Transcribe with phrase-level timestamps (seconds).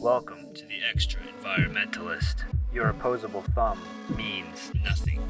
[0.00, 2.44] Welcome to the Extra Environmentalist.
[2.72, 3.80] Your opposable thumb
[4.16, 5.20] means nothing.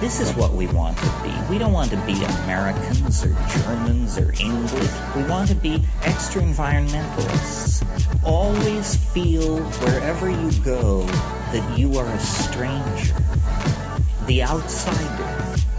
[0.00, 1.34] This is what we want to be.
[1.50, 4.90] We don't want to be Americans or Germans or English.
[5.14, 7.84] We want to be extra environmentalists.
[8.24, 11.02] Always feel wherever you go
[11.52, 13.14] that you are a stranger,
[14.26, 15.35] the outsider,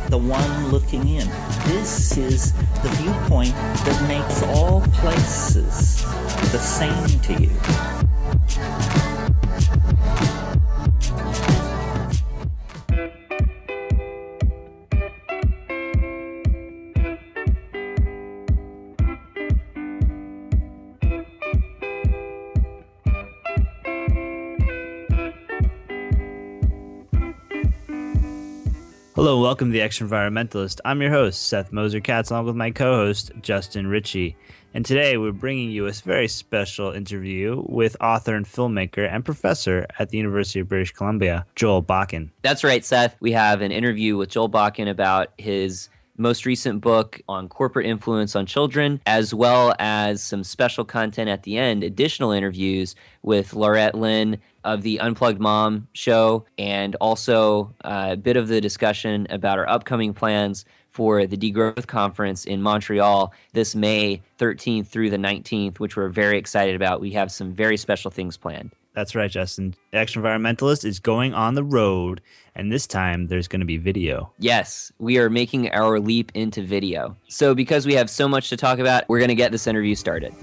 [0.09, 1.27] the one looking in.
[1.65, 6.01] This is the viewpoint that makes all places
[6.51, 7.51] the same to you.
[29.17, 30.79] Hello, welcome to the Extra Environmentalist.
[30.85, 34.37] I'm your host, Seth Moser Katz, along with my co host, Justin Ritchie.
[34.75, 39.87] And today we're bringing you a very special interview with author and filmmaker and professor
[39.97, 42.29] at the University of British Columbia, Joel Bakan.
[42.43, 43.15] That's right, Seth.
[43.19, 48.35] We have an interview with Joel Bakan about his most recent book on corporate influence
[48.35, 53.95] on children, as well as some special content at the end, additional interviews with Laurette
[53.95, 59.69] Lynn of the Unplugged Mom show, and also a bit of the discussion about our
[59.69, 65.95] upcoming plans for the Degrowth Conference in Montreal this May 13th through the 19th, which
[65.95, 66.99] we're very excited about.
[66.99, 68.71] We have some very special things planned.
[68.97, 69.75] That's right, Justin.
[69.93, 72.19] Action Environmentalist is going on the road,
[72.55, 74.33] and this time there's going to be video.
[74.39, 77.15] Yes, we are making our leap into video.
[77.27, 79.93] So, because we have so much to talk about, we're going to get this interview
[79.93, 80.33] started.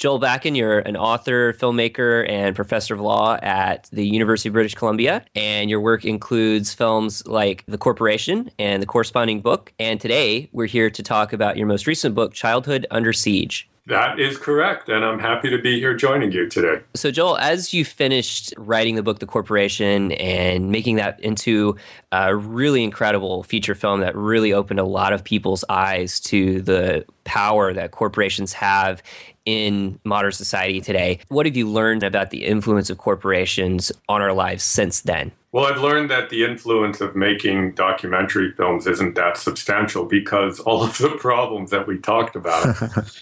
[0.00, 4.74] Joel Bakan, you're an author, filmmaker, and professor of law at the University of British
[4.74, 5.22] Columbia.
[5.34, 9.74] And your work includes films like The Corporation and the corresponding book.
[9.78, 13.68] And today we're here to talk about your most recent book, Childhood Under Siege.
[13.86, 14.88] That is correct.
[14.88, 16.80] And I'm happy to be here joining you today.
[16.94, 21.76] So, Joel, as you finished writing the book, The Corporation, and making that into
[22.12, 27.04] a really incredible feature film that really opened a lot of people's eyes to the
[27.24, 29.02] power that corporations have
[29.50, 34.32] in modern society today, what have you learned about the influence of corporations on our
[34.32, 35.32] lives since then?
[35.52, 40.84] Well, I've learned that the influence of making documentary films isn't that substantial because all
[40.84, 42.76] of the problems that we talked about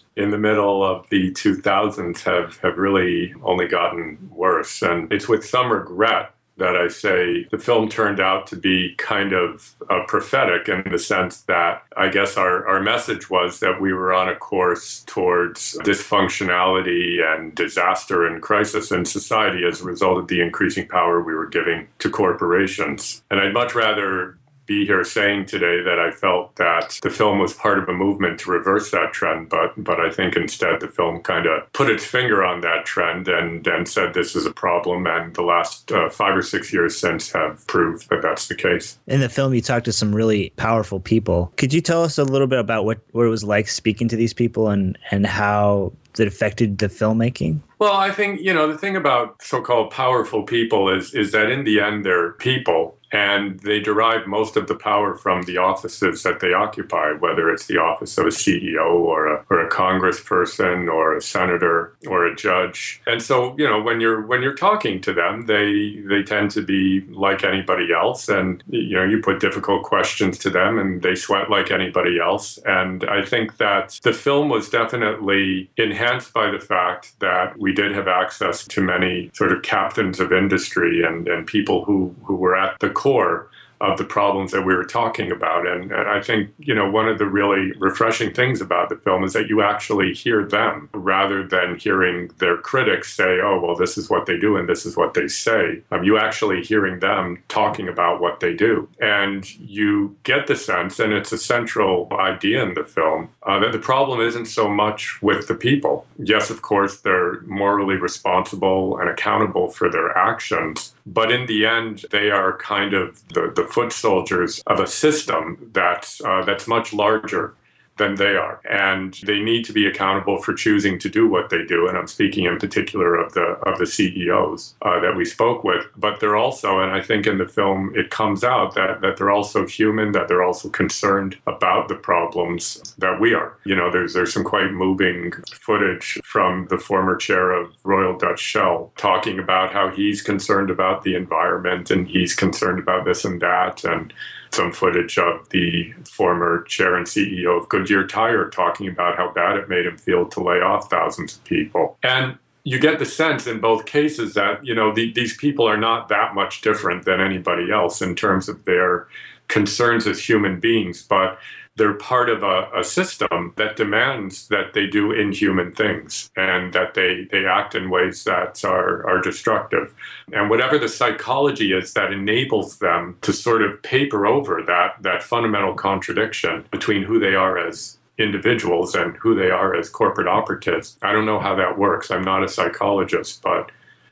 [0.17, 4.83] in the middle of the 2000s have, have really only gotten worse.
[4.83, 9.33] And it's with some regret that I say the film turned out to be kind
[9.33, 13.93] of uh, prophetic in the sense that I guess our, our message was that we
[13.93, 20.19] were on a course towards dysfunctionality and disaster and crisis in society as a result
[20.19, 23.23] of the increasing power we were giving to corporations.
[23.31, 24.38] And I'd much rather
[24.69, 28.39] be here saying today that I felt that the film was part of a movement
[28.41, 32.05] to reverse that trend, but but I think instead the film kind of put its
[32.05, 36.11] finger on that trend and and said this is a problem, and the last uh,
[36.11, 38.99] five or six years since have proved that that's the case.
[39.07, 41.51] In the film, you talked to some really powerful people.
[41.57, 44.17] Could you tell us a little bit about what what it was like speaking to
[44.17, 47.61] these people and and how it affected the filmmaking?
[47.79, 51.65] Well, I think you know the thing about so-called powerful people is is that in
[51.65, 56.41] the end they're people and they derive most of the power from the offices that
[56.41, 61.17] they occupy, whether it's the office of a CEO or a, or a congressperson or
[61.17, 63.01] a senator or a judge.
[63.07, 66.63] And so, you know, when you're when you're talking to them, they they tend to
[66.63, 71.15] be like anybody else, and you know, you put difficult questions to them, and they
[71.15, 72.59] sweat like anybody else.
[72.67, 77.93] And I think that the film was definitely enhanced by the fact that we did
[77.93, 82.57] have access to many sort of captains of industry and and people who who were
[82.57, 85.67] at the core of the problems that we were talking about.
[85.67, 89.25] And, and, I think, you know, one of the really refreshing things about the film
[89.25, 93.97] is that you actually hear them rather than hearing their critics say, oh, well, this
[93.97, 95.83] is what they do and this is what they say.
[95.91, 98.89] Um, you actually hearing them talking about what they do.
[99.01, 103.73] And you get the sense, and it's a central idea in the film, uh, that
[103.73, 106.07] the problem isn't so much with the people.
[106.19, 110.95] Yes, of course, they're morally responsible and accountable for their actions.
[111.11, 115.71] But in the end, they are kind of the, the foot soldiers of a system
[115.73, 117.55] that's uh, that's much larger
[117.99, 118.61] than they are.
[118.69, 121.89] And they need to be accountable for choosing to do what they do.
[121.89, 125.87] And I'm speaking in particular of the of the CEOs uh, that we spoke with.
[125.97, 129.31] But they're also, and I think in the film it comes out that that they're
[129.31, 133.57] also human, that they're also concerned about the problems that we are.
[133.65, 138.41] You know, there's there's some quite moving footage from the former chair of Royal Dutch
[138.41, 143.41] Shell talking about how he's concerned about the environment and he's concerned about this and
[143.43, 144.13] that and
[144.53, 149.57] some footage of the former chair and CEO of Goodyear Tire talking about how bad
[149.57, 151.99] it made him feel to lay off thousands of people.
[152.03, 155.77] And you get the sense in both cases that you know the, these people are
[155.77, 159.09] not that much different than anybody else in terms of their
[159.49, 161.39] concerns as human beings, but
[161.79, 166.95] they're part of a, a, system that demands that they do inhuman things and that
[166.95, 169.95] they, they act in ways that are, are destructive.
[170.33, 175.23] And whatever the psychology is that enables them to sort of paper over that, that
[175.23, 180.99] fundamental contradiction between who they are as individuals and who they are as corporate operatives.
[181.03, 182.11] I don't know how that works.
[182.11, 183.71] I'm not a psychologist, but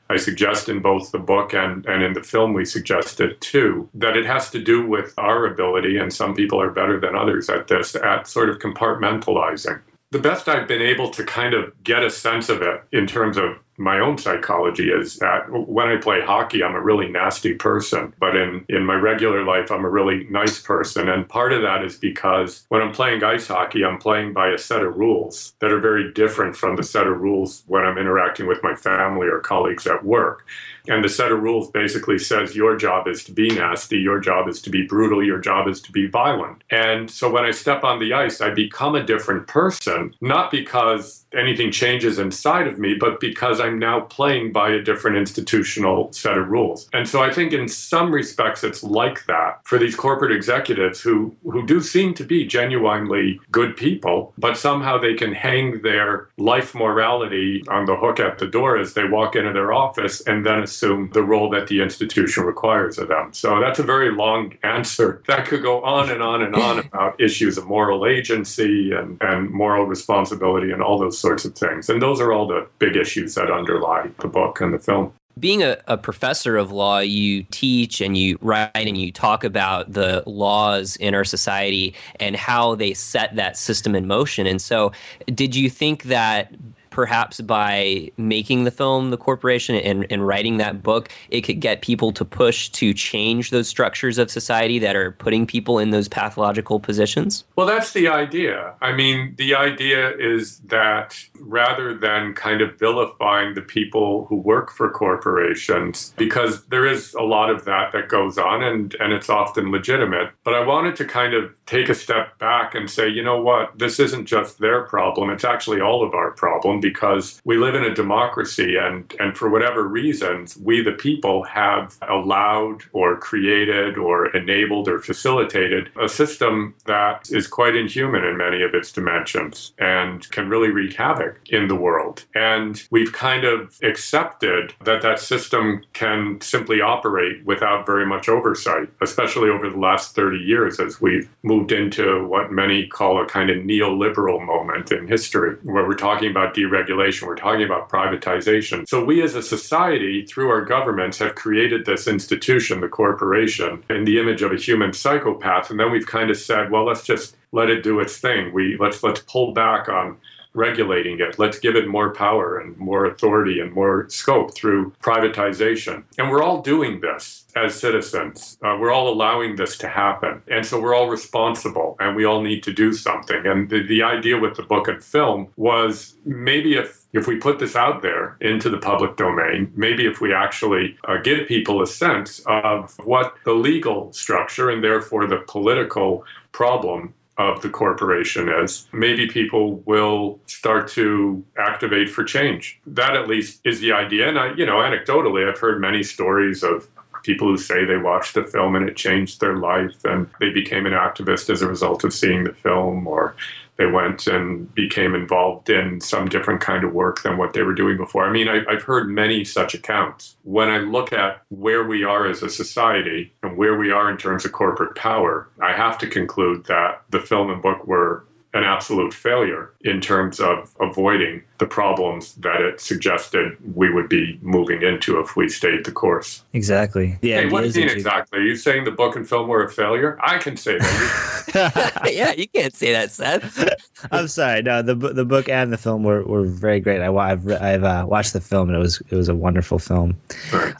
[0.09, 3.89] I suggest in both the book and, and in the film, we suggest it too,
[3.93, 7.49] that it has to do with our ability, and some people are better than others
[7.49, 9.81] at this, at sort of compartmentalizing.
[10.11, 13.37] The best I've been able to kind of get a sense of it in terms
[13.37, 18.13] of my own psychology is that when I play hockey, I'm a really nasty person.
[18.19, 21.09] But in, in my regular life, I'm a really nice person.
[21.09, 24.57] And part of that is because when I'm playing ice hockey, I'm playing by a
[24.57, 28.47] set of rules that are very different from the set of rules when I'm interacting
[28.47, 30.45] with my family or colleagues at work.
[30.87, 34.47] And the set of rules basically says your job is to be nasty, your job
[34.47, 36.63] is to be brutal, your job is to be violent.
[36.69, 41.25] And so when I step on the ice, I become a different person, not because
[41.33, 46.37] anything changes inside of me, but because I'm now playing by a different institutional set
[46.37, 46.89] of rules.
[46.93, 51.35] And so I think in some respects it's like that for these corporate executives who,
[51.43, 56.73] who do seem to be genuinely good people, but somehow they can hang their life
[56.73, 60.65] morality on the hook at the door as they walk into their office and then
[60.81, 63.33] the role that the institution requires of them.
[63.33, 67.19] So that's a very long answer that could go on and on and on about
[67.19, 71.89] issues of moral agency and, and moral responsibility and all those sorts of things.
[71.89, 75.63] And those are all the big issues that underlie the book and the film being
[75.63, 80.23] a, a, professor of law, you teach and you write and you talk about the
[80.25, 84.47] laws in our society and how they set that system in motion.
[84.47, 84.91] And so,
[85.27, 86.53] did you think that
[86.97, 91.83] perhaps by making the film The Corporation and, and writing that book, it could get
[91.83, 96.07] people to push to change those structures of society that are putting people in those
[96.07, 97.43] pathological positions?
[97.55, 98.73] Well, that's the idea.
[98.81, 104.71] I mean, the idea is that rather than kind of vilifying the people who work
[104.71, 109.29] for corporations, because there is a lot of that that goes on and, and it's
[109.29, 113.21] often legitimate, but I wanted to kind of take a step back and say, you
[113.21, 117.57] know what, this isn't just their problem, it's actually all of our problem because we
[117.57, 123.17] live in a democracy and, and for whatever reasons, we the people have allowed or
[123.17, 128.91] created or enabled or facilitated a system that is quite inhuman in many of its
[128.91, 132.23] dimensions and can really wreak havoc in the world.
[132.33, 138.89] And we've kind of accepted that that system can simply operate without very much oversight,
[139.01, 143.49] especially over the last 30 years as we've moved into what many call a kind
[143.49, 148.87] of neoliberal moment in history, where we're talking about deregulation we're talking about privatization.
[148.87, 154.05] So we as a society, through our governments, have created this institution, the corporation, in
[154.05, 155.69] the image of a human psychopath.
[155.69, 158.53] And then we've kind of said, well, let's just let it do its thing.
[158.53, 160.17] We let's let's pull back on
[160.57, 161.37] regulating it.
[161.37, 166.03] Let's give it more power and more authority and more scope through privatization.
[166.17, 168.57] And we're all doing this as citizens.
[168.63, 170.41] Uh, we're all allowing this to happen.
[170.47, 173.45] And so we're all responsible and we all need to do something.
[173.45, 177.57] And the, the idea with the book and film was maybe if if we put
[177.57, 181.87] this out there into the public domain, maybe if we actually uh, give people a
[181.87, 188.87] sense of what the legal structure and therefore the political problem of the corporation is,
[188.91, 192.79] maybe people will start to activate for change.
[192.87, 194.27] That at least is the idea.
[194.27, 196.87] And I, you know, anecdotally, I've heard many stories of
[197.23, 200.85] people who say they watched the film and it changed their life and they became
[200.85, 203.35] an activist as a result of seeing the film or
[203.77, 207.73] they went and became involved in some different kind of work than what they were
[207.73, 208.25] doing before.
[208.25, 210.37] I mean, I, have heard many such accounts.
[210.43, 214.17] When I look at where we are as a society and where we are in
[214.17, 218.63] terms of corporate power, I have to conclude that the film and book were an
[218.63, 224.81] absolute failure in terms of avoiding the problems that it suggested we would be moving
[224.81, 226.43] into if we stayed the course.
[226.53, 227.17] Exactly.
[227.21, 227.41] Yeah.
[227.41, 228.39] Hey, what do you mean exactly?
[228.39, 230.17] Are you saying the book and film were a failure?
[230.21, 232.01] I can say that.
[232.13, 233.69] yeah, you can't say that, Seth.
[234.11, 234.61] I'm sorry.
[234.61, 237.01] No, the the book and the film were, were very great.
[237.01, 240.15] I, have I've uh, watched the film and it was it was a wonderful film.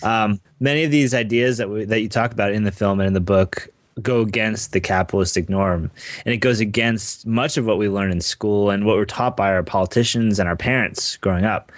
[0.04, 3.08] Um, many of these ideas that we, that you talk about in the film and
[3.08, 3.68] in the book
[4.02, 5.92] go against the capitalistic norm.
[6.26, 9.38] And it goes against much of what we learn in school and what we're taught
[9.38, 11.72] by our politicians and our parents growing up.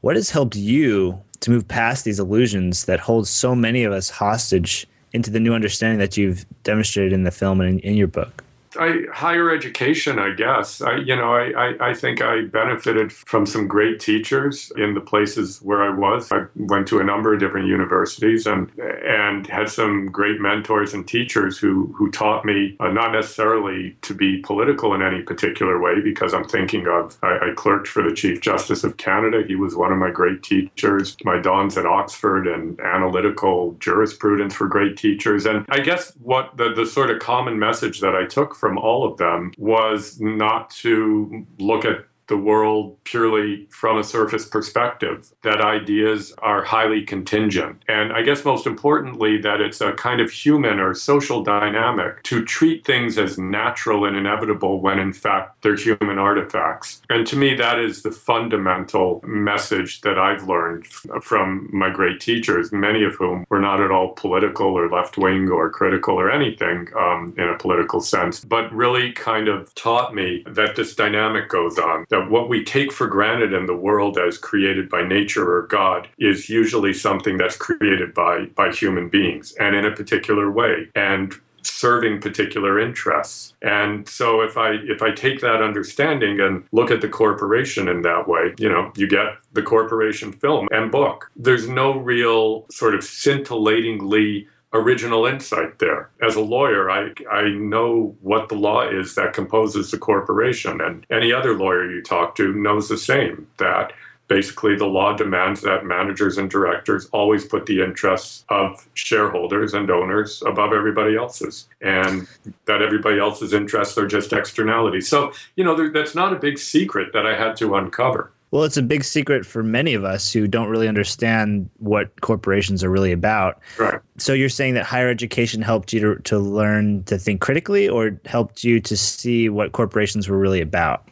[0.00, 4.10] What has helped you to move past these illusions that hold so many of us
[4.10, 8.06] hostage into the new understanding that you've demonstrated in the film and in, in your
[8.06, 8.44] book
[8.78, 10.80] I, higher education, I guess.
[10.80, 15.00] I, you know, I, I, I, think I benefited from some great teachers in the
[15.00, 16.30] places where I was.
[16.30, 21.06] I went to a number of different universities and and had some great mentors and
[21.06, 26.00] teachers who who taught me uh, not necessarily to be political in any particular way,
[26.00, 29.42] because I'm thinking of I, I clerked for the Chief Justice of Canada.
[29.46, 31.16] He was one of my great teachers.
[31.24, 35.44] My dons at Oxford and analytical jurisprudence were great teachers.
[35.46, 39.10] And I guess what the the sort of common message that I took from all
[39.10, 45.60] of them was not to look at the world purely from a surface perspective, that
[45.60, 47.82] ideas are highly contingent.
[47.88, 52.44] And I guess most importantly, that it's a kind of human or social dynamic to
[52.44, 57.02] treat things as natural and inevitable when in fact they're human artifacts.
[57.10, 60.86] And to me, that is the fundamental message that I've learned
[61.22, 65.50] from my great teachers, many of whom were not at all political or left wing
[65.50, 70.44] or critical or anything um, in a political sense, but really kind of taught me
[70.46, 74.88] that this dynamic goes on, what we take for granted in the world as created
[74.88, 79.84] by nature or God is usually something that's created by by human beings and in
[79.84, 83.54] a particular way and serving particular interests.
[83.62, 88.02] And so if I if I take that understanding and look at the corporation in
[88.02, 91.30] that way, you know, you get the corporation film and book.
[91.36, 96.10] There's no real sort of scintillatingly original insight there.
[96.22, 101.06] As a lawyer, I, I know what the law is that composes the corporation, and
[101.10, 103.92] any other lawyer you talk to knows the same that
[104.30, 109.90] basically the law demands that managers and directors always put the interests of shareholders and
[109.90, 112.28] owners above everybody else's and
[112.66, 116.58] that everybody else's interests are just externalities so you know there, that's not a big
[116.58, 120.32] secret that i had to uncover well, it's a big secret for many of us
[120.32, 123.60] who don't really understand what corporations are really about.
[123.78, 124.00] Right.
[124.18, 128.18] So you're saying that higher education helped you to, to learn to think critically or
[128.24, 131.06] helped you to see what corporations were really about?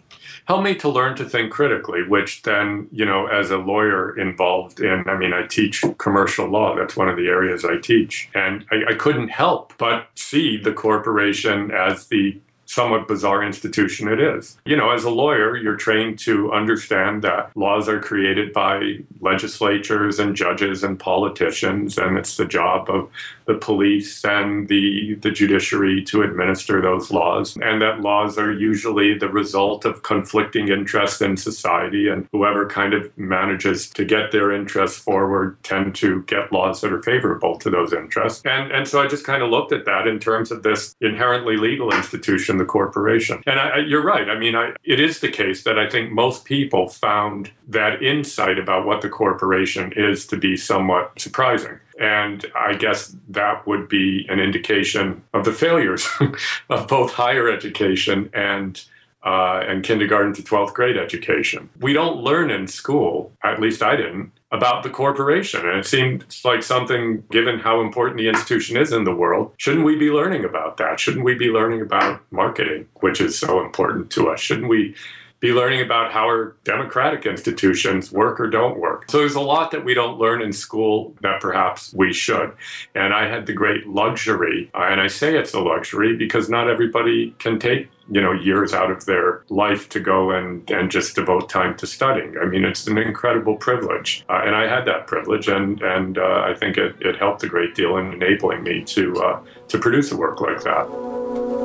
[0.46, 4.80] Helped me to learn to think critically, which then, you know, as a lawyer involved
[4.80, 6.74] in, I mean, I teach commercial law.
[6.74, 8.30] That's one of the areas I teach.
[8.34, 14.20] And I, I couldn't help but see the corporation as the somewhat bizarre institution it
[14.20, 14.58] is.
[14.66, 20.18] You know, as a lawyer, you're trained to understand that laws are created by legislatures
[20.18, 23.10] and judges and politicians, and it's the job of
[23.46, 29.16] the police and the, the judiciary to administer those laws, and that laws are usually
[29.16, 34.52] the result of conflicting interests in society, and whoever kind of manages to get their
[34.52, 38.42] interests forward tend to get laws that are favorable to those interests.
[38.44, 41.56] And, and so I just kind of looked at that in terms of this inherently
[41.56, 43.42] legal institution the corporation.
[43.46, 44.28] And I, you're right.
[44.28, 48.58] I mean, I, it is the case that I think most people found that insight
[48.58, 51.78] about what the corporation is to be somewhat surprising.
[52.00, 56.08] And I guess that would be an indication of the failures
[56.68, 58.82] of both higher education and
[59.24, 61.68] uh, and kindergarten to 12th grade education.
[61.80, 65.68] We don't learn in school, at least I didn't, about the corporation.
[65.68, 69.84] And it seemed like something, given how important the institution is in the world, shouldn't
[69.84, 70.98] we be learning about that?
[70.98, 74.40] Shouldn't we be learning about marketing, which is so important to us?
[74.40, 74.94] Shouldn't we
[75.40, 79.08] be learning about how our democratic institutions work or don't work.
[79.10, 82.52] So there's a lot that we don't learn in school that perhaps we should.
[82.94, 86.68] And I had the great luxury, uh, and I say it's a luxury because not
[86.68, 91.14] everybody can take you know years out of their life to go and and just
[91.14, 95.06] devote time to studying i mean it's an incredible privilege uh, and i had that
[95.06, 98.82] privilege and and uh, i think it, it helped a great deal in enabling me
[98.82, 101.57] to uh, to produce a work like that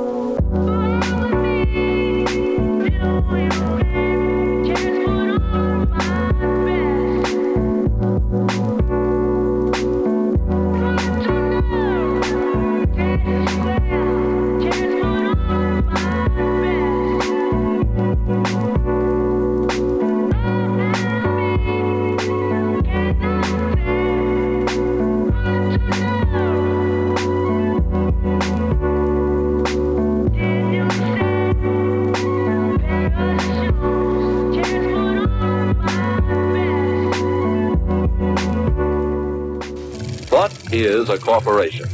[40.82, 41.88] is a corporation?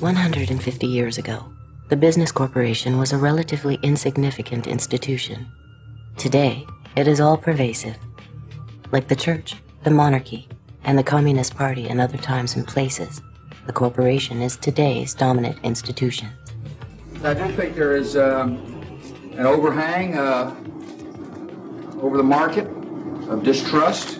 [0.00, 1.52] 150 years ago,
[1.88, 5.46] the business corporation was a relatively insignificant institution.
[6.16, 7.96] Today, it is all pervasive.
[8.90, 10.48] Like the church, the monarchy,
[10.84, 13.22] and the Communist Party in other times and places,
[13.66, 16.28] the corporation is today's dominant institution.
[17.22, 18.56] I do think there is um,
[19.32, 20.54] an overhang uh,
[22.00, 22.66] over the market
[23.28, 24.18] of distrust.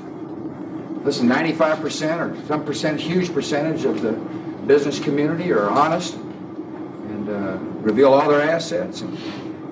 [1.04, 4.12] Listen, 95% or some percent, huge percentage of the
[4.66, 9.18] business community are honest and uh, reveal all their assets and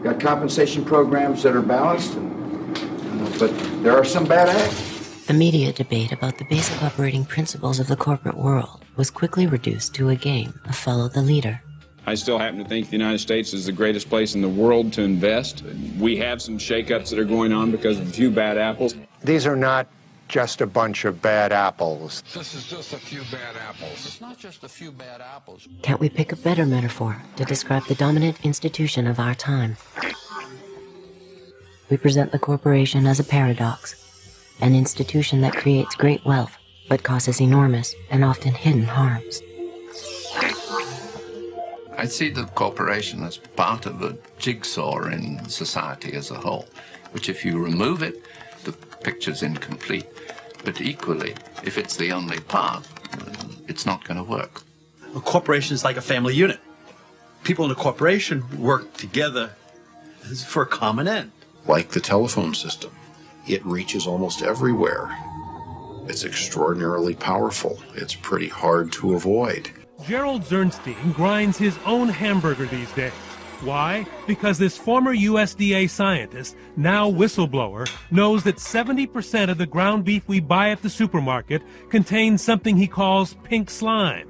[0.02, 2.14] got compensation programs that are balanced.
[2.14, 5.26] And, uh, but there are some bad acts.
[5.26, 9.94] The media debate about the basic operating principles of the corporate world was quickly reduced
[9.94, 11.62] to a game of follow the leader.
[12.06, 14.92] I still happen to think the United States is the greatest place in the world
[14.94, 15.62] to invest.
[15.96, 18.96] We have some shakeups that are going on because of a few bad apples.
[19.22, 19.87] These are not
[20.30, 22.22] just a bunch of bad apples.
[22.32, 24.06] This is just a few bad apples.
[24.06, 25.66] It's not just a few bad apples.
[25.82, 29.76] Can't we pick a better metaphor to describe the dominant institution of our time?
[31.90, 36.56] We present the corporation as a paradox, an institution that creates great wealth
[36.88, 39.42] but causes enormous and often hidden harms.
[41.96, 46.66] I see the corporation as part of a jigsaw in society as a whole,
[47.12, 48.25] which if you remove it,
[48.64, 50.06] the picture's incomplete.
[50.64, 52.87] But equally, if it's the only part,
[53.69, 54.62] it's not going to work.
[55.17, 56.61] A corporation is like a family unit.
[57.43, 59.52] People in a corporation work together
[60.47, 61.33] for a common end.
[61.67, 62.90] Like the telephone system,
[63.47, 65.17] it reaches almost everywhere.
[66.07, 67.81] It's extraordinarily powerful.
[67.95, 69.71] It's pretty hard to avoid.
[70.07, 73.12] Gerald Zirnstein grinds his own hamburger these days.
[73.62, 74.07] Why?
[74.26, 80.40] Because this former USDA scientist, now whistleblower, knows that 70% of the ground beef we
[80.40, 84.29] buy at the supermarket contains something he calls pink slime.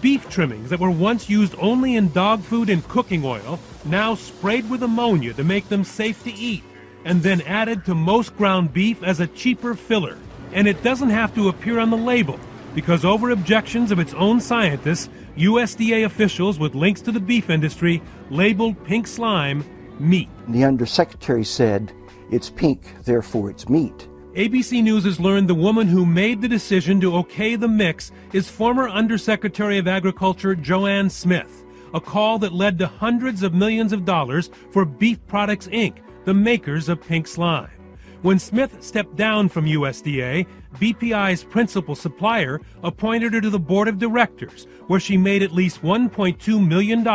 [0.00, 4.70] Beef trimmings that were once used only in dog food and cooking oil, now sprayed
[4.70, 6.62] with ammonia to make them safe to eat,
[7.04, 10.16] and then added to most ground beef as a cheaper filler.
[10.52, 12.38] And it doesn't have to appear on the label
[12.74, 18.02] because over objections of its own scientists, USDA officials with links to the beef industry
[18.28, 19.64] labeled pink slime
[20.00, 20.28] meat.
[20.48, 21.92] The undersecretary said,
[22.32, 24.08] it's pink, therefore it's meat.
[24.34, 28.50] ABC News has learned the woman who made the decision to okay the mix is
[28.50, 34.04] former Undersecretary of Agriculture JoAnn Smith, a call that led to hundreds of millions of
[34.04, 37.77] dollars for Beef Products Inc., the makers of pink slime.
[38.22, 44.00] When Smith stepped down from USDA, BPI's principal supplier appointed her to the board of
[44.00, 47.06] directors, where she made at least $1.2 million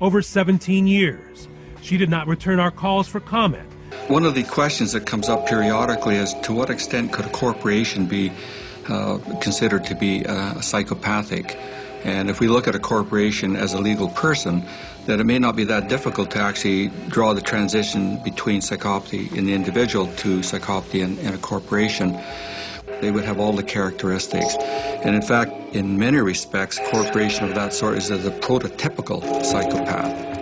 [0.00, 1.48] over 17 years.
[1.82, 3.70] She did not return our calls for comment.
[4.06, 8.06] One of the questions that comes up periodically is to what extent could a corporation
[8.06, 8.32] be
[8.88, 11.58] uh, considered to be uh, psychopathic?
[12.04, 14.64] And if we look at a corporation as a legal person,
[15.08, 19.46] that it may not be that difficult to actually draw the transition between psychopathy in
[19.46, 22.20] the individual to psychopathy in, in a corporation.
[23.00, 24.54] They would have all the characteristics.
[25.02, 30.37] And in fact, in many respects, corporation of that sort is the prototypical psychopath.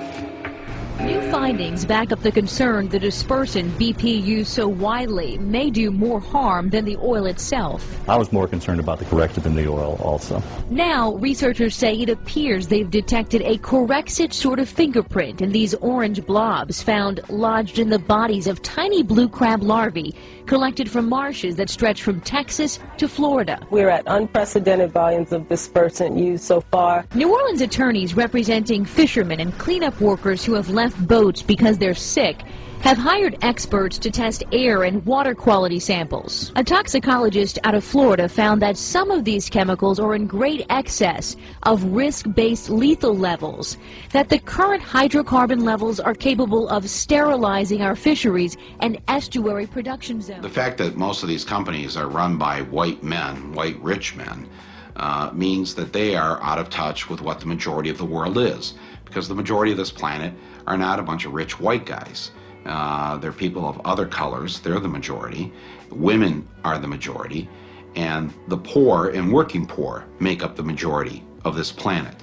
[1.00, 6.20] New findings back up the concern the dispersant BP used so widely may do more
[6.20, 8.00] harm than the oil itself.
[8.08, 10.42] I was more concerned about the Corexit than the oil also.
[10.70, 16.24] Now, researchers say it appears they've detected a Corexit sort of fingerprint in these orange
[16.24, 20.14] blobs found lodged in the bodies of tiny blue crab larvae
[20.46, 23.58] collected from marshes that stretch from Texas to Florida.
[23.70, 27.04] We're at unprecedented volumes of dispersant used so far.
[27.14, 32.42] New Orleans attorneys representing fishermen and cleanup workers who have left boats because they're sick
[32.80, 36.52] have hired experts to test air and water quality samples.
[36.56, 41.36] A toxicologist out of Florida found that some of these chemicals are in great excess
[41.64, 43.76] of risk-based lethal levels,
[44.12, 50.42] that the current hydrocarbon levels are capable of sterilizing our fisheries and estuary production zones.
[50.42, 54.48] The fact that most of these companies are run by white men, white rich men,
[54.96, 58.38] uh, means that they are out of touch with what the majority of the world
[58.38, 60.32] is, because the majority of this planet
[60.66, 62.30] are not a bunch of rich white guys.
[62.66, 65.52] Uh, they're people of other colors, they're the majority.
[65.90, 67.48] Women are the majority.
[67.94, 72.14] And the poor and working poor make up the majority of this planet.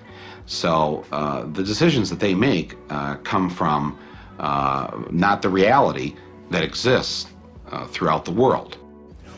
[0.46, 3.98] So uh, the decisions that they make uh, come from
[4.40, 6.16] uh, not the reality
[6.50, 7.28] that exists
[7.72, 8.78] uh, throughout the world.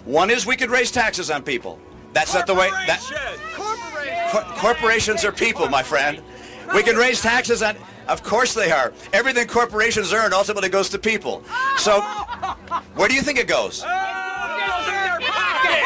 [0.05, 1.79] One is we could raise taxes on people.
[2.13, 2.69] That's not the way.
[2.87, 3.01] That,
[4.31, 6.21] Cor- corporations are people, my friend.
[6.73, 7.75] We can raise taxes on.
[8.07, 8.93] Of course they are.
[9.13, 11.43] Everything corporations earn ultimately goes to people.
[11.77, 12.01] So,
[12.95, 13.83] where do you think it goes?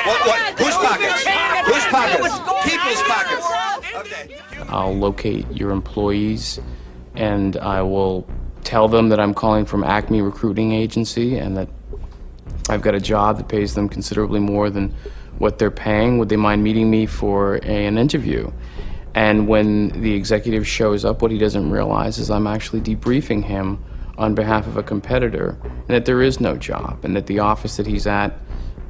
[0.06, 0.60] What, what?
[0.60, 1.26] Whose pockets?
[1.68, 2.40] Whose pockets?
[2.70, 3.46] People's pockets.
[3.96, 4.40] Okay.
[4.70, 6.60] I'll locate your employees
[7.16, 8.28] and I will
[8.64, 11.70] tell them that I'm calling from Acme Recruiting Agency and that
[12.70, 14.94] I've got a job that pays them considerably more than
[15.38, 16.18] what they're paying.
[16.20, 18.52] Would they mind meeting me for a, an interview?
[19.20, 23.84] And when the executive shows up, what he doesn't realize is I'm actually debriefing him
[24.18, 27.76] on behalf of a competitor and that there is no job and that the office
[27.76, 28.40] that he's at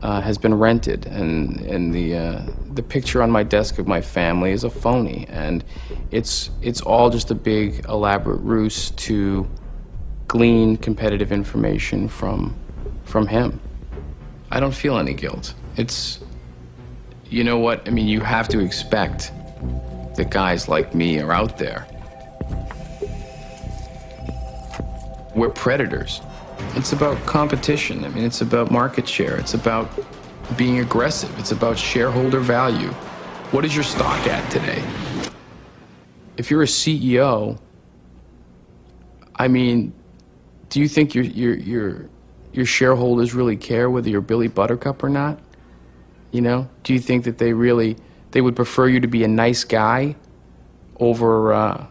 [0.04, 2.42] uh, has been rented and, and the, uh,
[2.76, 5.66] the picture on my desk of my family is a phony and
[6.12, 9.50] it's, it's all just a big elaborate ruse to
[10.28, 12.56] glean competitive information from,
[13.04, 13.60] from him.
[14.52, 15.56] I don't feel any guilt.
[15.76, 16.20] It's,
[17.32, 17.88] you know what?
[17.88, 19.32] I mean, you have to expect
[20.20, 21.88] that guys like me are out there.
[25.34, 26.22] We're predators.
[26.76, 28.04] It's about competition.
[28.04, 29.38] I mean, it's about market share.
[29.38, 29.90] It's about
[30.58, 31.34] being aggressive.
[31.40, 32.90] It's about shareholder value.
[33.52, 34.84] What is your stock at today?
[36.36, 37.58] If you're a CEO,
[39.36, 39.94] I mean,
[40.68, 42.10] do you think your your your
[42.52, 45.40] your shareholders really care whether you're Billy Buttercup or not?
[46.32, 47.96] You know, do you think that they really
[48.32, 50.16] they would prefer you to be a nice guy
[51.00, 51.86] over uh,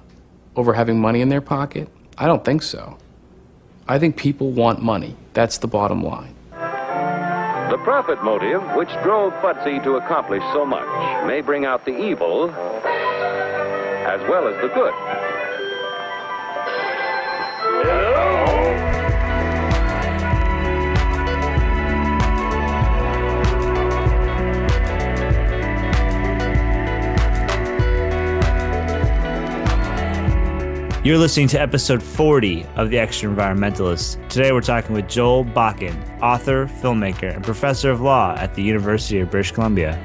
[0.56, 1.88] over having money in their pocket?
[2.16, 2.98] I don't think so.
[3.86, 5.16] I think people want money.
[5.32, 6.34] That's the bottom line.
[6.50, 10.88] The profit motive, which drove Futzy to accomplish so much,
[11.26, 14.94] may bring out the evil as well as the good.
[31.08, 34.28] You're listening to episode 40 of The Extra Environmentalist.
[34.28, 39.18] Today we're talking with Joel Bakan, author, filmmaker, and professor of law at the University
[39.20, 39.98] of British Columbia.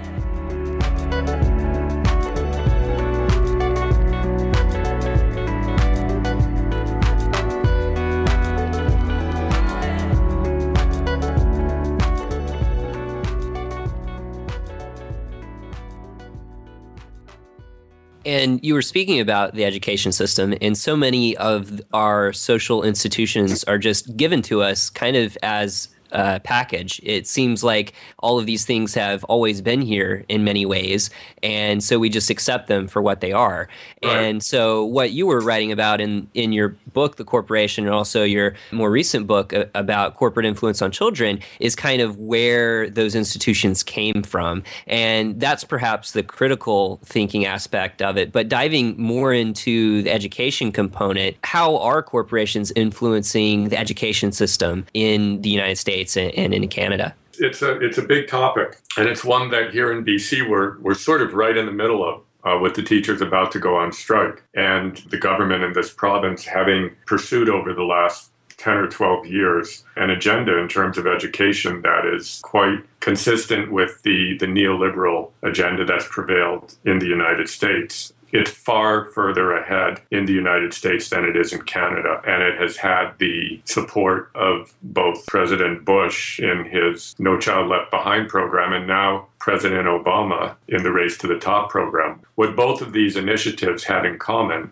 [18.63, 23.77] You were speaking about the education system, and so many of our social institutions are
[23.77, 27.01] just given to us kind of as uh, package.
[27.03, 31.09] It seems like all of these things have always been here in many ways,
[31.41, 33.67] and so we just accept them for what they are.
[34.03, 34.11] Right.
[34.11, 38.23] And so, what you were writing about in in your book, The Corporation, and also
[38.23, 43.15] your more recent book uh, about corporate influence on children, is kind of where those
[43.15, 48.31] institutions came from, and that's perhaps the critical thinking aspect of it.
[48.31, 55.41] But diving more into the education component, how are corporations influencing the education system in
[55.41, 56.02] the United States?
[56.09, 57.15] States and in Canada?
[57.39, 60.93] It's a it's a big topic, and it's one that here in BC we're we're
[60.93, 62.21] sort of right in the middle of.
[62.45, 66.43] Uh, with the teachers about to go on strike, and the government in this province
[66.43, 71.81] having pursued over the last 10 or 12 years an agenda in terms of education
[71.83, 78.11] that is quite consistent with the, the neoliberal agenda that's prevailed in the United States
[78.33, 82.19] it's far further ahead in the United States than it is in Canada.
[82.25, 87.91] And it has had the support of both President Bush in his No Child Left
[87.91, 92.21] Behind program and now President Obama in the Race to the Top program.
[92.33, 94.71] What both of these initiatives had in common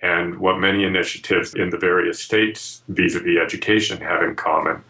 [0.00, 4.82] and what many initiatives in the various states vis a vis education have in common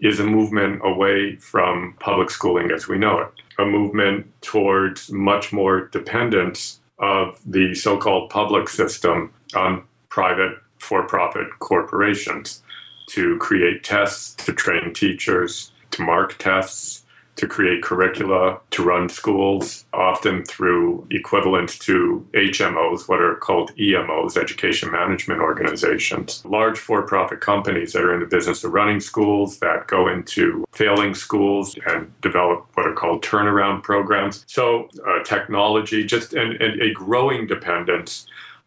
[0.00, 3.28] is a movement away from public schooling as we know it,
[3.58, 11.02] a movement towards much more dependence of the so called public system on private for
[11.02, 12.62] profit corporations
[13.08, 16.99] to create tests, to train teachers, to mark tests,
[17.40, 24.36] to create curricula, to run schools, often through equivalent to HMOs, what are called EMOs,
[24.36, 26.44] education management organizations.
[26.44, 30.66] Large for profit companies that are in the business of running schools, that go into
[30.72, 34.44] failing schools and develop what are called turnaround programs.
[34.46, 38.26] So, uh, technology, just and, and a growing dependence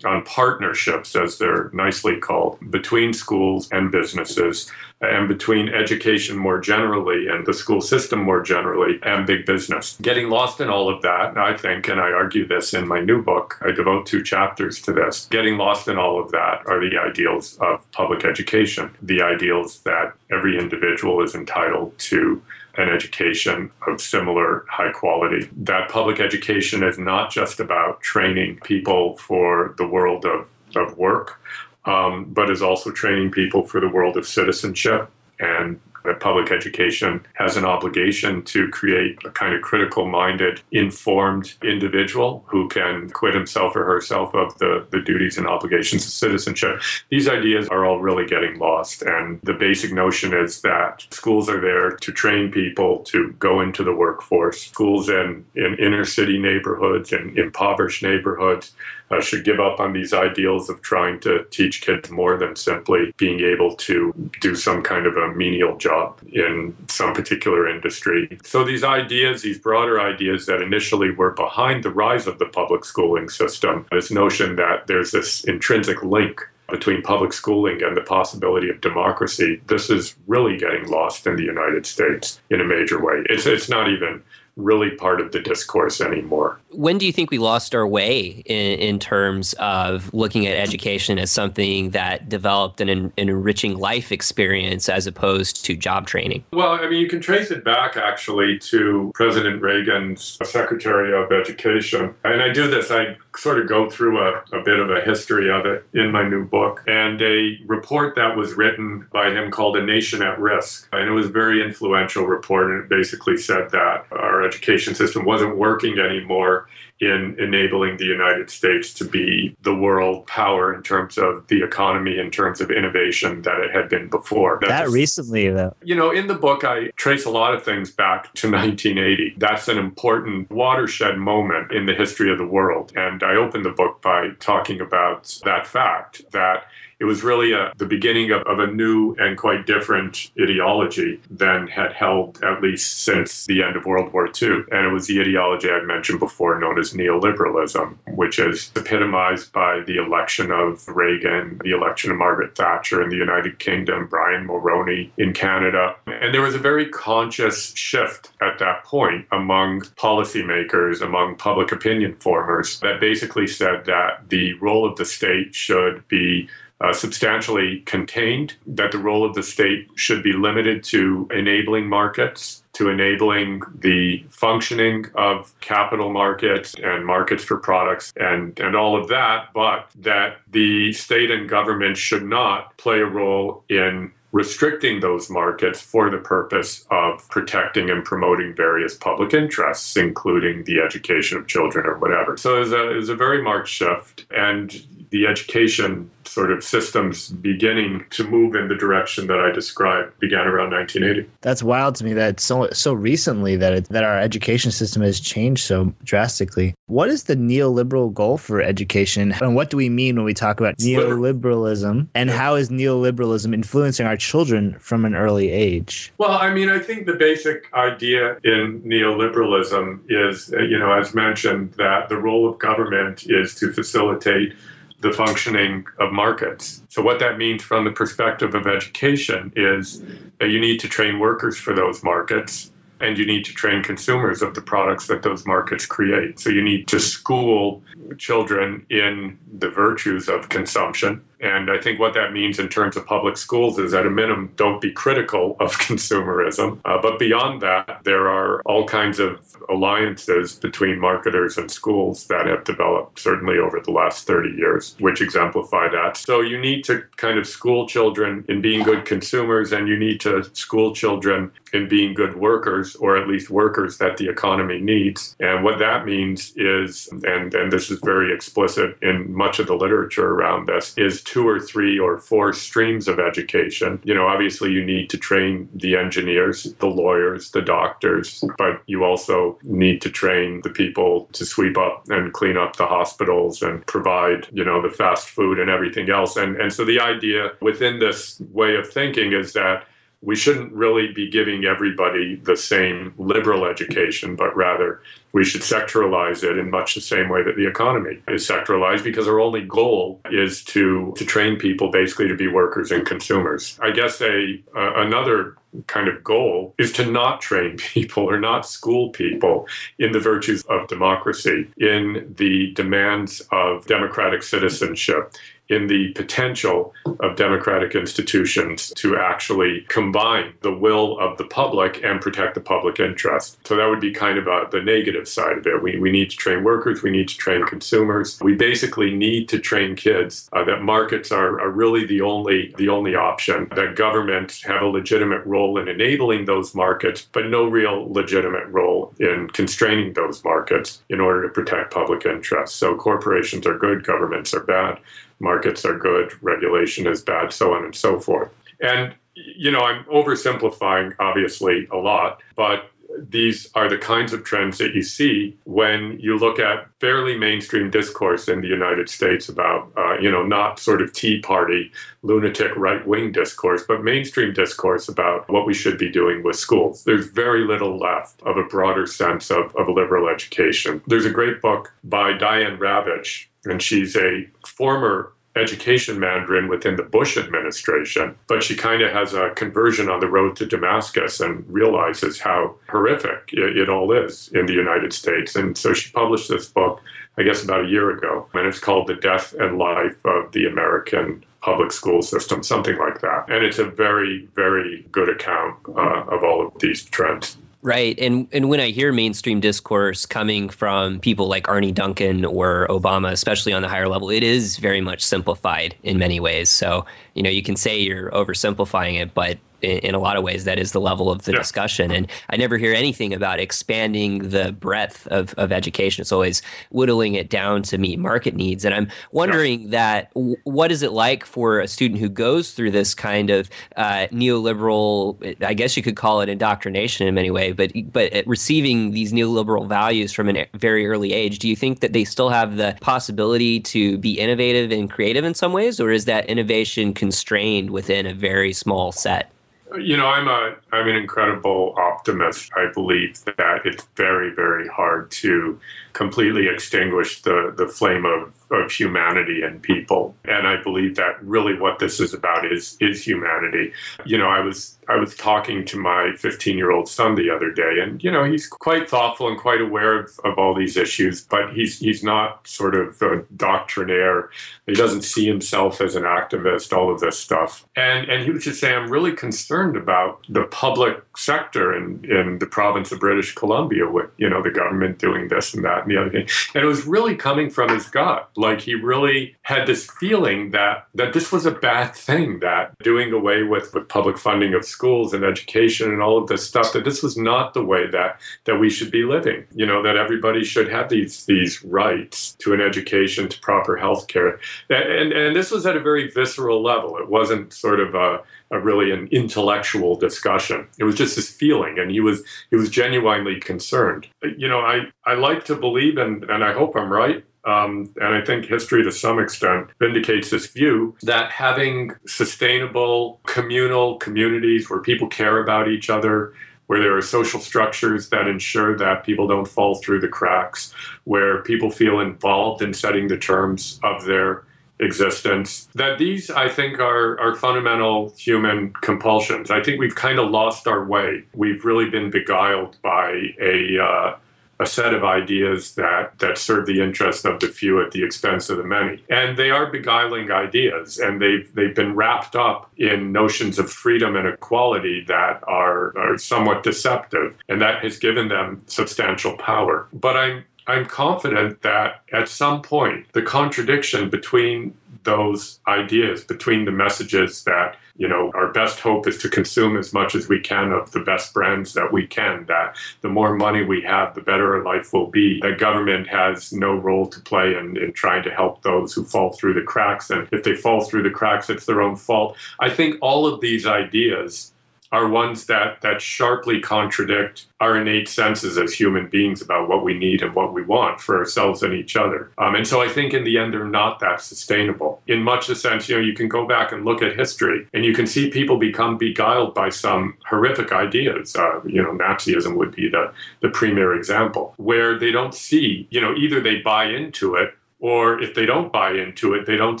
[0.04, 7.28] on partnerships, as they're nicely called, between schools and businesses, and between education more generally
[7.28, 9.96] and the school system more generally, and big business.
[10.02, 13.22] Getting lost in all of that, I think, and I argue this in my new
[13.22, 15.26] book, I devote two chapters to this.
[15.30, 20.14] Getting lost in all of that are the ideals of public education, the ideals that
[20.32, 22.42] every individual is entitled to
[22.78, 25.48] an education of similar high quality.
[25.56, 31.40] That public education is not just about training people for the world of, of work,
[31.84, 35.10] um, but is also training people for the world of citizenship
[35.40, 41.54] and that public education has an obligation to create a kind of critical minded, informed
[41.62, 46.80] individual who can quit himself or herself of the, the duties and obligations of citizenship.
[47.10, 49.02] These ideas are all really getting lost.
[49.02, 53.84] And the basic notion is that schools are there to train people to go into
[53.84, 54.62] the workforce.
[54.62, 58.72] Schools in, in inner city neighborhoods and impoverished neighborhoods
[59.10, 63.12] uh, should give up on these ideals of trying to teach kids more than simply
[63.16, 68.38] being able to do some kind of a menial job in some particular industry.
[68.44, 72.84] So these ideas, these broader ideas that initially were behind the rise of the public
[72.84, 78.68] schooling system, this notion that there's this intrinsic link between public schooling and the possibility
[78.68, 83.24] of democracy, this is really getting lost in the United States in a major way.
[83.30, 84.22] It's, it's not even
[84.58, 86.60] really part of the discourse anymore.
[86.70, 91.18] When do you think we lost our way in, in terms of looking at education
[91.18, 96.44] as something that developed an, an, enriching life experience as opposed to job training?
[96.52, 102.14] Well, I mean, you can trace it back actually to President Reagan's Secretary of Education.
[102.24, 105.50] And I do this, I sort of go through a, a bit of a history
[105.50, 109.76] of it in my new book and a report that was written by him called
[109.76, 110.88] A Nation at Risk.
[110.92, 115.24] And it was a very influential report, and it basically said that our education system
[115.24, 116.66] wasn't working anymore
[117.00, 122.18] in enabling the United States to be the world power in terms of the economy,
[122.18, 124.58] in terms of innovation that it had been before.
[124.60, 125.74] That's, that recently, though.
[125.82, 129.34] You know, in the book, I trace a lot of things back to 1980.
[129.38, 132.92] That's an important watershed moment in the history of the world.
[132.96, 136.64] And I open the book by talking about that fact that
[137.00, 141.68] it was really a, the beginning of, of a new and quite different ideology than
[141.68, 144.64] had held at least since the end of World War II.
[144.72, 149.80] And it was the ideology I'd mentioned before known as neoliberalism, which is epitomized by
[149.86, 155.10] the election of Reagan, the election of Margaret Thatcher in the United Kingdom, Brian Mulroney
[155.18, 155.94] in Canada.
[156.06, 162.14] And there was a very conscious shift at that point among policymakers, among public opinion
[162.16, 166.48] formers, that basically said that the role of the state should be
[166.80, 172.62] uh, substantially contained, that the role of the state should be limited to enabling markets,
[172.74, 179.08] to enabling the functioning of capital markets and markets for products and, and all of
[179.08, 185.30] that, but that the state and government should not play a role in restricting those
[185.30, 191.46] markets for the purpose of protecting and promoting various public interests, including the education of
[191.46, 192.36] children or whatever.
[192.36, 194.26] So it was a, it a very marked shift.
[194.30, 194.70] And
[195.10, 200.46] the education sort of systems beginning to move in the direction that I described began
[200.46, 201.28] around 1980.
[201.40, 205.20] That's wild to me that so so recently that it, that our education system has
[205.20, 206.74] changed so drastically.
[206.86, 210.60] What is the neoliberal goal for education and what do we mean when we talk
[210.60, 216.12] about neoliberalism and how is neoliberalism influencing our children from an early age?
[216.18, 221.14] Well, I mean, I think the basic idea in neoliberalism is uh, you know, as
[221.14, 224.54] mentioned that the role of government is to facilitate
[225.00, 226.82] the functioning of markets.
[226.88, 230.02] So, what that means from the perspective of education is
[230.38, 234.42] that you need to train workers for those markets and you need to train consumers
[234.42, 236.40] of the products that those markets create.
[236.40, 237.82] So, you need to school
[238.16, 243.06] children in the virtues of consumption and I think what that means in terms of
[243.06, 246.80] public schools is, at a minimum, don't be critical of consumerism.
[246.84, 252.46] Uh, but beyond that, there are all kinds of alliances between marketers and schools that
[252.46, 256.16] have developed, certainly over the last 30 years, which exemplify that.
[256.16, 260.20] So you need to kind of school children in being good consumers, and you need
[260.20, 265.36] to school children in being good workers, or at least workers that the economy needs.
[265.38, 269.74] And what that means is, and, and this is very explicit in much of the
[269.74, 274.00] literature around this, is two or three or four streams of education.
[274.02, 279.04] You know, obviously you need to train the engineers, the lawyers, the doctors, but you
[279.04, 283.84] also need to train the people to sweep up and clean up the hospitals and
[283.86, 286.34] provide, you know, the fast food and everything else.
[286.36, 289.84] And and so the idea within this way of thinking is that
[290.20, 295.00] we shouldn't really be giving everybody the same liberal education, but rather
[295.32, 299.28] we should sectoralize it in much the same way that the economy is sectoralized because
[299.28, 303.78] our only goal is to, to train people basically to be workers and consumers.
[303.80, 308.66] I guess a, uh, another kind of goal is to not train people or not
[308.66, 315.34] school people in the virtues of democracy, in the demands of democratic citizenship,
[315.68, 322.20] in the potential of democratic institutions to actually combine the will of the public and
[322.20, 323.58] protect the public interest.
[323.66, 325.82] So that would be kind of a, the negative side of it.
[325.82, 328.38] We, we need to train workers, we need to train consumers.
[328.40, 332.88] We basically need to train kids uh, that markets are, are really the only the
[332.88, 338.10] only option, that governments have a legitimate role in enabling those markets, but no real
[338.12, 342.76] legitimate role in constraining those markets in order to protect public interest.
[342.76, 344.98] So corporations are good, governments are bad
[345.40, 348.50] markets are good, regulation is bad, so on and so forth.
[348.80, 354.78] And, you know, I'm oversimplifying obviously a lot, but these are the kinds of trends
[354.78, 359.90] that you see when you look at fairly mainstream discourse in the United States about,
[359.96, 361.90] uh, you know, not sort of Tea Party,
[362.22, 367.04] lunatic right wing discourse, but mainstream discourse about what we should be doing with schools.
[367.04, 371.02] There's very little left of a broader sense of, of liberal education.
[371.06, 377.02] There's a great book by Diane Ravitch, and she's a former education mandarin within the
[377.02, 381.64] Bush administration, but she kind of has a conversion on the road to Damascus and
[381.68, 385.56] realizes how horrific it, it, all is in the United States.
[385.56, 387.00] And so she published this book,
[387.36, 390.66] I guess, about a year ago, and it's called The Death and Life of the
[390.66, 393.46] American Public School System, something like that.
[393.48, 397.58] And it's a very, very good account uh, of all of these trends.
[397.80, 398.18] Right.
[398.18, 403.30] And and when I hear mainstream discourse coming from people like Arne Duncan or Obama,
[403.30, 406.70] especially on the higher level, it is very much simplified in many ways.
[406.70, 410.42] So, you know, you can say you're oversimplifying it, but in, in, a lot of
[410.42, 411.58] ways that is the level of the yeah.
[411.58, 412.10] discussion.
[412.10, 416.22] And i never hear anything about expanding the breadth of, of education.
[416.22, 418.84] It's always whittling it down to meet market needs.
[418.84, 419.90] And i'm wondering yeah.
[419.90, 423.68] that w- what is it like for a student who goes through this kind of
[423.96, 429.12] uh, neoliberal i guess you could call it indoctrination in many ways but but receiving
[429.12, 432.76] these neoliberal values from a very early age do you think that they still have
[432.76, 436.00] the possibility to be innovative and creative in some ways?
[436.00, 439.50] Or is that innovation constrained within a very small set
[439.96, 442.70] you know, I'm a I'm an incredible optimist.
[442.76, 445.80] I believe that it's very very hard to
[446.12, 450.34] completely extinguish the the flame of of humanity and people.
[450.44, 453.92] And I believe that really what this is about is is humanity.
[454.26, 457.72] You know, I was I was talking to my 15 year old son the other
[457.72, 461.42] day, and you know he's quite thoughtful and quite aware of, of all these issues,
[461.42, 464.50] but he's he's not sort of a doctrinaire.
[464.86, 466.96] He doesn't see himself as an activist.
[466.96, 470.64] All of this stuff, and and he was just saying, I'm really concerned about the
[470.64, 475.48] public sector in in the province of British Columbia with you know the government doing
[475.48, 478.50] this and that and the other thing, and it was really coming from his gut
[478.56, 483.32] like he really had this feeling that that this was a bad thing, that doing
[483.32, 487.04] away with, with public funding of schools and education and all of this stuff, that
[487.04, 489.64] this was not the way that that we should be living.
[489.72, 494.26] You know, that everybody should have these these rights to an education, to proper health
[494.26, 494.58] care.
[494.90, 497.16] And, and, this was at a very visceral level.
[497.16, 500.88] It wasn't sort of a a really an intellectual discussion.
[500.98, 504.26] It was just this feeling, and he was he was genuinely concerned.
[504.56, 508.34] You know, I I like to believe, and and I hope I'm right, um, and
[508.34, 515.00] I think history to some extent vindicates this view that having sustainable communal communities where
[515.00, 516.54] people care about each other,
[516.86, 521.62] where there are social structures that ensure that people don't fall through the cracks, where
[521.62, 524.64] people feel involved in setting the terms of their
[525.00, 529.70] existence, that these, I think, are, are fundamental human compulsions.
[529.70, 531.44] I think we've kind of lost our way.
[531.54, 534.36] We've really been beguiled by a uh,
[534.80, 538.70] a set of ideas that that serve the interest of the few at the expense
[538.70, 539.22] of the many.
[539.28, 544.36] And they are beguiling ideas, and they've they've been wrapped up in notions of freedom
[544.36, 550.06] and equality that are, are somewhat deceptive, and that has given them substantial power.
[550.12, 556.92] But I'm I'm confident that at some point the contradiction between those ideas, between the
[556.92, 560.90] messages that you know, our best hope is to consume as much as we can
[560.90, 562.66] of the best brands that we can.
[562.66, 565.60] That the more money we have, the better our life will be.
[565.60, 569.52] That government has no role to play in, in trying to help those who fall
[569.52, 570.30] through the cracks.
[570.30, 572.56] And if they fall through the cracks, it's their own fault.
[572.80, 574.72] I think all of these ideas
[575.12, 580.12] are ones that that sharply contradict our innate senses as human beings about what we
[580.12, 582.50] need and what we want for ourselves and each other.
[582.58, 585.22] Um, and so I think in the end they're not that sustainable.
[585.26, 588.04] In much the sense, you know, you can go back and look at history and
[588.04, 591.54] you can see people become beguiled by some horrific ideas.
[591.54, 596.20] Uh, you know, Nazism would be the the premier example where they don't see, you
[596.20, 600.00] know, either they buy into it or if they don't buy into it they don't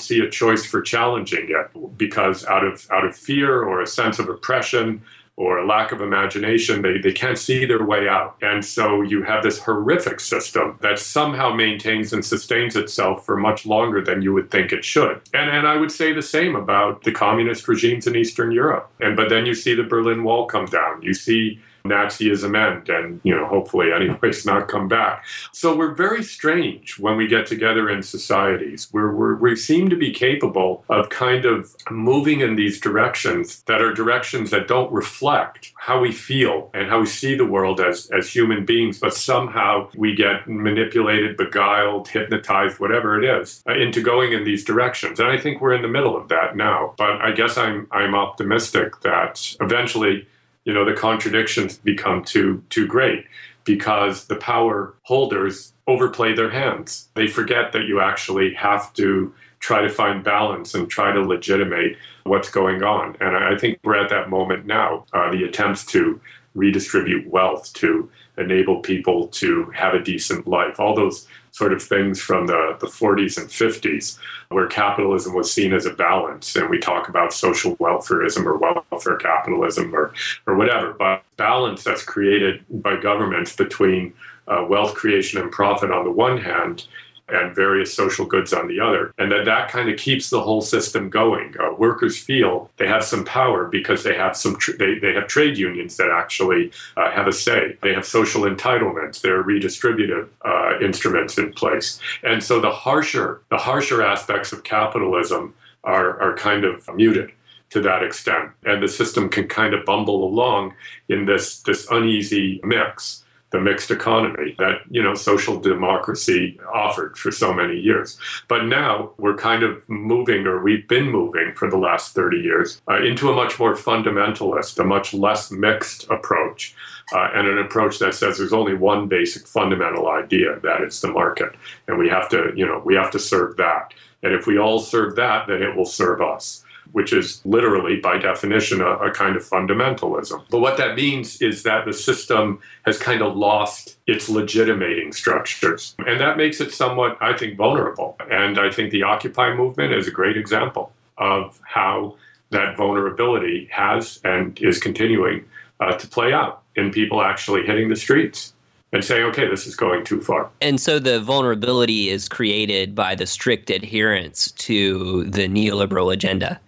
[0.00, 4.18] see a choice for challenging it because out of out of fear or a sense
[4.18, 5.02] of oppression
[5.38, 6.82] or a lack of imagination.
[6.82, 8.36] They, they can't see their way out.
[8.42, 13.64] And so you have this horrific system that somehow maintains and sustains itself for much
[13.64, 15.20] longer than you would think it should.
[15.32, 18.90] And, and I would say the same about the communist regimes in Eastern Europe.
[18.98, 21.02] And but then you see the Berlin Wall come down.
[21.02, 25.24] You see Nazism end and, you know, hopefully anyways not come back.
[25.52, 28.88] So we're very strange when we get together in societies.
[28.92, 33.80] We're, we're, we seem to be capable of kind of moving in these directions that
[33.80, 38.10] are directions that don't reflect how we feel and how we see the world as,
[38.10, 44.02] as human beings, but somehow we get manipulated, beguiled, hypnotized, whatever it is, uh, into
[44.02, 45.20] going in these directions.
[45.20, 46.94] And I think we're in the middle of that now.
[46.96, 50.26] But I guess I'm I'm optimistic that eventually
[50.68, 53.24] you know the contradictions become too too great
[53.64, 57.08] because the power holders overplay their hands.
[57.14, 61.96] They forget that you actually have to try to find balance and try to legitimate
[62.24, 63.16] what's going on.
[63.20, 66.20] And i think we're at that moment now uh, the attempts to
[66.54, 70.78] redistribute wealth to enable people to have a decent life.
[70.78, 71.26] All those
[71.58, 75.92] sort of things from the, the 40s and 50s, where capitalism was seen as a
[75.92, 76.54] balance.
[76.54, 80.14] And we talk about social welfareism or welfare capitalism or,
[80.46, 80.92] or whatever.
[80.92, 84.14] But balance that's created by governments between
[84.46, 86.86] uh, wealth creation and profit on the one hand
[87.30, 89.12] and various social goods on the other.
[89.18, 91.54] And that that kind of keeps the whole system going.
[91.58, 95.26] Uh, workers feel they have some power because they have some tr- they, they have
[95.26, 97.76] trade unions that actually uh, have a say.
[97.82, 99.20] They have social entitlements.
[99.20, 102.00] There are redistributive uh, instruments in place.
[102.22, 105.54] And so the harsher the harsher aspects of capitalism
[105.84, 107.32] are are kind of muted
[107.70, 108.50] to that extent.
[108.64, 110.74] And the system can kind of bumble along
[111.08, 117.30] in this this uneasy mix the mixed economy that you know social democracy offered for
[117.30, 118.18] so many years.
[118.46, 122.82] But now we're kind of moving or we've been moving for the last 30 years
[122.88, 126.74] uh, into a much more fundamentalist a much less mixed approach
[127.14, 131.08] uh, and an approach that says there's only one basic fundamental idea that is the
[131.08, 131.52] market.
[131.86, 133.94] And we have to you know we have to serve that.
[134.22, 138.18] And if we all serve that then it will serve us which is literally, by
[138.18, 140.44] definition, a, a, kind of fundamentalism.
[140.50, 145.94] But what that means is that the system has kind of lost its legitimating structures.
[146.06, 148.16] And that makes it somewhat, I think, vulnerable.
[148.30, 152.16] And I think the Occupy movement is a great example of how
[152.50, 155.44] that vulnerability has and is continuing
[155.80, 158.54] uh, to play out in people actually hitting the streets
[158.92, 160.48] and saying, okay, this is going too far.
[160.60, 166.58] And so the vulnerability is created by the strict adherence to the neoliberal agenda.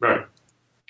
[0.00, 0.26] Right.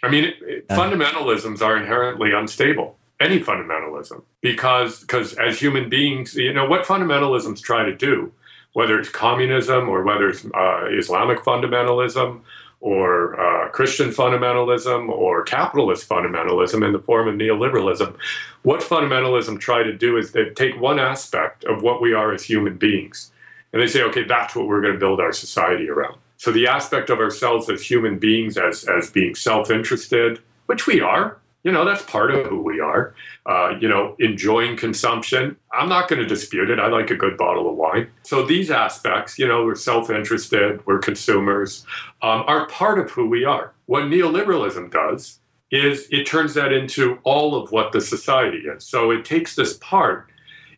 [0.02, 2.98] I mean, it, fundamentalisms are inherently unstable.
[3.20, 8.32] Any fundamentalism, because because as human beings, you know what fundamentalisms try to do,
[8.72, 12.40] whether it's communism or whether it's uh, Islamic fundamentalism
[12.80, 18.14] or uh, Christian fundamentalism or capitalist fundamentalism in the form of neoliberalism,
[18.62, 22.42] what fundamentalism try to do is they take one aspect of what we are as
[22.42, 23.30] human beings,
[23.72, 26.18] and they say, okay, that's what we're going to build our society around.
[26.44, 31.38] So the aspect of ourselves as human beings, as as being self-interested, which we are,
[31.62, 33.14] you know, that's part of who we are.
[33.46, 35.56] Uh, you know, enjoying consumption.
[35.72, 36.78] I'm not going to dispute it.
[36.78, 38.10] I like a good bottle of wine.
[38.24, 41.86] So these aspects, you know, we're self-interested, we're consumers,
[42.20, 43.72] um, are part of who we are.
[43.86, 45.40] What neoliberalism does
[45.70, 48.84] is it turns that into all of what the society is.
[48.84, 50.28] So it takes this part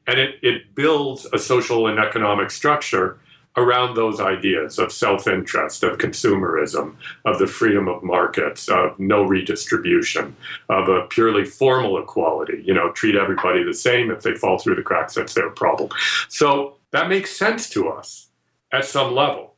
[0.07, 3.19] and it, it builds a social and economic structure
[3.57, 6.95] around those ideas of self interest, of consumerism,
[7.25, 10.37] of the freedom of markets, of no redistribution,
[10.69, 12.63] of a purely formal equality.
[12.65, 14.11] You know, treat everybody the same.
[14.11, 15.91] If they fall through the cracks, that's their problem.
[16.29, 18.29] So that makes sense to us
[18.73, 19.55] at some level,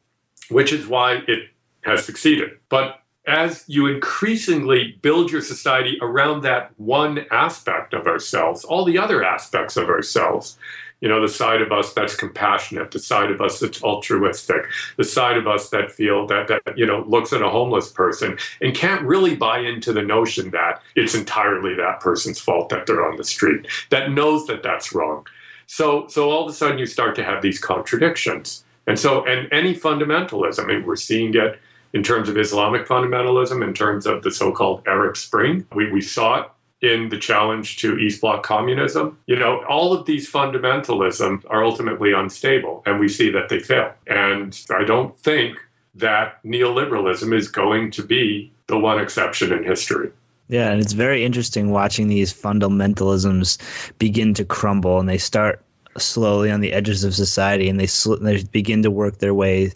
[0.49, 1.49] which is why it
[1.83, 2.51] has succeeded.
[2.69, 8.97] But as you increasingly build your society around that one aspect of ourselves, all the
[8.97, 10.59] other aspects of ourselves
[11.01, 14.63] you know the side of us that's compassionate the side of us that's altruistic
[14.97, 18.37] the side of us that feel that that you know looks at a homeless person
[18.61, 23.07] and can't really buy into the notion that it's entirely that person's fault that they're
[23.07, 25.27] on the street that knows that that's wrong
[25.67, 29.49] so so all of a sudden you start to have these contradictions and so and
[29.53, 31.61] any fundamentalism I mean we're seeing it
[31.95, 35.67] in terms of Islamic fundamentalism, in terms of the so called Arab Spring.
[35.75, 36.51] We, we saw it
[36.81, 39.19] in the challenge to East Bloc communism.
[39.27, 43.93] You know, all of these fundamentalisms are ultimately unstable, and we see that they fail.
[44.07, 45.59] And I don't think
[45.95, 50.11] that neoliberalism is going to be the one exception in history.
[50.49, 53.59] Yeah, and it's very interesting watching these fundamentalisms
[53.99, 55.63] begin to crumble and they start
[55.99, 59.73] slowly on the edges of society and they, sl- they begin to work their way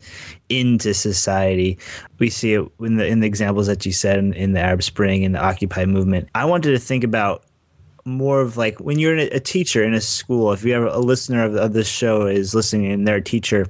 [0.61, 1.79] into society.
[2.19, 4.83] We see it in the in the examples that you said in, in the Arab
[4.83, 6.29] Spring and the Occupy movement.
[6.35, 7.45] I wanted to think about
[8.05, 10.53] more of like when you're a teacher in a school.
[10.53, 13.67] If you have a listener of, of this show is listening and they're a teacher,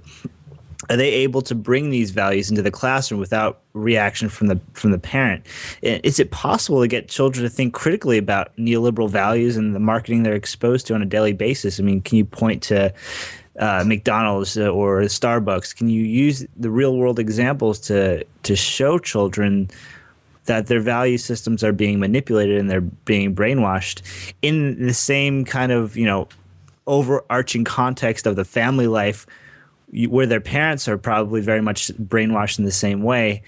[0.90, 4.90] are they able to bring these values into the classroom without reaction from the from
[4.90, 5.46] the parent
[5.80, 10.22] is it possible to get children to think critically about neoliberal values and the marketing
[10.22, 12.92] they're exposed to on a daily basis i mean can you point to
[13.62, 15.74] uh, McDonald's or Starbucks?
[15.76, 19.70] Can you use the real world examples to to show children
[20.46, 24.02] that their value systems are being manipulated and they're being brainwashed
[24.42, 26.26] in the same kind of you know
[26.88, 29.26] overarching context of the family life
[30.08, 33.42] where their parents are probably very much brainwashed in the same way.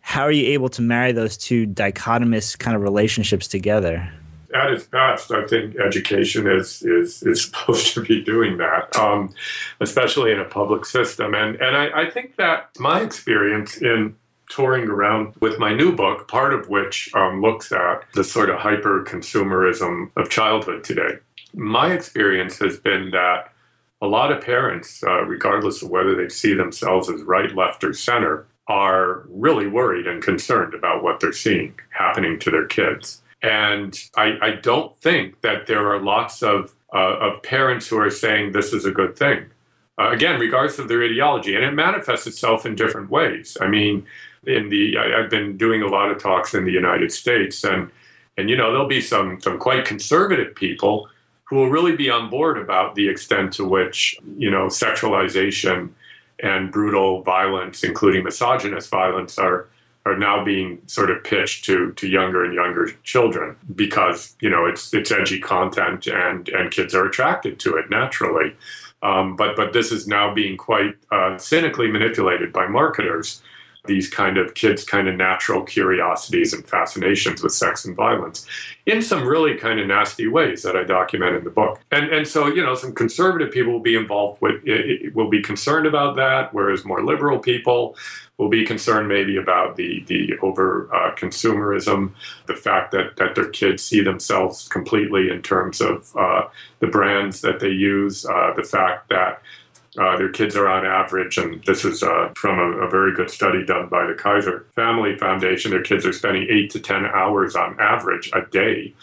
[0.00, 4.12] How are you able to marry those two dichotomous kind of relationships together?
[4.54, 9.34] At its best, I think education is is is supposed to be doing that, um,
[9.80, 11.34] especially in a public system.
[11.34, 14.16] And and I, I think that my experience in
[14.50, 18.58] touring around with my new book, part of which um, looks at the sort of
[18.58, 21.18] hyper consumerism of childhood today.
[21.54, 23.52] My experience has been that
[24.02, 27.92] a lot of parents, uh, regardless of whether they see themselves as right, left, or
[27.92, 33.19] center, are really worried and concerned about what they're seeing happening to their kids.
[33.42, 38.10] And I, I don't think that there are lots of, uh, of parents who are
[38.10, 39.46] saying this is a good thing.
[39.98, 43.56] Uh, again, regardless of their ideology, and it manifests itself in different ways.
[43.60, 44.06] I mean,
[44.46, 47.90] in the I, I've been doing a lot of talks in the United States, and
[48.38, 51.08] and you know there'll be some some quite conservative people
[51.44, 55.90] who will really be on board about the extent to which, you know, sexualization
[56.38, 59.68] and brutal violence, including misogynist violence, are
[60.06, 64.66] are now being sort of pitched to to younger and younger children because you know
[64.66, 68.54] it's it's edgy content and and kids are attracted to it naturally.
[69.02, 73.42] Um, but but this is now being quite uh, cynically manipulated by marketers
[73.86, 78.46] these kind of kids' kind of natural curiosities and fascinations with sex and violence
[78.86, 81.80] in some really kind of nasty ways that I document in the book.
[81.90, 84.62] And and so you know some conservative people will be involved with
[85.14, 87.96] will be concerned about that, whereas more liberal people
[88.40, 92.12] will be concerned maybe about the the over uh, consumerism,
[92.46, 96.42] the fact that that their kids see themselves completely in terms of uh,
[96.80, 99.42] the brands that they use, uh, the fact that
[99.98, 103.28] uh, their kids are on average, and this is uh, from a, a, very good
[103.28, 105.72] study done by the Kaiser Family Foundation.
[105.72, 108.94] Their kids are spending eight to 10 hours on average a day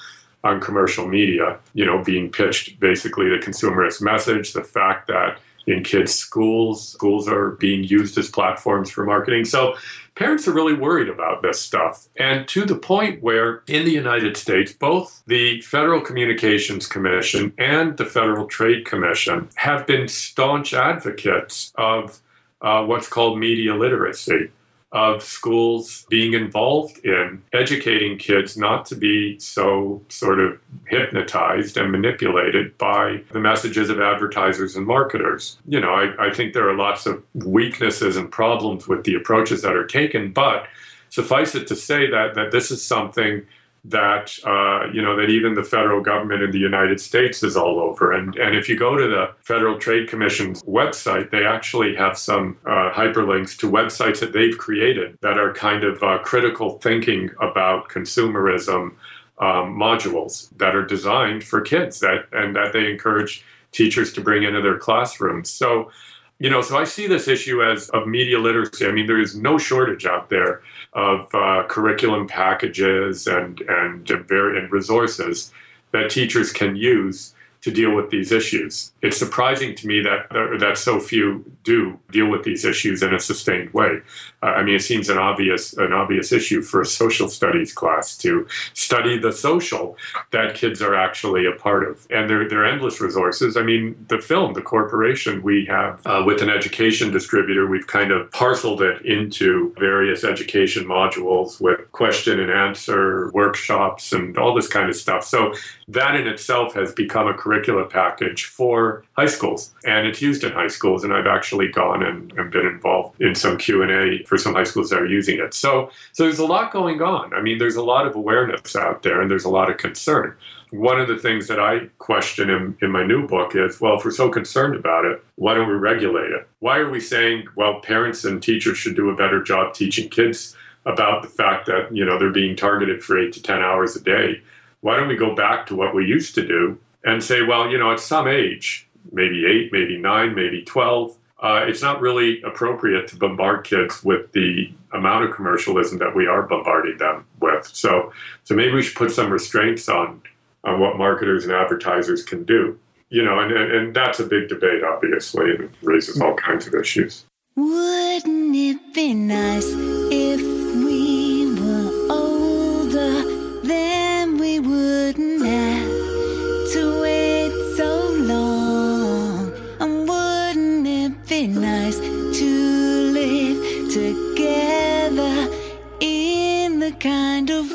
[0.45, 5.83] on commercial media, you know, being pitched basically the consumerist message, the fact that in
[5.83, 9.43] kids' schools, schools are being used as platforms for marketing.
[9.45, 9.75] So
[10.15, 12.07] parents are really worried about this stuff.
[12.15, 17.97] And to the point where in the United States, both the Federal Communications Commission and
[17.97, 22.21] the Federal Trade Commission have been staunch advocates of
[22.61, 24.49] uh, what's called media literacy
[24.97, 31.91] of schools being involved in educating kids not to be so sort of hypnotized and
[31.91, 35.59] manipulated by the messages of advertisers and marketers.
[35.67, 39.61] You know, I, I think there are lots of weaknesses and problems with the approaches
[39.61, 40.67] that are taken, but
[41.09, 43.45] suffice it to say that that this is something
[43.89, 47.79] that uh, you know that even the federal government in the United States is all
[47.79, 48.11] over.
[48.11, 52.57] And and if you go to the Federal Trade Commission's website, they actually have some
[52.65, 57.89] uh, hyperlinks to websites that they've created that are kind of uh, critical thinking about
[57.89, 58.91] consumerism
[59.39, 64.43] um, modules that are designed for kids that and that they encourage teachers to bring
[64.43, 65.49] into their classrooms.
[65.49, 65.91] So
[66.39, 68.85] you know, so I see this issue as of media literacy.
[68.85, 70.61] I mean, there is no shortage out there
[70.93, 75.51] of uh, curriculum packages and and and resources
[75.91, 78.91] that teachers can use to deal with these issues.
[79.01, 80.29] It's surprising to me that
[80.59, 84.01] that so few do deal with these issues in a sustained way.
[84.43, 88.15] Uh, I mean, it seems an obvious an obvious issue for a social studies class
[88.17, 89.97] to study the social
[90.31, 93.57] that kids are actually a part of, and there there are endless resources.
[93.57, 98.11] I mean, the film, the corporation we have uh, with an education distributor, we've kind
[98.11, 104.67] of parceled it into various education modules with question and answer workshops and all this
[104.67, 105.23] kind of stuff.
[105.23, 105.53] So
[105.87, 110.51] that in itself has become a curricula package for high schools and it's used in
[110.51, 114.53] high schools and i've actually gone and, and been involved in some q&a for some
[114.53, 117.57] high schools that are using it so so there's a lot going on i mean
[117.57, 120.35] there's a lot of awareness out there and there's a lot of concern
[120.71, 124.05] one of the things that I question in, in my new book is well, if
[124.05, 126.47] we're so concerned about it, why don't we regulate it?
[126.59, 130.55] Why are we saying, well, parents and teachers should do a better job teaching kids
[130.85, 134.01] about the fact that, you know, they're being targeted for eight to 10 hours a
[134.01, 134.41] day?
[134.81, 137.77] Why don't we go back to what we used to do and say, well, you
[137.77, 141.15] know, at some age, maybe eight, maybe nine, maybe 12.
[141.39, 146.25] Uh, it's not really appropriate to bombard kids with the amount of commercialism that we
[146.25, 147.67] are bombarding them with.
[147.67, 148.11] So,
[148.43, 150.21] so maybe we should put some restraints on
[150.63, 152.77] on what marketers and advertisers can do.
[153.09, 157.23] You know, and, and that's a big debate, obviously, and raises all kinds of issues.
[157.55, 159.71] Wouldn't it be nice
[160.11, 160.66] if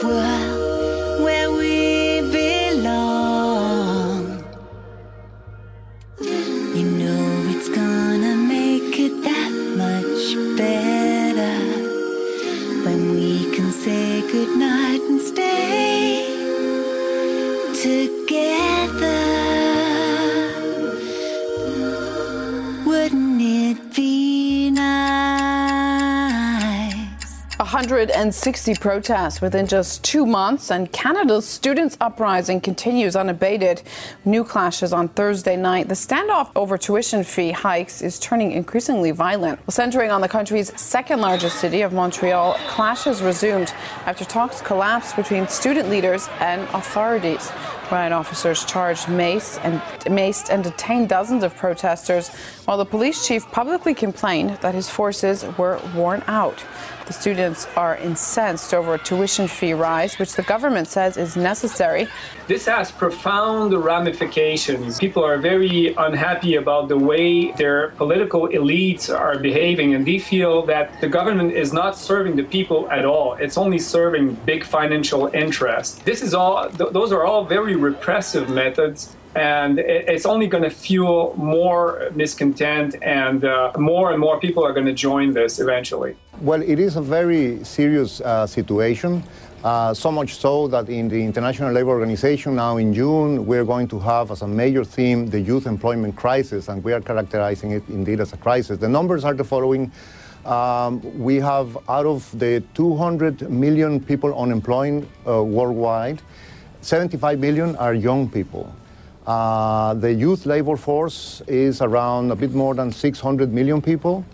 [0.02, 0.31] kind
[28.08, 33.82] 160 protests within just two months, and Canada's students' uprising continues unabated.
[34.24, 35.86] New clashes on Thursday night.
[35.86, 39.60] The standoff over tuition fee hikes is turning increasingly violent.
[39.70, 43.72] Centering on the country's second largest city of Montreal, clashes resumed
[44.04, 47.52] after talks collapsed between student leaders and authorities.
[47.92, 52.30] Riot officers charged mace and maced and detained dozens of protesters,
[52.64, 56.64] while the police chief publicly complained that his forces were worn out.
[57.06, 62.06] The students are incensed over a tuition fee rise, which the government says is necessary.
[62.46, 64.98] This has profound ramifications.
[64.98, 70.64] People are very unhappy about the way their political elites are behaving, and they feel
[70.66, 73.34] that the government is not serving the people at all.
[73.34, 75.98] It's only serving big financial interests.
[76.04, 79.16] This is all; th- those are all very repressive methods.
[79.34, 84.74] And it's only going to fuel more discontent, and uh, more and more people are
[84.74, 86.16] going to join this eventually.
[86.42, 89.22] Well, it is a very serious uh, situation.
[89.64, 93.86] Uh, so much so that in the International Labour Organization now in June, we're going
[93.88, 97.88] to have as a major theme the youth employment crisis, and we are characterizing it
[97.88, 98.78] indeed as a crisis.
[98.78, 99.92] The numbers are the following.
[100.44, 106.20] Um, we have out of the 200 million people unemployed uh, worldwide,
[106.82, 108.74] 75 million are young people.
[109.24, 114.24] Uh, the youth labor force is around a bit more than 600 million people,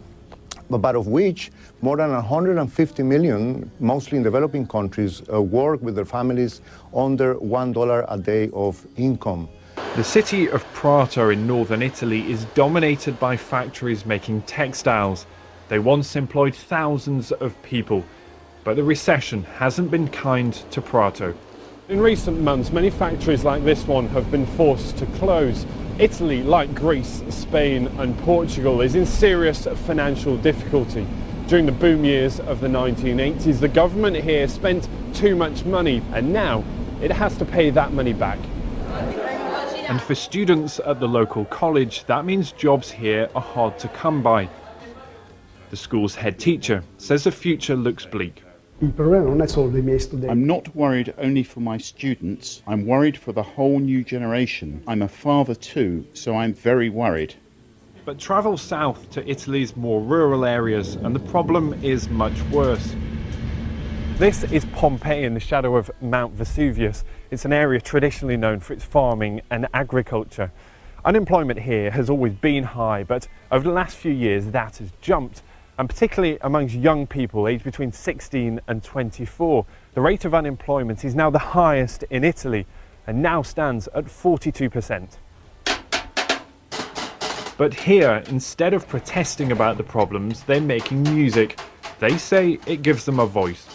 [0.70, 1.51] but, of which
[1.82, 6.62] more than 150 million, mostly in developing countries, uh, work with their families
[6.94, 9.46] under $1 a day of income.
[9.96, 15.26] The city of Prato in northern Italy is dominated by factories making textiles.
[15.68, 18.05] They once employed thousands of people,
[18.64, 21.34] but the recession hasn't been kind to Prato.
[21.89, 25.64] In recent months, many factories like this one have been forced to close.
[25.99, 31.07] Italy, like Greece, Spain, and Portugal, is in serious financial difficulty.
[31.47, 36.30] During the boom years of the 1980s, the government here spent too much money, and
[36.30, 36.62] now
[37.01, 38.39] it has to pay that money back.
[39.89, 44.22] And for students at the local college, that means jobs here are hard to come
[44.22, 44.51] by.
[45.70, 48.43] The school's head teacher says the future looks bleak.
[48.81, 50.33] Il problema non è solo dei miei studenti.
[50.33, 54.81] I'm not worried only for my students, I'm worried for the whole new generation.
[54.87, 57.35] I'm a father too, so I'm very worried.
[58.05, 62.95] But travel south to Italy's more rural areas, and the problem is much worse.
[64.16, 67.03] This is Pompeii in the shadow of Mount Vesuvius.
[67.33, 70.53] It's an area traditionally known for its farming and agriculture.
[71.05, 75.43] Unemployment here has always been high, but over the last few years that has jumped,
[75.79, 79.64] and particularly amongst young people aged between 16 and 24.
[79.95, 82.66] The rate of unemployment is now the highest in Italy
[83.07, 85.16] and now stands at 42%.
[87.57, 91.59] But here, instead of protesting about the problems, they're making music.
[91.99, 93.66] They say it gives them a voice.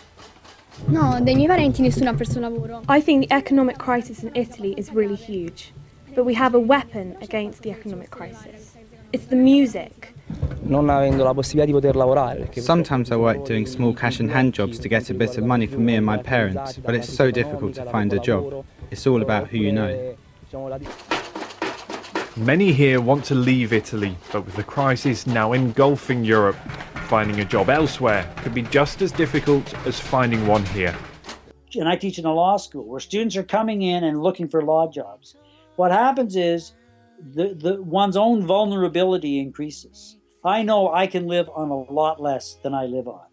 [0.87, 2.83] No, dei miei parenti nessuno ha perso lavoro.
[2.87, 5.73] I think the economic crisis in Italy is really huge.
[6.15, 8.75] But we have a weapon against the economic crisis.
[9.11, 10.12] It's the music.
[10.61, 12.49] Non avendo la possibilità di poter lavorare.
[12.55, 15.67] Sometimes I work doing small cash and hand jobs to get a bit of money
[15.67, 18.63] for me and my parents, but it's so difficult to find a job.
[18.89, 20.15] It's all about who you know.
[22.35, 26.57] Many here want to leave Italy, but with the crisis now engulfing Europe,
[27.07, 30.95] finding a job elsewhere could be just as difficult as finding one here.
[31.75, 34.61] and I teach in a law school where students are coming in and looking for
[34.63, 35.35] law jobs.
[35.75, 36.73] What happens is
[37.33, 40.17] the, the one's own vulnerability increases.
[40.45, 43.25] I know I can live on a lot less than I live on,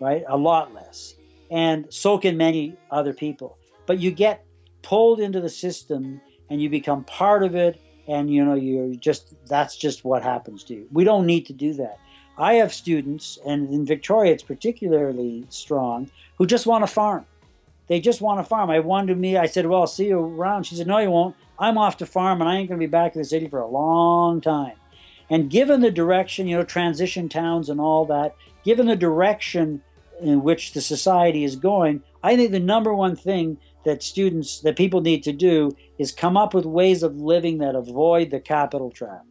[0.00, 0.24] right?
[0.28, 1.14] A lot less.
[1.50, 3.58] And so can many other people.
[3.86, 4.44] But you get
[4.82, 9.34] pulled into the system and you become part of it and you know you're just
[9.46, 10.88] that's just what happens to you.
[10.92, 11.98] We don't need to do that.
[12.38, 17.26] I have students, and in Victoria it's particularly strong, who just want to farm.
[17.88, 18.70] They just want to farm.
[18.70, 19.36] I wanted to me.
[19.36, 21.36] I said, "Well, I'll see you around." She said, "No, you won't.
[21.58, 23.60] I'm off to farm, and I ain't going to be back in the city for
[23.60, 24.76] a long time."
[25.30, 29.82] And given the direction, you know, transition towns and all that, given the direction
[30.20, 34.76] in which the society is going, I think the number one thing that students, that
[34.76, 38.90] people need to do is come up with ways of living that avoid the capital
[38.90, 39.24] trap.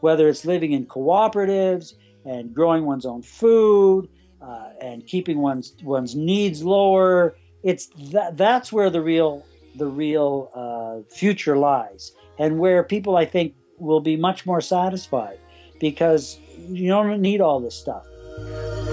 [0.00, 1.94] Whether it's living in cooperatives
[2.24, 4.08] and growing one's own food
[4.42, 9.46] uh, and keeping one's one's needs lower, it's that that's where the real
[9.76, 15.38] the real uh, future lies, and where people I think will be much more satisfied
[15.80, 18.06] because you don't need all this stuff.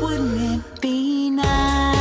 [0.02, 1.92] Wouldn't it be nice?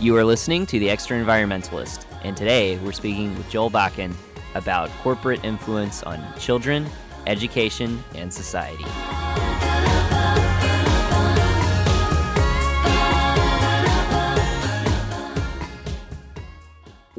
[0.00, 4.12] You are listening to The Extraenvironmentalist, and today we're speaking with Joel Bakan
[4.54, 6.86] about corporate influence on children,
[7.26, 8.84] education, and society.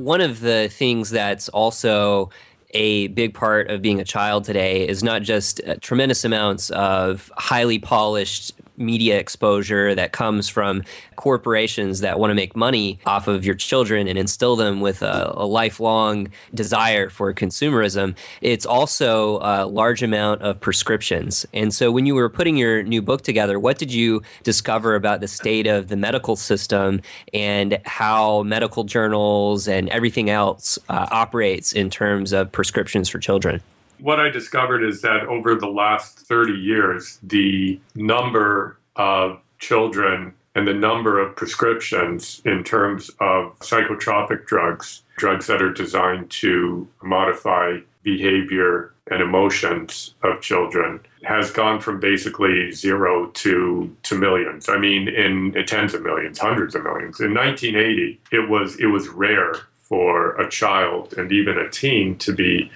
[0.06, 2.30] One of the things that's also
[2.76, 7.32] a big part of being a child today is not just uh, tremendous amounts of
[7.38, 10.84] highly polished media exposure that comes from
[11.16, 15.34] corporations that want to make money off of your children and instill them with a,
[15.36, 18.16] a lifelong desire for consumerism.
[18.42, 21.46] It's also a large amount of prescriptions.
[21.54, 25.22] And so when you were putting your new book together, what did you discover about
[25.22, 27.02] the state of the medical system
[27.34, 33.62] and how medical journals and everything else uh, operates in terms of prescriptions for children?
[34.00, 40.68] What I discovered is that over the last 30 years, the number of children and
[40.68, 47.80] the number of prescriptions in terms of psychotropic drugs, drugs that are designed to modify
[48.04, 54.70] behavior and emotions of children, has gone from basically zero to to millions.
[54.70, 57.20] I mean, in, in tens of millions, hundreds of millions.
[57.20, 62.34] In 1980, it was it was rare for a child and even a teen to
[62.34, 62.72] be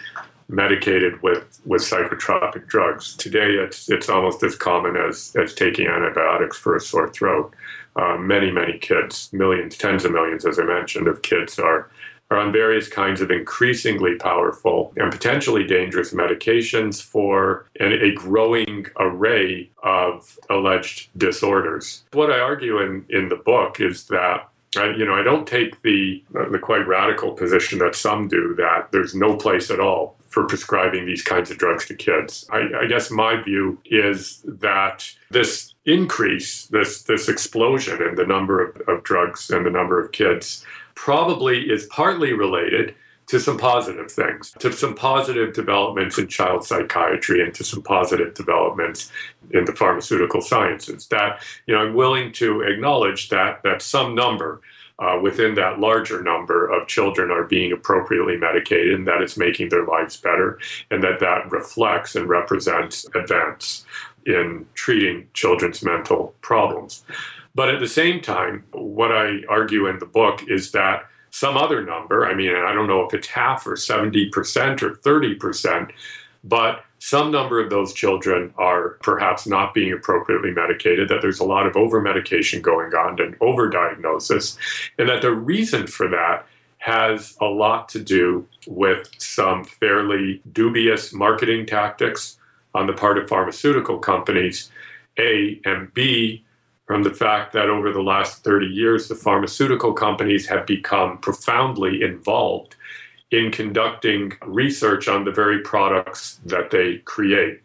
[0.49, 3.15] medicated with, with psychotropic drugs.
[3.15, 7.53] Today, it's it's almost as common as as taking antibiotics for a sore throat.
[7.95, 11.89] Uh, many many kids, millions, tens of millions, as I mentioned, of kids are
[12.31, 18.85] are on various kinds of increasingly powerful and potentially dangerous medications for an, a growing
[18.99, 22.03] array of alleged disorders.
[22.13, 24.47] What I argue in, in the book is that
[24.77, 28.91] I, you know, I don't take the the quite radical position that some do that
[28.91, 32.47] there's no place at all for prescribing these kinds of drugs to kids.
[32.51, 38.63] I, I guess my view is that this increase, this this explosion in the number
[38.63, 40.65] of, of drugs and the number of kids,
[40.95, 42.95] probably is partly related
[43.27, 48.33] to some positive things, to some positive developments in child psychiatry and to some positive
[48.33, 49.11] developments
[49.51, 51.07] in the pharmaceutical sciences.
[51.07, 54.61] That, you know, I'm willing to acknowledge that that some number
[54.99, 59.69] uh, within that larger number of children are being appropriately medicated and that it's making
[59.69, 60.59] their lives better
[60.91, 63.85] and that that reflects and represents advance
[64.25, 67.03] in treating children's mental problems.
[67.55, 71.83] But at the same time, what I argue in the book is that some other
[71.83, 72.25] number.
[72.25, 75.91] I mean, I don't know if it's half or 70% or 30%,
[76.43, 81.45] but some number of those children are perhaps not being appropriately medicated, that there's a
[81.45, 84.57] lot of over medication going on and overdiagnosis,
[84.97, 86.45] and that the reason for that
[86.79, 92.37] has a lot to do with some fairly dubious marketing tactics
[92.73, 94.69] on the part of pharmaceutical companies,
[95.17, 96.45] A, and B,
[96.85, 102.01] from the fact that over the last 30 years, the pharmaceutical companies have become profoundly
[102.01, 102.75] involved
[103.31, 107.61] in conducting research on the very products that they create.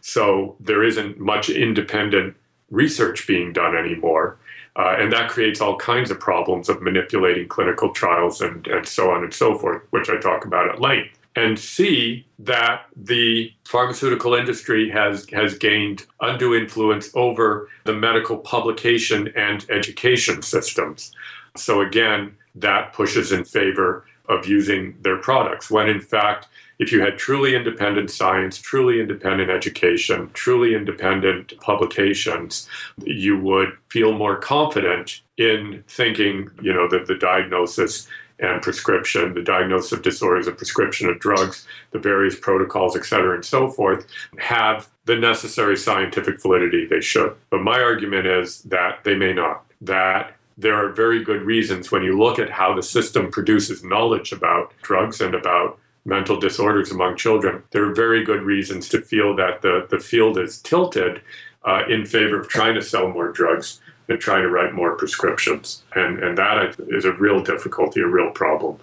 [0.00, 2.36] So there isn't much independent
[2.70, 4.38] research being done anymore.
[4.74, 9.10] Uh, and that creates all kinds of problems of manipulating clinical trials and, and so
[9.10, 14.34] on and so forth, which I talk about at length and see that the pharmaceutical
[14.34, 21.12] industry has, has gained undue influence over the medical publication and education systems.
[21.56, 27.00] So, again, that pushes in favor of using their products, when in fact, if you
[27.00, 32.68] had truly independent science, truly independent education, truly independent publications,
[33.04, 38.08] you would feel more confident in thinking, you know, that the diagnosis
[38.38, 43.34] and prescription, the diagnosis of disorders, the prescription of drugs, the various protocols, et cetera,
[43.34, 44.06] and so forth,
[44.38, 47.34] have the necessary scientific validity they should.
[47.50, 49.64] But my argument is that they may not.
[49.80, 54.32] That there are very good reasons when you look at how the system produces knowledge
[54.32, 59.36] about drugs and about mental disorders among children, there are very good reasons to feel
[59.36, 61.20] that the, the field is tilted
[61.64, 65.82] uh, in favor of trying to sell more drugs and trying to write more prescriptions.
[65.94, 68.78] And, and that is a real difficulty, a real problem.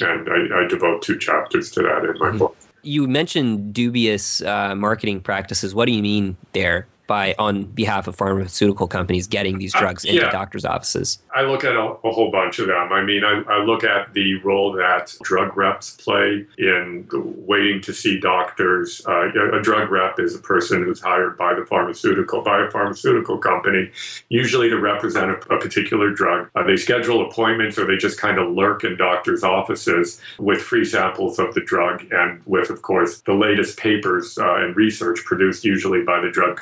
[0.00, 2.38] And I, I devote two chapters to that in my mm-hmm.
[2.38, 2.56] book.
[2.82, 5.74] You mentioned dubious uh, marketing practices.
[5.74, 6.86] What do you mean there?
[7.06, 10.20] By on behalf of pharmaceutical companies getting these uh, drugs uh, yeah.
[10.20, 11.18] into doctors' offices?
[11.34, 12.92] I look at a, a whole bunch of them.
[12.92, 17.92] I mean, I, I, look at the role that drug reps play in waiting to
[17.92, 19.02] see doctors.
[19.06, 23.38] Uh, a drug rep is a person who's hired by the pharmaceutical by a pharmaceutical
[23.38, 23.90] company,
[24.28, 26.48] usually to represent a, a particular drug.
[26.54, 30.84] Uh, they schedule appointments, or they just kind of lurk in doctors' offices with free
[30.84, 35.64] samples of the drug and with, of course, the latest papers uh, and research produced
[35.64, 36.56] usually by the drug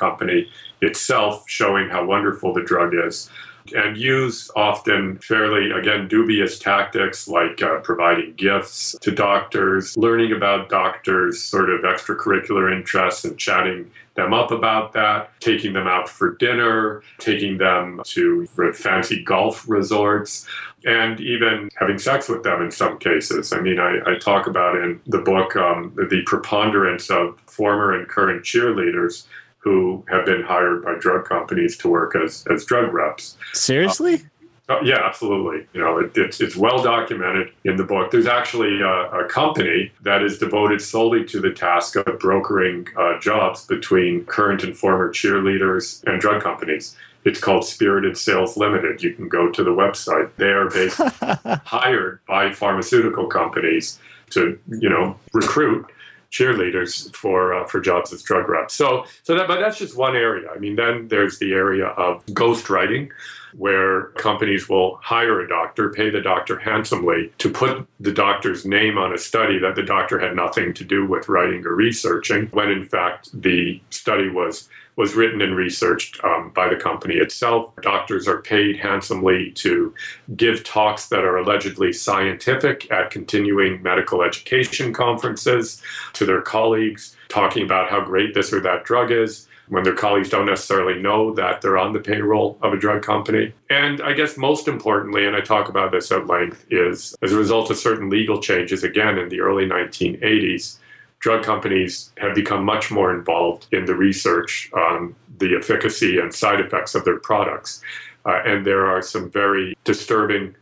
[0.81, 3.29] itself showing how wonderful the drug is
[3.73, 10.69] and use often fairly, again, dubious tactics like uh, providing gifts to doctors, learning about
[10.69, 16.35] doctors' sort of extracurricular interests and chatting them up about that, taking them out for
[16.35, 20.47] dinner, taking them to fancy golf resorts,
[20.85, 23.51] and even having sex with them in some cases.
[23.51, 28.07] I mean, I, I talk about in the book um, the preponderance of former and
[28.07, 29.25] current cheerleaders
[29.65, 33.35] who have been hired by drug companies to work as, as drug reps.
[33.53, 34.21] Seriously?
[34.69, 35.67] Uh, yeah, absolutely.
[35.73, 38.11] You know, it, it's, it's well documented in the book.
[38.11, 43.19] There's actually a, a, company that is devoted solely to the task of brokering uh,
[43.19, 46.95] jobs between current and former cheerleaders and drug companies.
[47.25, 49.03] It's called Spirited Sales Limited.
[49.03, 50.29] You can go to the website.
[50.37, 51.09] They are basically
[51.65, 53.99] hired by pharmaceutical companies
[54.31, 55.87] to, you know, recruit
[56.31, 58.73] cheerleaders for uh, for jobs as drug reps.
[58.73, 60.49] So so that but that's just one area.
[60.53, 63.09] I mean, then there's the area of ghostwriting
[63.55, 68.97] where companies will hire a doctor, pay the doctor handsomely to put the doctor's name
[68.97, 72.69] on a study that the doctor had nothing to do with writing or researching, when
[72.69, 77.73] in fact the study was was written and researched um, by the company itself.
[77.81, 79.93] Doctors are paid handsomely to
[80.35, 85.81] give talks that are allegedly scientific at continuing medical education conferences
[86.13, 90.29] to their colleagues, talking about how great this or that drug is when their colleagues
[90.29, 93.53] don't necessarily know that they're on the payroll of a drug company.
[93.69, 97.37] And I guess most importantly, and I talk about this at length, is as a
[97.37, 100.77] result of certain legal changes, again in the early 1980s,
[101.19, 106.59] drug companies have become much more involved in the research on the efficacy and side
[106.59, 107.81] effects of their products.
[108.25, 110.55] Uh, and there are some very disturbing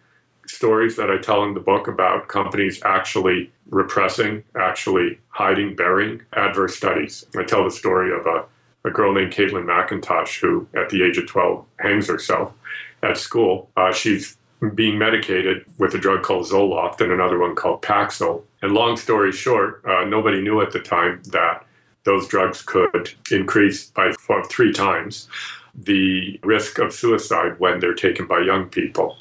[0.47, 6.76] stories that I tell in the book about companies actually repressing, actually hiding, burying adverse
[6.76, 7.26] studies.
[7.38, 8.45] I tell the story of a,
[8.86, 12.54] a girl named Caitlin McIntosh who, at the age of 12, hangs herself
[13.01, 13.70] at school.
[13.78, 14.38] Uh, she's
[14.76, 18.43] being medicated with a drug called Zoloft and another one called Paxil.
[18.64, 21.66] And long story short, uh, nobody knew at the time that
[22.05, 24.14] those drugs could increase by
[24.49, 25.28] three times
[25.76, 29.18] the risk of suicide when they're taken by young people.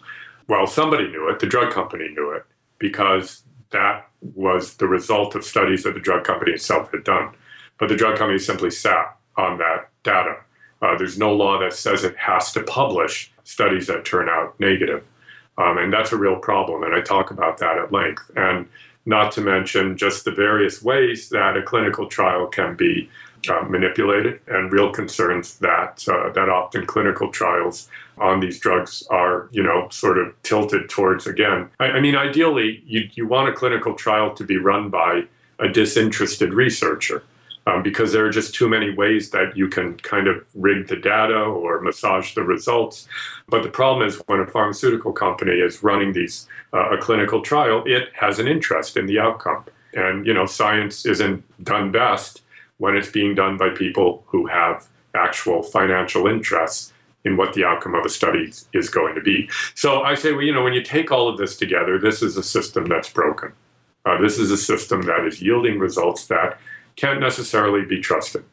[0.48, 2.44] Well, somebody knew it, the drug company knew it,
[2.78, 7.34] because that was the result of studies that the drug company itself had done.
[7.78, 10.36] But the drug company simply sat on that data.
[10.82, 15.04] Uh, there's no law that says it has to publish studies that turn out negative.
[15.58, 16.84] Um, and that's a real problem.
[16.84, 18.30] And I talk about that at length.
[18.36, 18.68] And
[19.04, 23.08] not to mention just the various ways that a clinical trial can be
[23.48, 27.88] uh, manipulated and real concerns that uh, that often clinical trials
[28.18, 31.68] on these drugs are you know sort of tilted towards again.
[31.80, 35.24] I, I mean ideally you, you want a clinical trial to be run by
[35.58, 37.24] a disinterested researcher
[37.66, 40.96] um, because there are just too many ways that you can kind of rig the
[40.96, 43.08] data or massage the results.
[43.48, 47.82] But the problem is when a pharmaceutical company is running these uh, a clinical trial,
[47.86, 49.64] it has an interest in the outcome.
[49.94, 52.42] And you know, science isn't done best
[52.78, 56.92] when it's being done by people who have actual financial interests
[57.24, 59.48] in what the outcome of a study is going to be.
[59.74, 62.36] So I say, well, you know, when you take all of this together, this is
[62.36, 63.52] a system that's broken.
[64.04, 66.58] Uh, this is a system that is yielding results that
[66.96, 68.44] can't necessarily be trusted.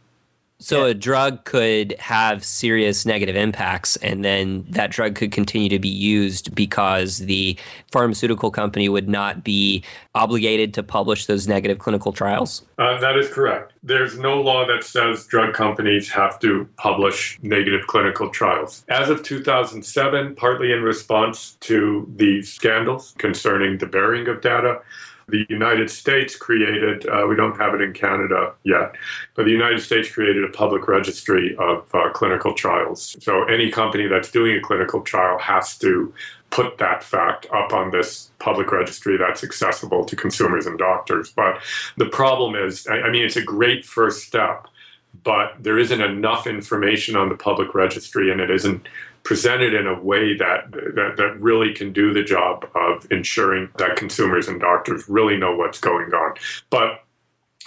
[0.61, 5.79] So a drug could have serious negative impacts, and then that drug could continue to
[5.79, 7.57] be used because the
[7.93, 9.81] pharmaceutical company would not be
[10.15, 12.65] obligated to publish those negative clinical trials?
[12.77, 13.71] Uh, that is correct.
[13.83, 18.83] There's no law that says drug companies have to publish negative clinical trials.
[18.89, 24.81] As of 2007, partly in response to these scandals concerning the burying of data,
[25.31, 28.95] the United States created, uh, we don't have it in Canada yet,
[29.35, 33.15] but the United States created a public registry of uh, clinical trials.
[33.19, 36.13] So any company that's doing a clinical trial has to
[36.49, 41.31] put that fact up on this public registry that's accessible to consumers and doctors.
[41.31, 41.61] But
[41.97, 44.67] the problem is, I, I mean, it's a great first step,
[45.23, 48.87] but there isn't enough information on the public registry and it isn't
[49.29, 53.95] presented in a way that, that that really can do the job of ensuring that
[53.95, 56.33] consumers and doctors really know what's going on.
[56.71, 57.03] But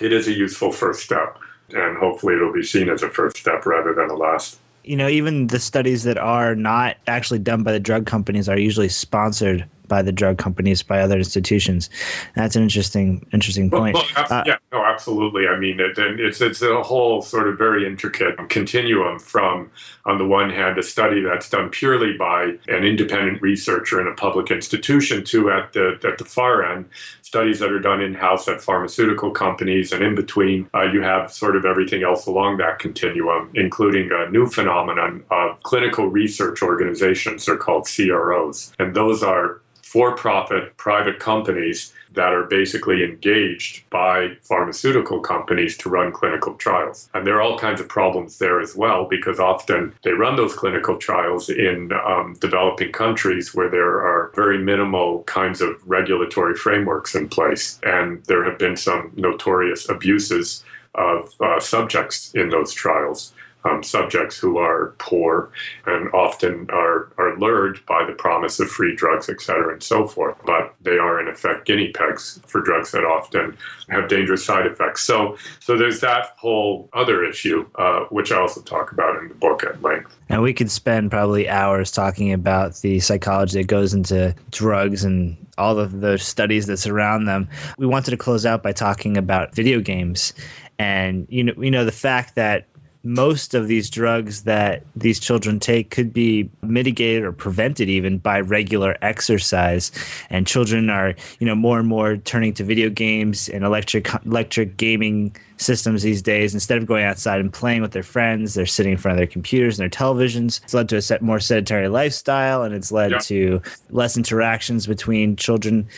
[0.01, 1.39] it is a useful first step,
[1.73, 4.59] and hopefully it'll be seen as a first step rather than a last.
[4.83, 8.59] You know, even the studies that are not actually done by the drug companies are
[8.59, 11.91] usually sponsored by the drug companies by other institutions.
[12.35, 13.95] That's an interesting interesting point.
[13.95, 15.47] Well, well, uh, yeah, no, absolutely.
[15.47, 19.71] I mean, it, it's it's a whole sort of very intricate continuum from,
[20.07, 24.15] on the one hand, a study that's done purely by an independent researcher in a
[24.15, 26.89] public institution, to at the at the far end,
[27.21, 31.31] studies that are done in house at pharmaceutical companies, and in between, uh, you have
[31.31, 37.45] sort of everything else along that continuum, including a new phenomenon of clinical research organizations.
[37.45, 39.61] They're called CROs, and those are
[39.93, 47.11] for profit private companies that are basically engaged by pharmaceutical companies to run clinical trials.
[47.13, 50.55] And there are all kinds of problems there as well because often they run those
[50.55, 57.15] clinical trials in um, developing countries where there are very minimal kinds of regulatory frameworks
[57.15, 57.79] in place.
[57.83, 60.65] And there have been some notorious abuses
[60.95, 63.35] of uh, subjects in those trials
[63.65, 65.51] um, subjects who are poor
[65.87, 70.07] and often are, are lured by the promise of free drugs, et cetera, and so
[70.07, 70.37] forth.
[70.45, 73.57] But they are, in effect, guinea pigs for drugs that often
[73.89, 75.03] have dangerous side effects.
[75.03, 79.35] So, so there's that whole other issue, uh, which I also talk about in the
[79.35, 80.17] book at length.
[80.29, 85.37] And we could spend probably hours talking about the psychology that goes into drugs and
[85.59, 87.49] all of the studies that surround them.
[87.79, 90.33] We wanted to close out by talking about video games
[90.79, 92.67] and you know you know the fact that
[93.05, 98.41] most of these drugs that these children take could be mitigated or prevented even by
[98.41, 99.91] regular exercise.
[100.31, 104.77] And children are you know more and more turning to video games and electric electric
[104.77, 106.55] gaming systems these days.
[106.55, 109.27] Instead of going outside and playing with their friends they're sitting in front of their
[109.27, 110.63] computers and their televisions.
[110.63, 113.19] It's led to a set more sedentary lifestyle and it's led yeah.
[113.19, 115.89] to less interactions between children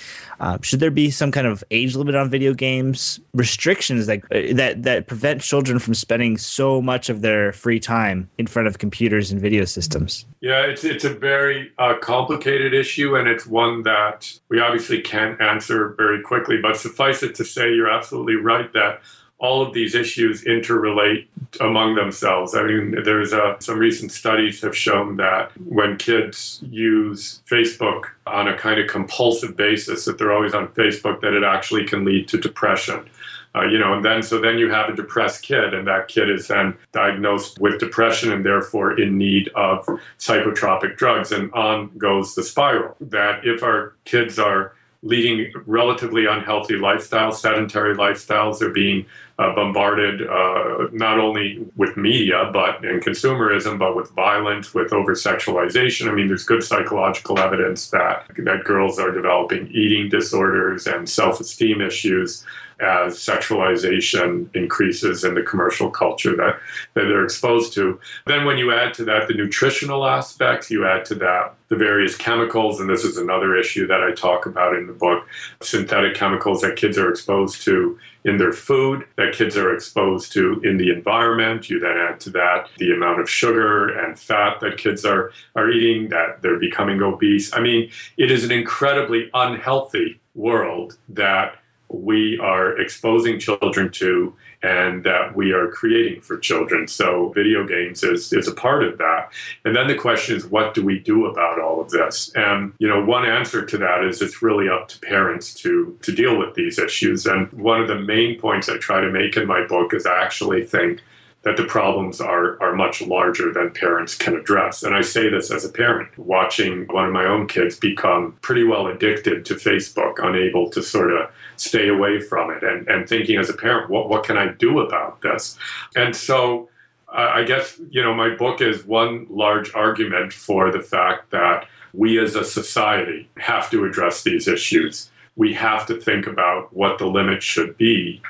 [0.45, 3.19] uh, should there be some kind of age limit on video games?
[3.33, 8.29] Restrictions that uh, that that prevent children from spending so much of their free time
[8.37, 10.27] in front of computers and video systems?
[10.43, 15.41] Yeah, it's it's a very uh, complicated issue, and it's one that we obviously can't
[15.41, 16.59] answer very quickly.
[16.61, 19.01] But suffice it to say, you're absolutely right that
[19.45, 21.27] all of these issues interrelate
[21.61, 22.55] among themselves.
[22.55, 28.49] I mean, there's a, some recent studies have shown that when kids use Facebook on
[28.49, 32.27] a kind of compulsive basis, that they're always on Facebook, that it actually can lead
[32.29, 33.07] to depression.
[33.55, 36.31] Uh, you know, and then so then you have a depressed kid, and that kid
[36.31, 39.87] is then diagnosed with depression and therefore in need of
[40.19, 42.97] psychotropic drugs, and on goes the spiral.
[42.99, 44.73] That if our kids are
[45.05, 48.59] leading relatively unhealthy lifestyles, sedentary lifestyles.
[48.59, 49.07] They're being
[49.39, 55.15] uh, bombarded uh, not only with media, but in consumerism, but with violence, with over
[55.15, 56.09] sexualization.
[56.09, 61.81] I mean, there's good psychological evidence that that girls are developing eating disorders and self-esteem
[61.81, 62.45] issues
[62.81, 66.59] as sexualization increases in the commercial culture that,
[66.95, 68.01] that they're exposed to.
[68.27, 72.17] Then, when you add to that the nutritional aspects, you add to that the various
[72.17, 75.27] chemicals, and this is another issue that I talk about in the book
[75.61, 80.61] synthetic chemicals that kids are exposed to in their food, that kids are exposed to
[80.65, 81.69] in the environment.
[81.69, 85.71] You then add to that the amount of sugar and fat that kids are, are
[85.71, 87.53] eating, that they're becoming obese.
[87.55, 91.57] I mean, it is an incredibly unhealthy world that
[91.89, 94.35] we are exposing children to
[94.65, 96.89] and that we are creating for children.
[96.89, 99.31] So video games is, is a part of that.
[99.67, 102.33] And then the question is, what do we do about all of this?
[102.35, 106.13] And, you know, one answer to that is it's really up to parents to, to
[106.13, 107.27] deal with these issues.
[107.27, 110.23] And one of the main points I try to make in my book is I
[110.23, 111.03] actually think
[111.45, 114.83] that the problems are, are much larger than parents can address.
[114.83, 118.65] And I say this as a parent, watching one of my own kids become pretty
[118.65, 123.39] well addicted to Facebook, unable to sort of stay away from it, and, and thinking
[123.39, 125.59] as a parent, what, what can I do about this?
[125.95, 126.69] And so
[127.15, 132.19] I guess, you know, my book is one large argument for the fact that we
[132.19, 135.11] as a society have to address these issues.
[135.37, 138.21] We have to think about what the limits should be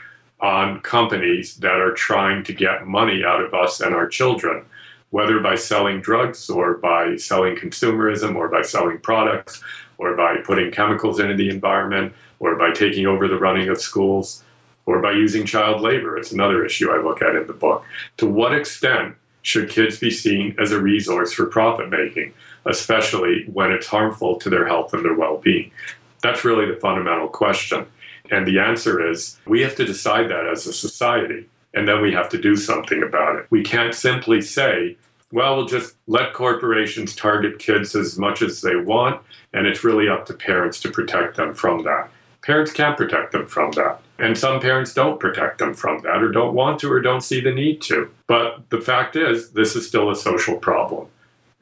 [0.44, 4.62] on companies that are trying to get money out of us and our children,
[5.08, 9.62] whether by selling drugs or by selling consumerism or by selling products
[9.96, 14.44] or by putting chemicals into the environment or by taking over the running of schools
[14.84, 16.18] or by using child labor.
[16.18, 17.82] It's another issue I look at in the book.
[18.18, 22.34] To what extent should kids be seen as a resource for profit making,
[22.66, 25.70] especially when it's harmful to their health and their well being?
[26.22, 27.86] That's really the fundamental question.
[28.30, 32.12] And the answer is we have to decide that as a society, and then we
[32.12, 33.46] have to do something about it.
[33.50, 34.96] We can't simply say,
[35.32, 39.20] well, we'll just let corporations target kids as much as they want,
[39.52, 42.08] and it's really up to parents to protect them from that.
[42.42, 44.00] Parents can't protect them from that.
[44.18, 47.40] And some parents don't protect them from that, or don't want to, or don't see
[47.40, 48.10] the need to.
[48.28, 51.08] But the fact is, this is still a social problem.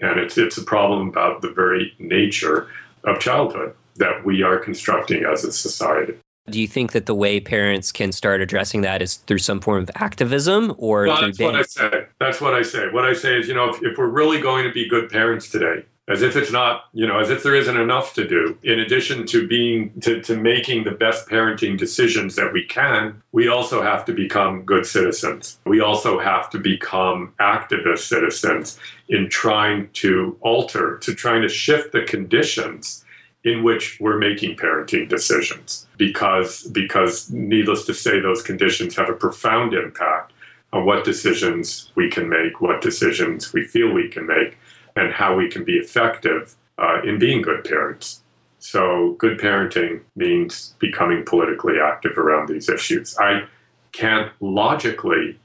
[0.01, 2.69] And it's, it's a problem about the very nature
[3.05, 6.15] of childhood that we are constructing as a society.
[6.51, 9.85] Do you think that the way parents can start addressing that is through some form
[9.85, 12.07] of activism or well, that's what I say.
[12.19, 12.89] That's what I say.
[12.91, 15.49] What I say is, you know, if, if we're really going to be good parents
[15.49, 18.59] today, as if it's not, you know, as if there isn't enough to do.
[18.65, 23.47] In addition to being to, to making the best parenting decisions that we can, we
[23.47, 25.61] also have to become good citizens.
[25.65, 31.93] We also have to become activist citizens in trying to alter, to trying to shift
[31.93, 33.05] the conditions
[33.45, 39.13] in which we're making parenting decisions because because needless to say those conditions have a
[39.13, 40.33] profound impact
[40.73, 44.59] on what decisions we can make what decisions we feel we can make
[44.97, 48.23] and how we can be effective uh, in being good parents.
[48.59, 53.17] So good parenting means becoming politically active around these issues.
[53.19, 53.45] I
[53.93, 55.39] can't logically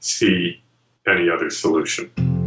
[0.00, 0.62] see
[1.06, 2.37] any other solution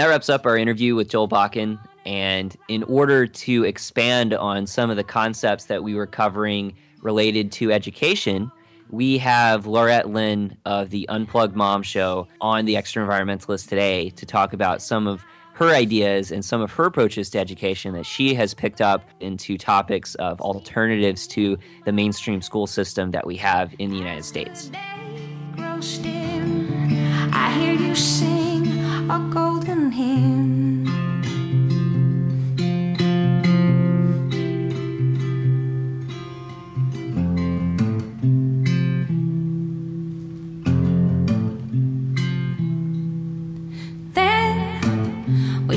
[0.00, 1.78] that wraps up our interview with Joel Bakan.
[2.06, 6.72] And in order to expand on some of the concepts that we were covering
[7.02, 8.50] related to education,
[8.88, 14.54] we have Laurette Lynn of the Unplugged Mom Show on the Extraenvironmentalist today to talk
[14.54, 15.22] about some of
[15.52, 19.58] her ideas and some of her approaches to education that she has picked up into
[19.58, 24.70] topics of alternatives to the mainstream school system that we have in the United States.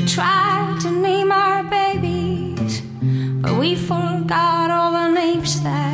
[0.04, 2.82] We tried to name our babies,
[3.40, 5.93] but we forgot all the names that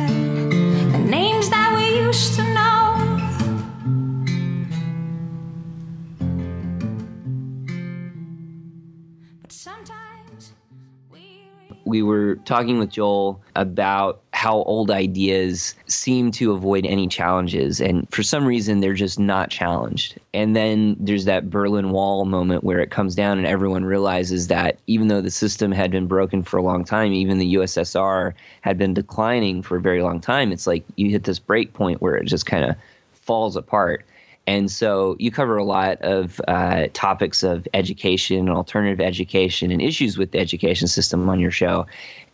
[11.91, 17.79] we were talking with Joel about how old ideas seem to avoid any challenges.
[17.81, 20.17] And for some reason, they're just not challenged.
[20.33, 24.79] And then there's that Berlin Wall moment where it comes down and everyone realizes that
[24.87, 28.77] even though the system had been broken for a long time, even the USSR had
[28.77, 32.15] been declining for a very long time, it's like you hit this break point where
[32.15, 32.75] it just kind of
[33.11, 34.05] falls apart.
[34.47, 39.81] And so you cover a lot of uh, topics of education, and alternative education, and
[39.81, 41.85] issues with the education system on your show.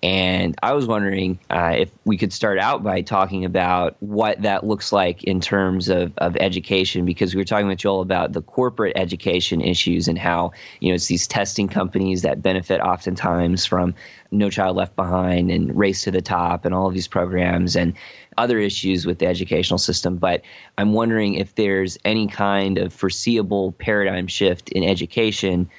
[0.04, 4.66] And I was wondering uh, if we could start out by talking about what that
[4.66, 8.44] looks like in terms of, of education, because we were talking with Joel about the
[8.44, 13.96] corporate education issues and how, you know, it's these testing companies that benefit oftentimes from
[14.30, 17.94] No Child Left Behind and Race to the Top and all of these programs and
[18.38, 20.18] other issues with the educational system.
[20.18, 20.42] But
[20.78, 25.70] I'm wondering if there's any kind of foreseeable paradigm shift in education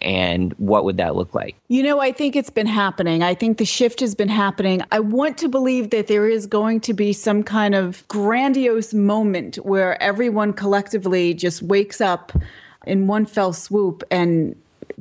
[0.00, 1.56] and what would that look like?
[1.68, 3.22] You know, I think it's been happening.
[3.22, 4.82] I think the shift has been happening.
[4.92, 9.56] I want to believe that there is going to be some kind of grandiose moment
[9.56, 12.32] where everyone collectively just wakes up
[12.86, 14.54] in one fell swoop and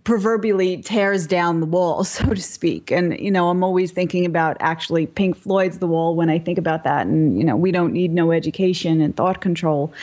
[0.04, 2.92] proverbially tears down the wall, so to speak.
[2.92, 6.58] And, you know, I'm always thinking about actually Pink Floyd's The Wall when I think
[6.58, 7.08] about that.
[7.08, 9.94] And, you know, we don't need no education and thought control.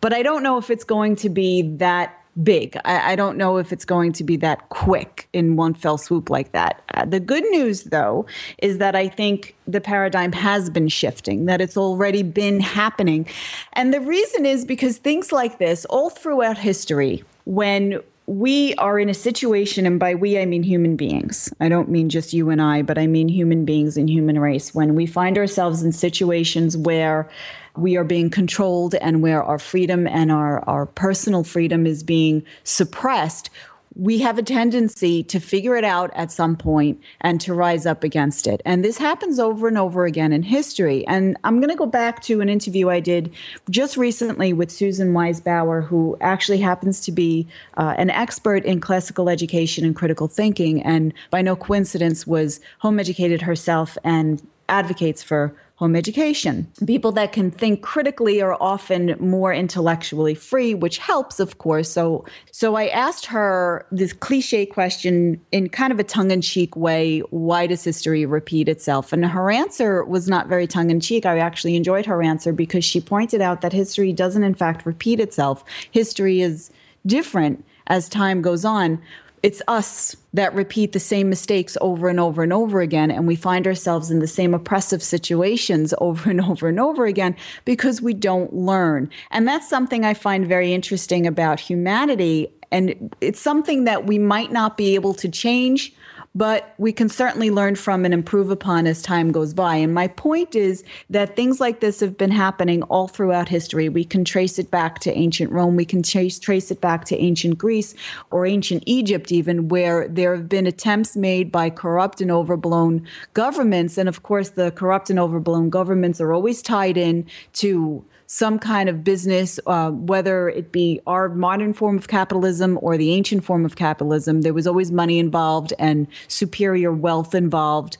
[0.00, 2.76] But I don't know if it's going to be that big.
[2.84, 6.30] I, I, don't know if it's going to be that quick in one fell swoop
[6.30, 6.82] like that.
[6.94, 8.26] Uh, the good news, though,
[8.58, 13.28] is that I think the paradigm has been shifting, that it's already been happening.
[13.74, 19.10] And the reason is because things like this, all throughout history, when we are in
[19.10, 21.52] a situation, and by we, I mean human beings.
[21.60, 24.74] I don't mean just you and I, but I mean human beings and human race.
[24.74, 27.28] When we find ourselves in situations where
[27.76, 32.44] we are being controlled and where our freedom and our, our personal freedom is being
[32.62, 33.50] suppressed,
[33.96, 38.02] we have a tendency to figure it out at some point and to rise up
[38.02, 38.60] against it.
[38.64, 41.06] And this happens over and over again in history.
[41.06, 43.32] And I'm going to go back to an interview I did
[43.70, 47.46] just recently with Susan Wise Bauer, who actually happens to be
[47.76, 52.98] uh, an expert in classical education and critical thinking, and by no coincidence was home
[52.98, 55.54] educated herself and advocates for
[55.84, 56.66] home education.
[56.86, 61.90] People that can think critically are often more intellectually free, which helps, of course.
[61.90, 67.66] So, so I asked her this cliche question in kind of a tongue-in-cheek way: Why
[67.66, 69.12] does history repeat itself?
[69.12, 71.26] And her answer was not very tongue-in-cheek.
[71.26, 75.20] I actually enjoyed her answer because she pointed out that history doesn't, in fact, repeat
[75.20, 75.64] itself.
[75.90, 76.70] History is
[77.04, 78.98] different as time goes on
[79.44, 83.10] it's us that repeat the same mistakes over and over and over again.
[83.10, 87.36] And we find ourselves in the same oppressive situations over and over and over again
[87.66, 89.10] because we don't learn.
[89.30, 92.50] And that's something I find very interesting about humanity.
[92.72, 95.92] And it's something that we might not be able to change
[96.34, 99.76] but we can certainly learn from and improve upon as time goes by.
[99.76, 103.88] And my point is that things like this have been happening all throughout history.
[103.88, 107.16] We can trace it back to ancient Rome, we can trace, trace it back to
[107.16, 107.94] ancient Greece
[108.30, 113.96] or ancient Egypt, even where there have been attempts made by corrupt and overblown governments.
[113.96, 118.04] And of course, the corrupt and overblown governments are always tied in to
[118.34, 123.12] some kind of business, uh, whether it be our modern form of capitalism or the
[123.12, 124.42] ancient form of capitalism.
[124.42, 127.96] There was always money involved and superior wealth involved.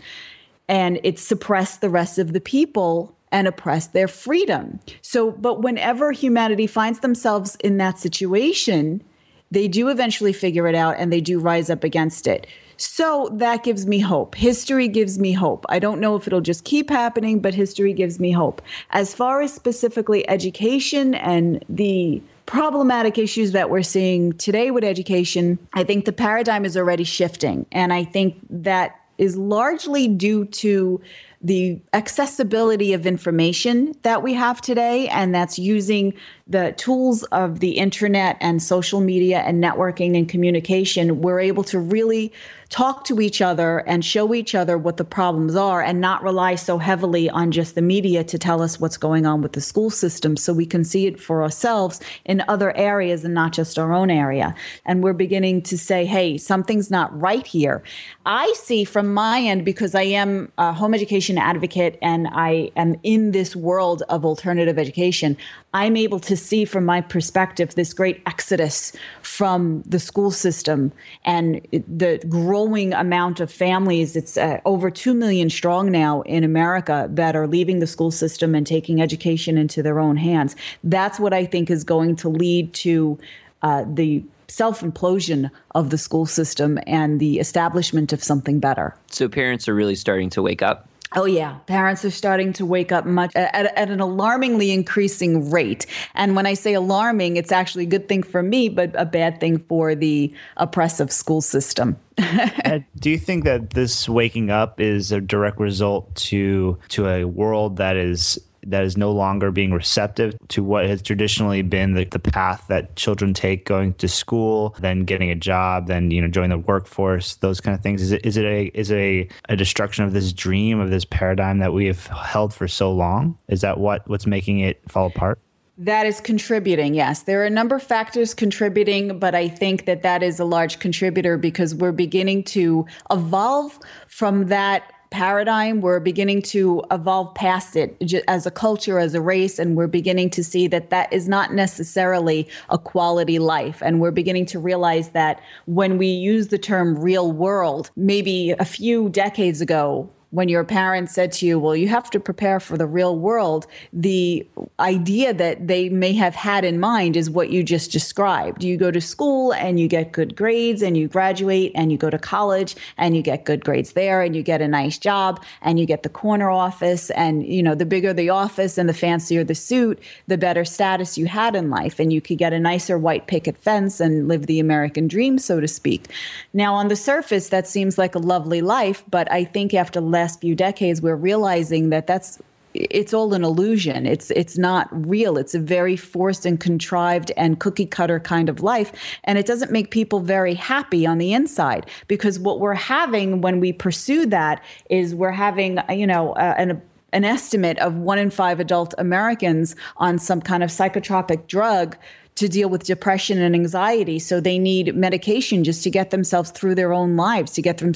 [0.67, 4.81] And it suppressed the rest of the people and oppressed their freedom.
[5.03, 9.05] So, but whenever humanity finds themselves in that situation,
[9.53, 12.49] they do eventually figure it out and they do rise up against it.
[12.77, 14.35] So that gives me hope.
[14.35, 15.65] History gives me hope.
[15.69, 18.63] I don't know if it'll just keep happening, but history gives me hope.
[18.91, 25.59] As far as specifically education and the problematic issues that we're seeing today with education,
[25.73, 27.67] I think the paradigm is already shifting.
[27.73, 31.01] And I think that is largely due to
[31.41, 36.15] the accessibility of information that we have today, and that's using
[36.49, 41.21] the tools of the internet and social media and networking and communication.
[41.21, 42.33] We're able to really
[42.75, 46.57] talk to each other and show each other what the problems are and not rely
[46.57, 49.91] so heavily on just the media to tell us what's going on with the school
[49.91, 53.93] system so we can see it for ourselves in other areas and not just our
[53.93, 54.53] own area.
[54.87, 57.81] And we're beginning to say, hey, something's not right here.
[58.27, 62.97] I see from my end, because I am a home education advocate and I am
[63.05, 65.37] in this world of alternative education,
[65.75, 68.93] I'm able to see from my perspective this great exodus
[69.23, 70.91] from the school system
[71.25, 72.21] and the
[72.65, 74.17] growing amount of families.
[74.17, 78.55] It's uh, over 2 million strong now in America that are leaving the school system
[78.55, 80.57] and taking education into their own hands.
[80.83, 83.19] That's what I think is going to lead to
[83.63, 88.95] uh, the self implosion of the school system and the establishment of something better.
[89.11, 90.89] So parents are really starting to wake up.
[91.15, 91.59] Oh, yeah.
[91.67, 95.87] Parents are starting to wake up much at, at, an alarmingly increasing rate.
[96.15, 99.41] And when I say alarming, it's actually a good thing for me, but a bad
[99.41, 101.97] thing for the oppressive school system.
[102.19, 107.25] uh, do you think that this waking up is a direct result to to a
[107.25, 112.05] world that is that is no longer being receptive to what has traditionally been the,
[112.05, 116.29] the path that children take going to school, then getting a job, then you know
[116.29, 118.03] joining the workforce, those kind of things?
[118.03, 121.05] Is it is it a is it a, a destruction of this dream of this
[121.05, 123.39] paradigm that we have held for so long?
[123.49, 125.39] Is that what what's making it fall apart?
[125.77, 127.23] That is contributing, yes.
[127.23, 130.79] There are a number of factors contributing, but I think that that is a large
[130.79, 133.77] contributor because we're beginning to evolve
[134.07, 135.81] from that paradigm.
[135.81, 137.97] We're beginning to evolve past it
[138.27, 141.55] as a culture, as a race, and we're beginning to see that that is not
[141.55, 143.81] necessarily a quality life.
[143.81, 148.65] And we're beginning to realize that when we use the term real world, maybe a
[148.65, 152.77] few decades ago, when your parents said to you, well, you have to prepare for
[152.77, 154.45] the real world, the
[154.81, 158.65] idea that they may have had in mind is what you just described.
[158.65, 162.11] You go to school and you get good grades and you graduate and you go
[162.11, 165.79] to college and you get good grades there and you get a nice job and
[165.79, 169.45] you get the corner office and you know the bigger the office and the fancier
[169.45, 172.99] the suit, the better status you had in life and you could get a nicer
[172.99, 176.09] white picket fence and live the American dream so to speak.
[176.53, 180.24] Now on the surface that seems like a lovely life, but I think after less
[180.25, 182.41] last few decades, we're realizing that that's
[182.73, 184.07] it's all an illusion.
[184.07, 185.37] It's it's not real.
[185.37, 188.91] It's a very forced and contrived and cookie cutter kind of life,
[189.25, 193.61] and it doesn't make people very happy on the inside because what we're having when
[193.61, 196.81] we pursue that is we're having you know uh, an
[197.13, 201.97] an estimate of one in five adult Americans on some kind of psychotropic drug
[202.37, 204.19] to deal with depression and anxiety.
[204.19, 207.93] So they need medication just to get themselves through their own lives, to get them,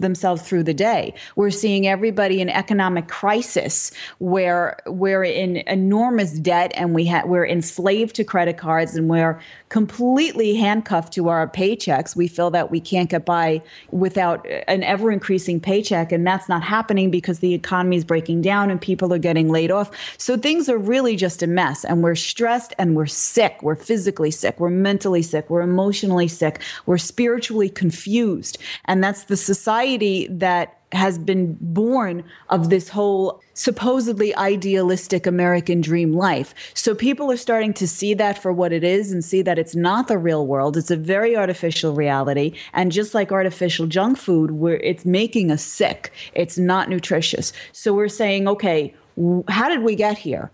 [0.00, 1.14] themselves through the day.
[1.36, 7.46] We're seeing everybody in economic crisis where we're in enormous debt and we ha- we're
[7.46, 9.38] enslaved to credit cards and we're
[9.68, 12.16] completely handcuffed to our paychecks.
[12.16, 16.10] We feel that we can't get by without an ever increasing paycheck.
[16.10, 19.70] And that's not happening because the economy is breaking down and people are getting laid
[19.70, 19.90] off.
[20.16, 21.84] So things are really just a mess.
[21.84, 23.58] And we're stressed and we're sick.
[23.62, 24.58] We're physically sick.
[24.58, 25.50] We're mentally sick.
[25.50, 26.60] We're emotionally sick.
[26.86, 28.58] We're spiritually confused.
[28.86, 36.12] And that's the society that has been born of this whole supposedly idealistic American dream
[36.12, 36.54] life.
[36.74, 39.74] So people are starting to see that for what it is and see that it's
[39.74, 40.76] not the real world.
[40.76, 42.56] It's a very artificial reality.
[42.72, 47.52] And just like artificial junk food, where it's making us sick, it's not nutritious.
[47.72, 48.94] So we're saying, okay,
[49.48, 50.50] how did we get here?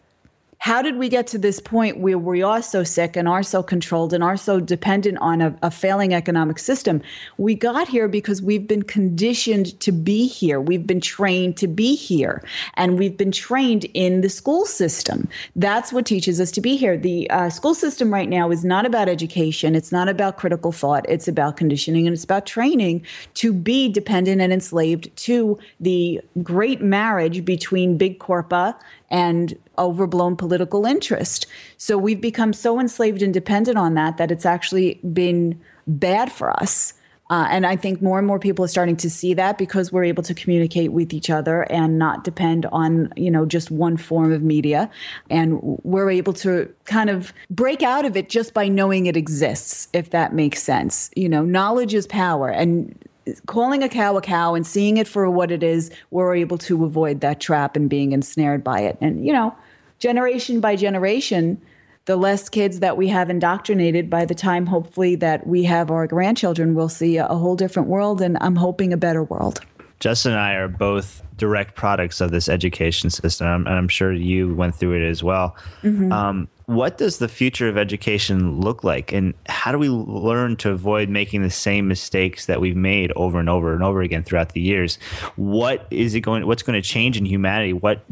[0.60, 3.62] How did we get to this point where we are so sick and are so
[3.62, 7.00] controlled and are so dependent on a, a, failing economic system?
[7.38, 10.60] We got here because we've been conditioned to be here.
[10.60, 12.44] We've been trained to be here.
[12.74, 15.30] And we've been trained in the school system.
[15.56, 16.98] That's what teaches us to be here.
[16.98, 21.06] The uh, school system right now is not about education, it's not about critical thought,
[21.08, 26.82] it's about conditioning and it's about training to be dependent and enslaved to the great
[26.82, 28.78] marriage between big corpa
[29.10, 31.46] and overblown political interest.
[31.76, 36.50] So we've become so enslaved and dependent on that that it's actually been bad for
[36.50, 36.94] us.
[37.30, 40.02] Uh, and I think more and more people are starting to see that because we're
[40.02, 44.32] able to communicate with each other and not depend on, you know, just one form
[44.32, 44.90] of media.
[45.30, 49.86] And we're able to kind of break out of it just by knowing it exists,
[49.92, 51.08] if that makes sense.
[51.14, 52.48] You know, knowledge is power.
[52.48, 52.98] And
[53.46, 56.84] calling a cow a cow and seeing it for what it is, we're able to
[56.84, 58.96] avoid that trap and being ensnared by it.
[59.00, 59.54] And, you know,
[59.98, 61.60] generation by generation,
[62.06, 66.06] the less kids that we have indoctrinated by the time, hopefully, that we have our
[66.06, 68.20] grandchildren, we'll see a, whole different world.
[68.20, 69.60] And I'm hoping a better world.
[70.00, 74.54] Justin and I are both direct products of this education system, and I'm sure you
[74.54, 75.56] went through it as well.
[75.82, 76.12] Mm-hmm.
[76.12, 80.70] Um, what does the future of education look like and how do we learn to
[80.70, 84.50] avoid making the same mistakes that we've made over and over and over again throughout
[84.50, 84.96] the years
[85.34, 88.04] what is it going what's going to change in humanity what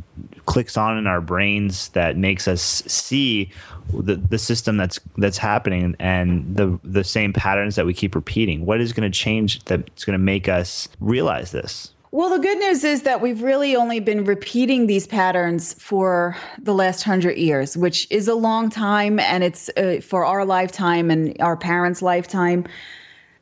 [0.46, 3.48] clicks on in our brains that makes us see
[3.92, 8.66] the, the system that's that's happening and the the same patterns that we keep repeating
[8.66, 12.58] what is going to change that's going to make us realize this well, the good
[12.58, 17.76] news is that we've really only been repeating these patterns for the last hundred years,
[17.76, 22.64] which is a long time, and it's uh, for our lifetime and our parents' lifetime.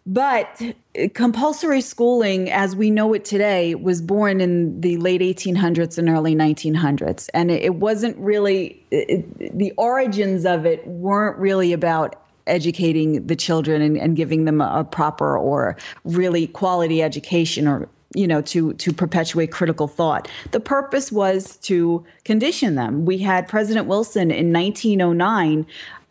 [0.08, 0.62] But
[1.14, 6.34] compulsory schooling, as we know it today, was born in the late 1800s and early
[6.34, 7.28] 1900s.
[7.34, 13.82] And it wasn't really, it, the origins of it weren't really about educating the children
[13.82, 18.72] and, and giving them a, a, proper or really quality education or you know to
[18.74, 20.28] to perpetuate critical thought.
[20.50, 23.04] The purpose was to condition them.
[23.04, 25.66] We had president wilson in 1909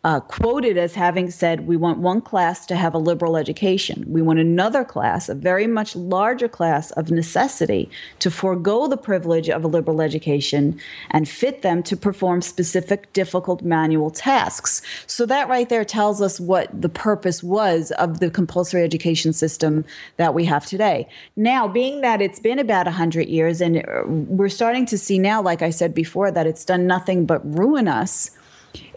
[0.06, 4.04] uh, quoted as having said, We want one class to have a liberal education.
[4.06, 9.50] We want another class, a very much larger class of necessity, to forego the privilege
[9.50, 10.78] of a liberal education
[11.10, 14.80] and fit them to perform specific, difficult manual tasks.
[15.08, 19.84] So that right there tells us what the purpose was of the compulsory education system
[20.18, 21.08] that we have today.
[21.34, 25.42] Now, being that it's been about 100 years and uh, we're starting to see now,
[25.42, 28.30] like I said before, that it's done nothing but ruin us,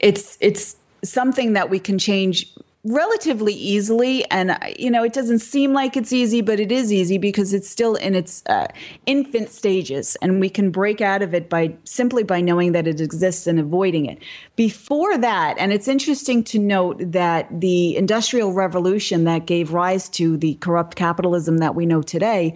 [0.01, 2.53] it's, it's, something that we can change
[2.85, 4.23] relatively easily.
[4.31, 7.69] And you know it doesn't seem like it's easy but it is easy because it's
[7.69, 8.67] still in its uh,
[9.05, 10.15] infant stages.
[10.21, 13.59] And we can break out of it by simply by knowing that it exists and
[13.59, 14.19] avoiding it.
[14.55, 20.37] Before that and it's interesting to note that the industrial revolution that gave rise to
[20.37, 22.55] the corrupt capitalism that we know today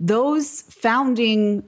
[0.00, 1.62] those founding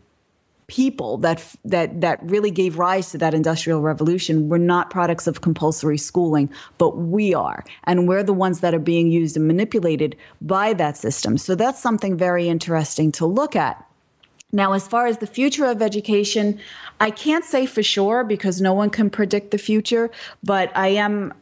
[0.73, 5.43] people that that that really gave rise to that industrial revolution were not products of
[5.43, 7.63] compulsory schooling but we are.
[7.85, 11.37] And we're the ones that are being used and manipulated by that system.
[11.37, 13.87] So that's something very interesting to look at.
[14.51, 16.59] Now, as far as the future of education,
[17.01, 20.11] I can't say for sure because no one can predict the future,
[20.43, 21.35] but I am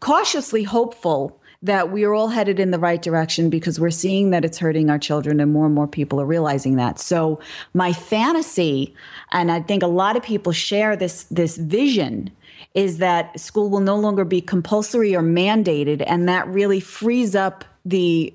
[0.00, 4.44] cautiously hopeful that we are all headed in the right direction because we're seeing that
[4.44, 6.98] it's hurting our children and more and more people are realizing that.
[6.98, 7.40] So
[7.74, 8.94] my fantasy,
[9.32, 12.30] and I think a lot of people share this this vision
[12.74, 17.64] is that school will no longer be compulsory or mandated and that really frees up
[17.84, 18.32] the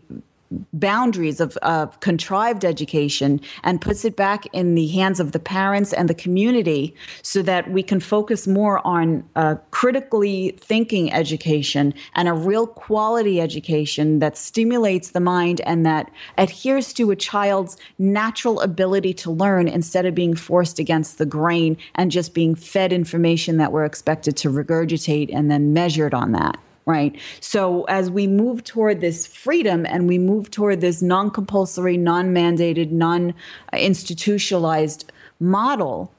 [0.74, 5.94] boundaries of, of contrived education and puts it back in the hands of the parents
[5.94, 12.28] and the community so that we can focus more on uh, critically thinking education and
[12.28, 18.60] a real quality education that stimulates the mind and that adheres to a child's natural
[18.62, 23.58] ability to learn instead of being forced against the grain and just being fed information
[23.58, 27.20] that we're expected to regurgitate and then measured on that right?
[27.40, 32.34] So as we move toward this freedom and we move toward this non compulsory, non
[32.34, 33.34] mandated, non
[33.74, 36.14] institutionalized model,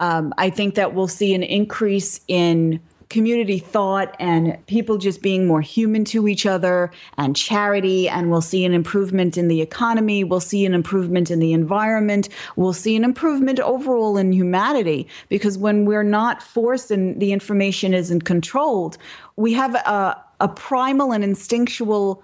[0.00, 5.46] um, I think that we'll see an increase in community thought and people just being
[5.46, 10.24] more human to each other and charity and we'll see an improvement in the economy
[10.24, 15.56] we'll see an improvement in the environment we'll see an improvement overall in humanity because
[15.56, 18.98] when we're not forced and the information isn't controlled
[19.36, 22.22] we have a, a primal and instinctual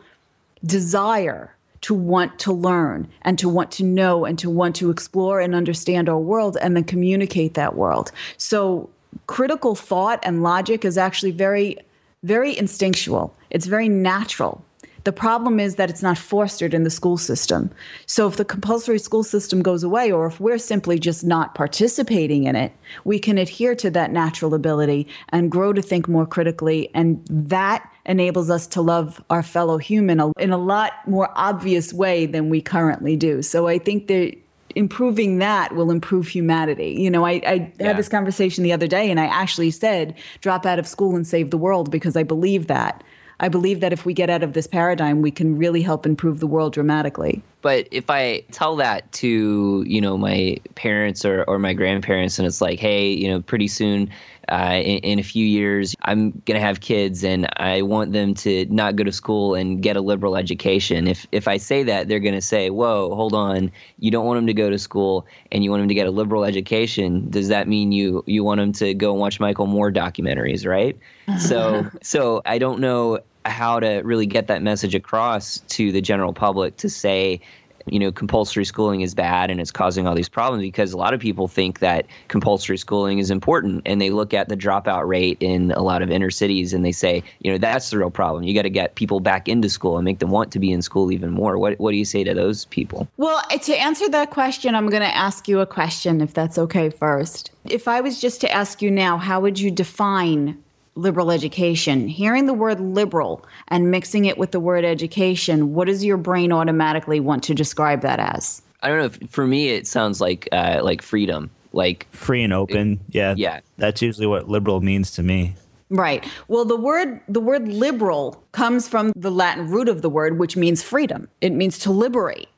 [0.64, 1.54] desire
[1.84, 5.54] to want to learn and to want to know and to want to explore and
[5.54, 8.10] understand our world and then communicate that world.
[8.38, 8.88] So
[9.26, 11.78] critical thought and logic is actually very
[12.22, 13.36] very instinctual.
[13.50, 14.64] It's very natural.
[15.04, 17.70] The problem is that it's not fostered in the school system.
[18.06, 22.44] So if the compulsory school system goes away, or if we're simply just not participating
[22.44, 22.72] in it,
[23.04, 26.90] we can adhere to that natural ability and grow to think more critically.
[26.94, 32.24] And that enables us to love our fellow human in a lot more obvious way
[32.24, 33.42] than we currently do.
[33.42, 34.34] So I think that
[34.74, 36.96] improving that will improve humanity.
[36.98, 37.88] You know, I, I yeah.
[37.88, 41.26] had this conversation the other day and I actually said, drop out of school and
[41.26, 43.02] save the world because I believe that.
[43.40, 46.38] I believe that if we get out of this paradigm, we can really help improve
[46.38, 47.42] the world dramatically.
[47.62, 52.46] But if I tell that to, you know, my parents or, or my grandparents, and
[52.46, 54.08] it's like, hey, you know, pretty soon
[54.48, 58.34] uh, in, in, a few years, I'm going to have kids and I want them
[58.34, 61.06] to not go to school and get a liberal education.
[61.06, 63.70] If, if I say that, they're going to say, whoa, hold on.
[63.98, 66.10] You don't want them to go to school and you want them to get a
[66.10, 67.28] liberal education.
[67.30, 70.98] Does that mean you, you want them to go and watch Michael Moore documentaries, right?
[71.38, 76.32] so, so I don't know how to really get that message across to the general
[76.32, 77.40] public to say,
[77.86, 81.14] you know, compulsory schooling is bad and it's causing all these problems because a lot
[81.14, 85.36] of people think that compulsory schooling is important and they look at the dropout rate
[85.40, 88.44] in a lot of inner cities and they say, you know, that's the real problem.
[88.44, 90.82] You got to get people back into school and make them want to be in
[90.82, 91.58] school even more.
[91.58, 93.08] What what do you say to those people?
[93.16, 96.90] Well, to answer that question, I'm going to ask you a question if that's okay
[96.90, 97.50] first.
[97.64, 100.63] If I was just to ask you now, how would you define
[100.94, 102.08] liberal education.
[102.08, 106.52] Hearing the word liberal and mixing it with the word education, what does your brain
[106.52, 108.62] automatically want to describe that as?
[108.82, 109.28] I don't know.
[109.28, 112.92] For me, it sounds like uh, like freedom, like free and open.
[112.92, 113.60] It, yeah, yeah.
[113.78, 115.56] That's usually what liberal means to me.
[115.90, 116.26] Right.
[116.48, 120.56] Well, the word the word liberal comes from the Latin root of the word, which
[120.56, 121.28] means freedom.
[121.40, 122.48] It means to liberate.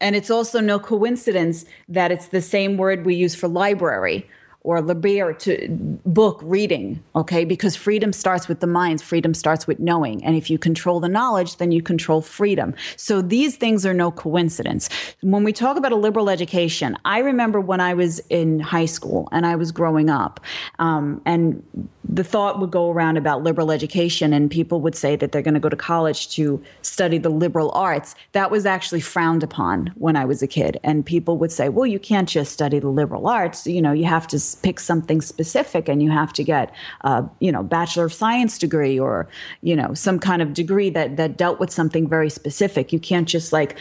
[0.00, 4.26] And it's also no coincidence that it's the same word we use for library,
[4.62, 5.68] or liber to
[6.04, 7.44] book reading okay?
[7.44, 10.24] Because freedom starts with the minds freedom starts with knowing.
[10.24, 12.74] And if you control the knowledge then you control freedom.
[12.96, 14.88] So these things are no coincidence.
[15.20, 19.28] When we talk about a liberal education i remember when i was in high school
[19.32, 20.40] and i was growing up
[20.78, 21.62] um, and
[22.12, 25.54] the thought would go around about liberal education, and people would say that they're going
[25.54, 28.16] to go to college to study the liberal arts.
[28.32, 30.80] That was actually frowned upon when I was a kid.
[30.82, 33.64] And people would say, well, you can't just study the liberal arts.
[33.66, 37.52] You know, you have to pick something specific and you have to get a, you
[37.52, 39.28] know, Bachelor of Science degree or,
[39.62, 42.92] you know, some kind of degree that, that dealt with something very specific.
[42.92, 43.76] You can't just like,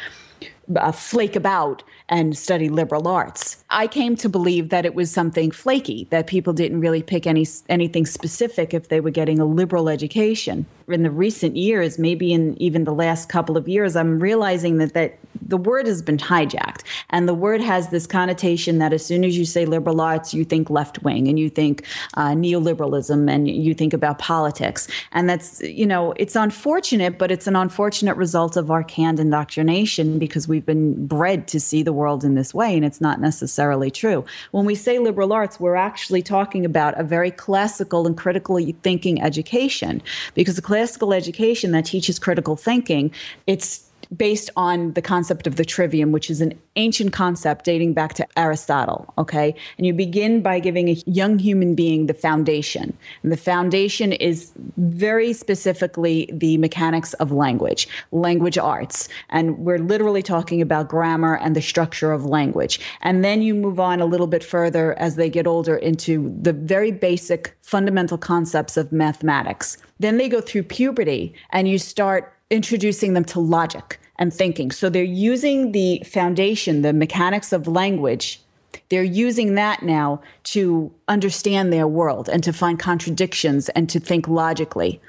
[0.76, 3.64] uh, flake about and study liberal arts.
[3.70, 7.46] I came to believe that it was something flaky, that people didn't really pick any
[7.70, 10.66] anything specific if they were getting a liberal education.
[10.88, 14.94] In the recent years, maybe in even the last couple of years, I'm realizing that
[14.96, 19.24] that the word has been hijacked, and the word has this connotation that as soon
[19.24, 21.86] as you say liberal arts, you think left wing, and you think
[22.16, 27.46] uh, neoliberalism, and you think about politics, and that's you know it's unfortunate, but it's
[27.46, 32.26] an unfortunate result of our canned indoctrination because we've been bred to see the world
[32.26, 34.26] in this way, and it's not necessarily true.
[34.52, 39.22] When we say liberal arts, we're actually talking about a very classical and critically thinking
[39.22, 40.02] education,
[40.34, 43.10] because a classical education that teaches critical thinking,
[43.48, 48.14] it's based on the concept of the trivium, which is an ancient concept dating back
[48.16, 49.14] to Aristotle.
[49.18, 49.54] Okay.
[49.78, 52.98] And you begin by giving a young human being the foundation.
[53.22, 59.10] And the foundation is very specifically the mechanics of language, language arts.
[59.30, 62.80] And we're literally talking about grammar and the structure of language.
[63.02, 66.54] And then you move on a little bit further as they get older into the
[66.54, 69.78] very basic fundamental concepts of mathematics.
[70.00, 74.72] Then they go through puberty and you start introducing them to logic and thinking.
[74.72, 78.42] So they're using the foundation, the mechanics of language.
[78.90, 84.28] They're using that now to understand their world and to find contradictions and to think
[84.28, 85.00] logically.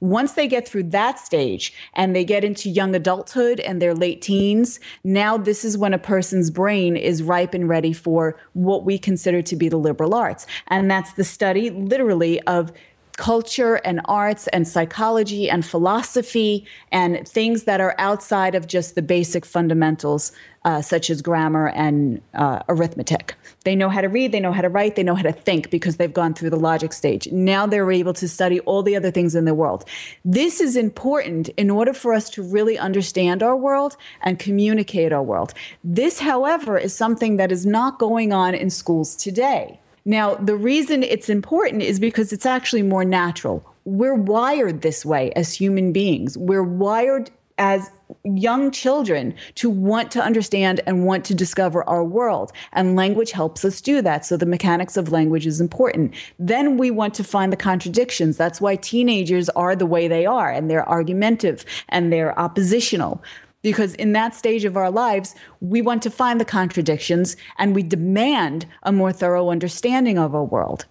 [0.00, 4.20] Once they get through that stage and they get into young adulthood and their late
[4.20, 8.98] teens, now this is when a person's brain is ripe and ready for what we
[8.98, 10.46] consider to be the liberal arts.
[10.68, 12.72] And that's the study, literally, of
[13.18, 19.02] culture and arts and psychology and philosophy and things that are outside of just the
[19.02, 20.30] basic fundamentals,
[20.64, 23.34] uh, such as grammar and uh, arithmetic.
[23.64, 25.68] They know how to read, they know how to write, they know how to think
[25.68, 27.26] because they've gone through the logic stage.
[27.32, 29.84] Now they're able to study all the other things in the world.
[30.24, 35.24] This is important in order for us to really understand our world and communicate our
[35.24, 35.54] world.
[35.82, 39.80] This, however, is something that is not going on in schools today.
[40.08, 43.62] Now, the reason it's important is because it's actually more natural.
[43.84, 46.38] We're wired this way as human beings.
[46.38, 47.90] We're wired as
[48.24, 52.52] young children to want to understand and want to discover our world.
[52.72, 54.24] And language helps us do that.
[54.24, 56.14] So the mechanics of language is important.
[56.38, 58.38] Then we want to find the contradictions.
[58.38, 63.22] That's why teenagers are the way they are, and they're argumentative and they're oppositional
[63.62, 67.82] because in that stage of our lives, we want to find the contradictions and we
[67.82, 70.86] demand a more thorough understanding of our world.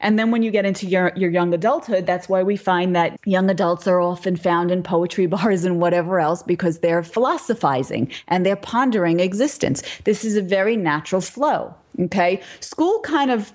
[0.00, 3.18] And then when you get into your, your young adulthood, that's why we find that
[3.24, 8.46] young adults are often found in poetry bars and whatever else because they're philosophizing and
[8.46, 9.82] they're pondering existence.
[10.04, 11.74] This is a very natural flow.
[11.98, 12.40] Okay.
[12.60, 13.52] School kind of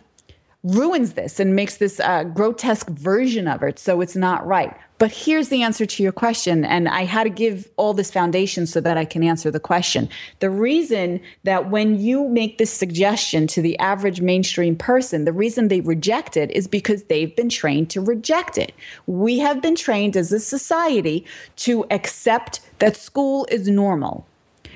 [0.68, 4.76] ruins this and makes this uh, grotesque version of it so it's not right.
[5.00, 8.66] But here's the answer to your question and i had to give all this foundation
[8.66, 10.10] so that i can answer the question.
[10.40, 15.68] The reason that when you make this suggestion to the average mainstream person the reason
[15.68, 18.74] they reject it is because they've been trained to reject it.
[19.06, 21.26] We have been trained as a society
[21.58, 24.26] to accept that school is normal.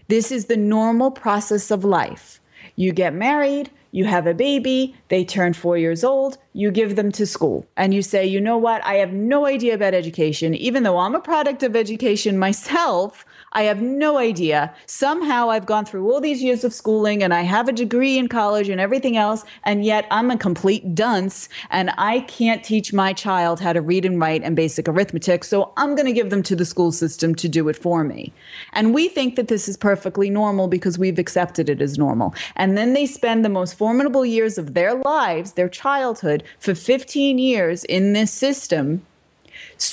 [0.08, 2.40] This is the normal process of life.
[2.76, 7.12] You get married you have a baby, they turn four years old, you give them
[7.12, 10.84] to school, and you say, you know what, I have no idea about education, even
[10.84, 13.26] though I'm a product of education myself.
[13.53, 14.73] I have no idea.
[14.86, 18.30] Somehow I've gone through all these years of schooling and I have a degree in
[18.30, 23.11] college and everything else, and yet I'm a complete dunce and I can't teach my
[23.11, 26.44] child how to read and write and basic arithmetic, so I'm going to give them
[26.44, 28.32] to the school system to do it for me.
[28.73, 32.34] And we think that this is perfectly normal because we've accepted it as normal.
[32.56, 37.38] And then they spend the most formidable years of their lives, their childhood, for 15
[37.38, 39.06] years in this system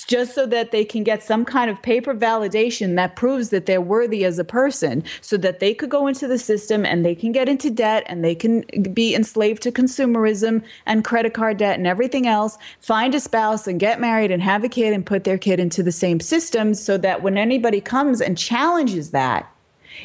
[0.06, 3.80] just so that they can get some kind of paper validation that proves that they're
[3.80, 7.32] worthy as a person so that they could go into the system and they can
[7.32, 11.86] get into debt and they can be enslaved to consumerism and credit card debt and
[11.86, 15.38] everything else, find a spouse and get married and have a kid and put their
[15.38, 19.50] kid into the same system so that when anybody comes and challenges that,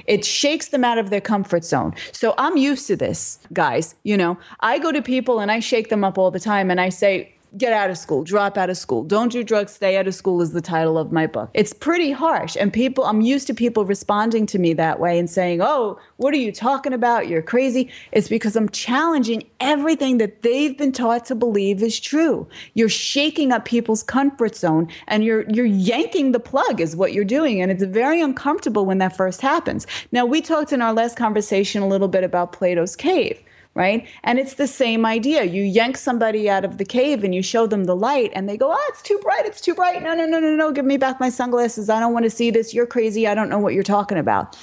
[0.08, 1.94] it shakes them out of their comfort zone.
[2.12, 3.96] So I'm used to this, guys.
[4.04, 6.82] You know, I go to people and I shake them up all the time and
[6.82, 10.08] I say, get out of school, drop out of school, don't do drugs, stay out
[10.08, 11.50] of school is the title of my book.
[11.54, 12.58] It's pretty harsh.
[12.60, 16.34] And people, I'm used to people responding to me that way and saying, oh, what
[16.34, 17.28] are you talking about?
[17.28, 17.90] You're crazy.
[18.12, 22.48] It's because I'm challenging everything that they've been taught to believe is true.
[22.74, 27.24] You're shaking up people's comfort zone and you're, you're yanking the plug is what you're
[27.24, 27.62] doing.
[27.62, 29.86] And it's very uncomfortable when that first happens.
[30.12, 33.42] Now, we talked in our last conversation a little bit about Plato's cave
[33.76, 34.08] right?
[34.24, 35.44] And it's the same idea.
[35.44, 38.58] You yank somebody out of the cave and you show them the light, and they
[38.58, 39.46] go, Oh, it's too bright.
[39.46, 40.02] It's too bright.
[40.04, 40.72] No, no, no, no, no.
[40.72, 41.90] Give me back my sunglasses.
[41.90, 42.74] I don't want to see this.
[42.74, 43.28] You're crazy.
[43.28, 44.58] I don't know what you're talking about.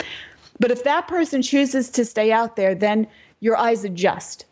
[0.58, 3.08] But if that person chooses to stay out there, then
[3.40, 4.44] your eyes adjust.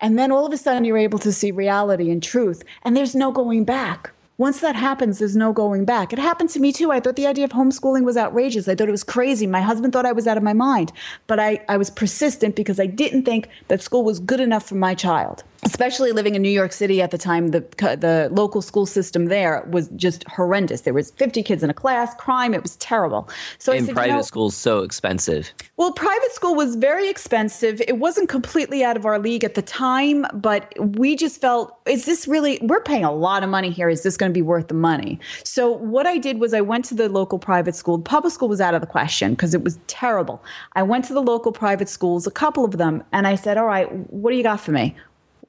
[0.00, 3.14] And then all of a sudden, you're able to see reality and truth, and there's
[3.14, 4.13] no going back.
[4.36, 6.12] Once that happens, there's no going back.
[6.12, 6.90] It happened to me too.
[6.90, 8.66] I thought the idea of homeschooling was outrageous.
[8.66, 9.46] I thought it was crazy.
[9.46, 10.92] My husband thought I was out of my mind.
[11.28, 14.74] But I, I was persistent because I didn't think that school was good enough for
[14.74, 18.86] my child especially living in New York City at the time, the the local school
[18.86, 20.82] system there was just horrendous.
[20.82, 22.54] There was 50 kids in a class, crime.
[22.54, 23.28] It was terrible.
[23.58, 25.52] So and I said, private you know, school's so expensive.
[25.76, 27.80] Well, private school was very expensive.
[27.82, 32.04] It wasn't completely out of our league at the time, but we just felt, is
[32.04, 32.58] this really?
[32.62, 33.88] We're paying a lot of money here.
[33.88, 35.18] Is this going to be worth the money?
[35.44, 37.98] So what I did was I went to the local private school.
[37.98, 40.42] Public school was out of the question because it was terrible.
[40.74, 43.66] I went to the local private schools, a couple of them, and I said, all
[43.66, 44.94] right, what do you got for me?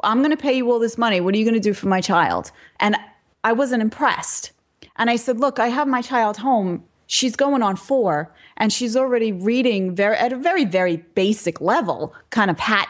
[0.06, 1.19] I'm going to pay you all this money.
[1.19, 2.52] What are you going to do for my child?
[2.80, 2.95] And
[3.44, 4.52] I wasn't impressed.
[4.98, 6.84] And I said, Look, I have my child home.
[7.07, 12.15] She's going on four, and she's already reading very, at a very, very basic level,
[12.32, 12.90] kind of hat,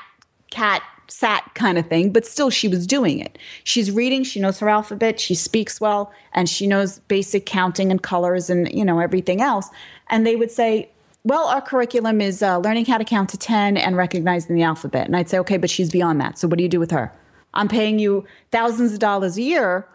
[0.51, 3.37] cat, sat kind of thing, but still she was doing it.
[3.63, 8.01] She's reading, she knows her alphabet, she speaks well, and she knows basic counting and
[8.01, 9.69] colors and, you know, everything else.
[10.09, 10.89] And they would say,
[11.25, 15.07] well, our curriculum is uh, learning how to count to 10 and recognizing the alphabet.
[15.07, 16.37] And I'd say, okay, but she's beyond that.
[16.37, 17.11] So what do you do with her?
[17.55, 19.87] I'm paying you thousands of dollars a year.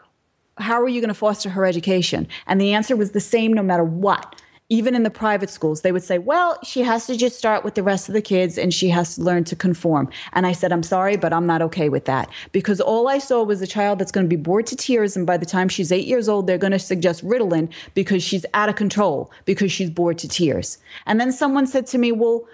[0.58, 2.26] How are you going to foster her education?
[2.48, 5.90] And the answer was the same no matter what even in the private schools, they
[5.90, 8.72] would say, well, she has to just start with the rest of the kids and
[8.72, 10.08] she has to learn to conform.
[10.32, 13.42] And I said, I'm sorry, but I'm not okay with that because all I saw
[13.42, 15.16] was a child that's going to be bored to tears.
[15.16, 18.46] And by the time she's eight years old, they're going to suggest Ritalin because she's
[18.54, 20.78] out of control because she's bored to tears.
[21.04, 22.46] And then someone said to me, well,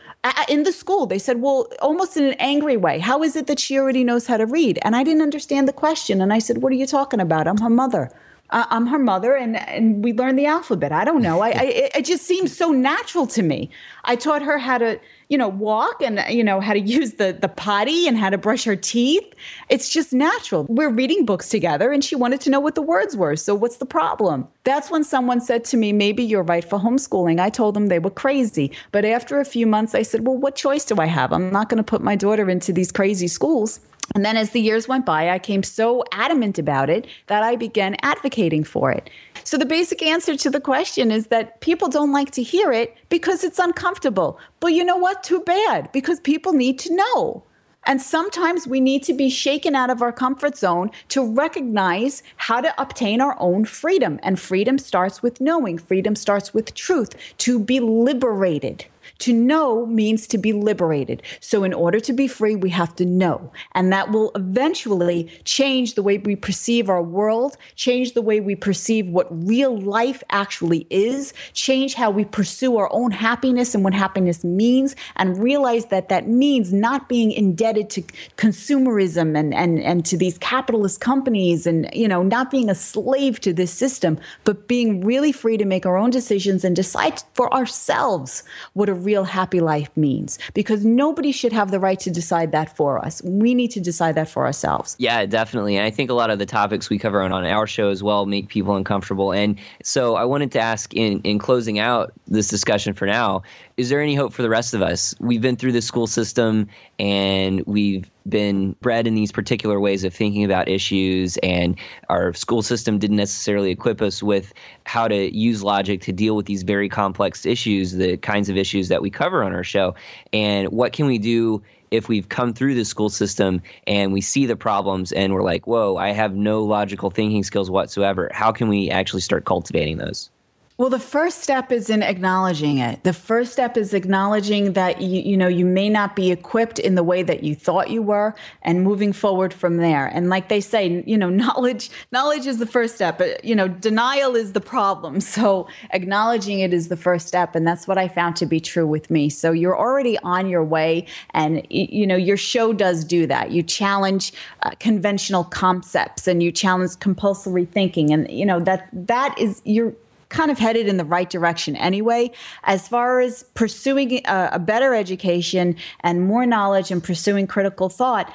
[0.48, 3.60] in the school, they said, well, almost in an angry way, how is it that
[3.60, 4.78] she already knows how to read?
[4.82, 6.22] And I didn't understand the question.
[6.22, 7.46] And I said, what are you talking about?
[7.46, 8.10] I'm her mother
[8.50, 10.92] uh, I'm her mother, and and we learned the alphabet.
[10.92, 11.40] I don't know.
[11.40, 13.70] I, I it just seems so natural to me.
[14.04, 17.32] I taught her how to, you know, walk and you know how to use the
[17.32, 19.24] the potty and how to brush her teeth.
[19.68, 20.64] It's just natural.
[20.68, 23.34] We're reading books together, and she wanted to know what the words were.
[23.36, 24.46] So what's the problem?
[24.64, 27.98] That's when someone said to me, "Maybe you're right for homeschooling." I told them they
[27.98, 31.32] were crazy, but after a few months, I said, "Well, what choice do I have?
[31.32, 33.80] I'm not going to put my daughter into these crazy schools."
[34.14, 37.56] And then as the years went by, I came so adamant about it that I
[37.56, 39.10] began advocating for it.
[39.44, 42.96] So the basic answer to the question is that people don't like to hear it
[43.08, 44.38] because it's uncomfortable.
[44.60, 45.22] But you know what?
[45.22, 47.42] Too bad, because people need to know.
[47.88, 52.60] And sometimes we need to be shaken out of our comfort zone to recognize how
[52.60, 54.18] to obtain our own freedom.
[54.24, 58.84] And freedom starts with knowing, freedom starts with truth, to be liberated.
[59.20, 61.22] To know means to be liberated.
[61.40, 63.50] So, in order to be free, we have to know.
[63.72, 68.54] And that will eventually change the way we perceive our world, change the way we
[68.54, 73.94] perceive what real life actually is, change how we pursue our own happiness and what
[73.94, 78.02] happiness means, and realize that that means not being indebted to
[78.36, 83.40] consumerism and, and, and to these capitalist companies and, you know, not being a slave
[83.40, 87.52] to this system, but being really free to make our own decisions and decide for
[87.54, 88.42] ourselves
[88.74, 92.76] what a real happy life means because nobody should have the right to decide that
[92.76, 93.22] for us.
[93.22, 94.96] We need to decide that for ourselves.
[94.98, 95.76] Yeah, definitely.
[95.76, 98.02] And I think a lot of the topics we cover on, on our show as
[98.02, 99.32] well make people uncomfortable.
[99.32, 103.42] And so I wanted to ask in, in closing out this discussion for now,
[103.76, 105.14] is there any hope for the rest of us?
[105.20, 106.68] We've been through the school system
[106.98, 111.78] and we've been bred in these particular ways of thinking about issues, and
[112.08, 114.52] our school system didn't necessarily equip us with
[114.84, 118.88] how to use logic to deal with these very complex issues, the kinds of issues
[118.88, 119.94] that we cover on our show.
[120.32, 124.46] And what can we do if we've come through the school system and we see
[124.46, 128.30] the problems and we're like, whoa, I have no logical thinking skills whatsoever?
[128.32, 130.30] How can we actually start cultivating those?
[130.78, 133.02] Well, the first step is in acknowledging it.
[133.02, 136.96] The first step is acknowledging that you, you know you may not be equipped in
[136.96, 140.08] the way that you thought you were, and moving forward from there.
[140.08, 143.16] And like they say, you know, knowledge knowledge is the first step.
[143.16, 145.20] But you know, denial is the problem.
[145.36, 148.86] So acknowledging it is the first step, and that's what I found to be true
[148.86, 149.28] with me.
[149.28, 153.50] So you're already on your way, and you know your show does do that.
[153.50, 154.32] You challenge
[154.62, 159.94] uh, conventional concepts, and you challenge compulsory thinking, and you know that that is you're
[160.28, 162.30] kind of headed in the right direction anyway.
[162.64, 168.32] As far as pursuing a, a, better education and more knowledge and pursuing critical thought,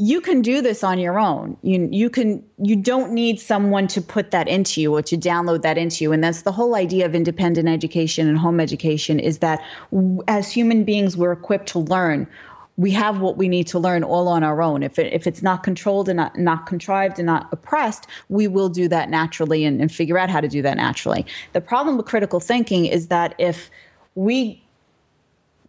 [0.00, 1.56] you can do this on your own.
[1.62, 5.62] You you can you don't need someone to put that into you or to download
[5.62, 6.12] that into you.
[6.12, 9.60] And that's the whole idea of independent education and home education is that
[10.28, 12.28] as human beings we're equipped to learn
[12.78, 14.82] we have what we need to learn all on our own.
[14.82, 18.68] If, it, if it's not controlled and not, not contrived and not oppressed, we will
[18.68, 21.26] do that naturally and, and figure out how to do that naturally.
[21.52, 23.68] The problem with critical thinking is that if
[24.14, 24.64] we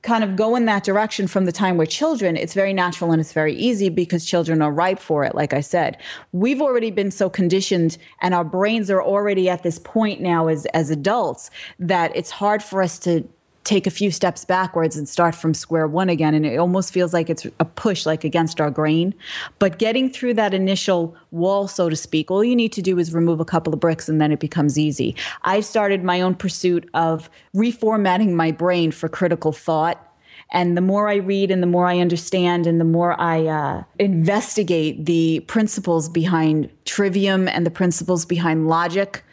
[0.04, 3.20] kind of go in that direction from the time we're children, it's very natural and
[3.20, 5.98] it's very easy because children are ripe for it, like I said.
[6.32, 10.66] We've already been so conditioned and our brains are already at this point now as,
[10.68, 11.50] as adults
[11.80, 13.28] that it's hard for us to
[13.70, 16.34] take a few steps backwards and start from square one again.
[16.34, 19.14] And it almost feels like it's a push, like against our grain.
[19.60, 23.14] But getting through that initial wall, so to speak, all you need to do is
[23.14, 25.16] remove a couple of bricks and then it becomes easy.
[25.44, 30.04] I started my own pursuit of reformatting my brain for critical thought.
[30.52, 33.84] And the more I read and the more I understand and the more I uh,
[34.00, 39.24] investigate the principles behind trivium and the principles behind logic,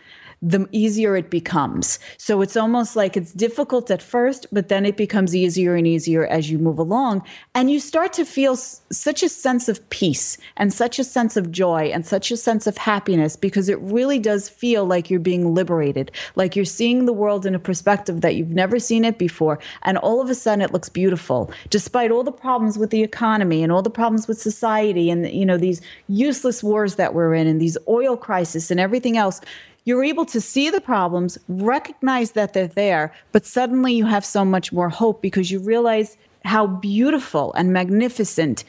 [0.42, 1.98] the easier it becomes.
[2.18, 6.26] So it's almost like it's difficult at first, but then it becomes easier and easier
[6.26, 7.22] as you move along.
[7.54, 11.36] And you start to feel s- such a sense of peace and such a sense
[11.36, 15.20] of joy and such a sense of happiness because it really does feel like you're
[15.20, 19.18] being liberated, like you're seeing the world in a perspective that you've never seen it
[19.18, 19.58] before.
[19.82, 23.62] And all of a sudden it looks beautiful, despite all the problems with the economy
[23.62, 27.46] and all the problems with society and, you know, these useless wars that we're in
[27.46, 29.40] and these oil crisis and everything else
[29.86, 34.44] you're able to see the problems, recognize that they're there, but suddenly you have so
[34.44, 38.64] much more hope because you realize how beautiful and magnificent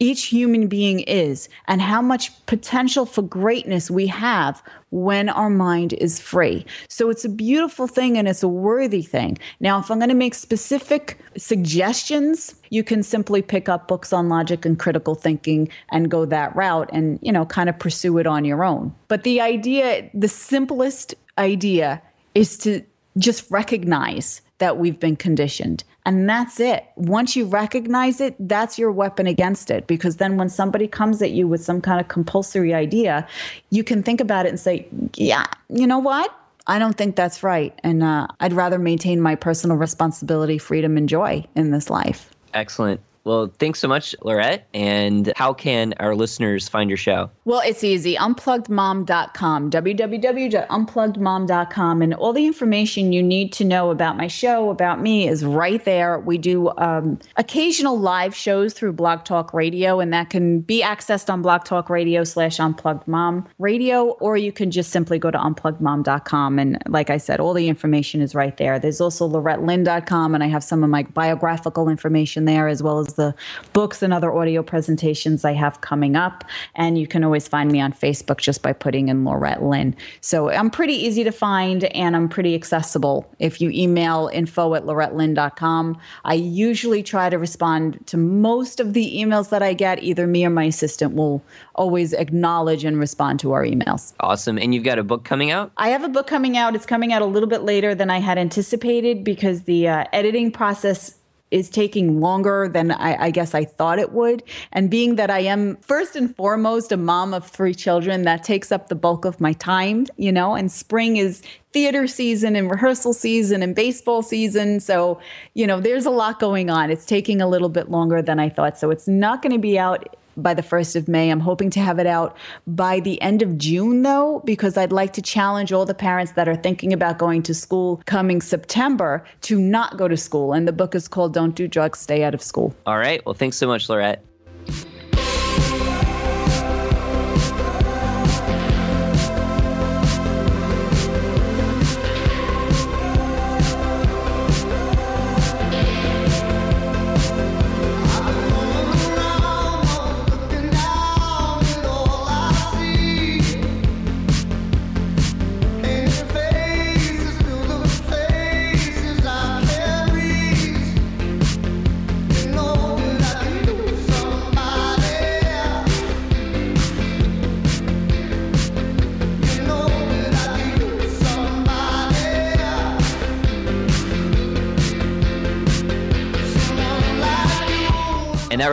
[0.00, 4.60] each human being is and how much potential for greatness we have
[4.94, 6.64] when our mind is free.
[6.88, 9.36] So it's a beautiful thing and it's a worthy thing.
[9.58, 14.28] Now, if I'm going to make specific suggestions, you can simply pick up books on
[14.28, 18.26] logic and critical thinking and go that route and, you know, kind of pursue it
[18.28, 18.94] on your own.
[19.08, 22.00] But the idea, the simplest idea
[22.36, 22.80] is to
[23.18, 25.82] just recognize that we've been conditioned.
[26.06, 26.84] And that's it.
[26.96, 29.86] Once you recognize it, that's your weapon against it.
[29.86, 33.26] Because then when somebody comes at you with some kind of compulsory idea,
[33.70, 34.86] you can think about it and say,
[35.16, 36.34] yeah, you know what?
[36.66, 37.78] I don't think that's right.
[37.82, 42.30] And uh, I'd rather maintain my personal responsibility, freedom, and joy in this life.
[42.52, 43.00] Excellent.
[43.24, 44.64] Well, thanks so much, Laurette.
[44.74, 47.30] And how can our listeners find your show?
[47.46, 48.16] Well, it's easy.
[48.16, 52.02] Unpluggedmom.com, www.unpluggedmom.com.
[52.02, 55.82] And all the information you need to know about my show, about me, is right
[55.84, 56.18] there.
[56.18, 61.32] We do um, occasional live shows through Blog Talk Radio, and that can be accessed
[61.32, 65.38] on Blog Talk Radio slash Unplugged Mom Radio, or you can just simply go to
[65.38, 66.58] unpluggedmom.com.
[66.58, 68.78] And like I said, all the information is right there.
[68.78, 73.13] There's also laurettelynn.com, and I have some of my biographical information there, as well as
[73.16, 73.34] the
[73.72, 76.44] books and other audio presentations I have coming up.
[76.74, 79.96] And you can always find me on Facebook just by putting in Laurette Lynn.
[80.20, 83.30] So I'm pretty easy to find and I'm pretty accessible.
[83.38, 89.16] If you email info at laurettelynn.com, I usually try to respond to most of the
[89.16, 90.02] emails that I get.
[90.02, 91.42] Either me or my assistant will
[91.74, 94.12] always acknowledge and respond to our emails.
[94.20, 94.58] Awesome.
[94.58, 95.72] And you've got a book coming out?
[95.76, 96.74] I have a book coming out.
[96.74, 100.50] It's coming out a little bit later than I had anticipated because the uh, editing
[100.50, 101.16] process
[101.54, 104.42] is taking longer than I, I, guess I thought it would.
[104.72, 108.72] And being that I am first and foremost a mom of three children, that takes
[108.72, 113.14] up the bulk of my time, you know, and spring is theater season and rehearsal
[113.14, 114.80] season and baseball season.
[114.80, 115.20] So,
[115.54, 116.90] you know, there's a lot going on.
[116.90, 118.76] It's taking a little bit longer than I thought.
[118.76, 121.30] So it's not going to be out by the 1st of May.
[121.30, 122.36] I'm hoping to have it out
[122.66, 126.48] by the end of June, though, because I'd like to challenge all the parents that
[126.48, 130.52] are thinking about going to school coming September to not go to school.
[130.52, 132.74] And the book is called Don't Do Drugs, Stay Out of School.
[132.86, 133.24] All right.
[133.24, 134.18] Well, thanks so much, Laurette.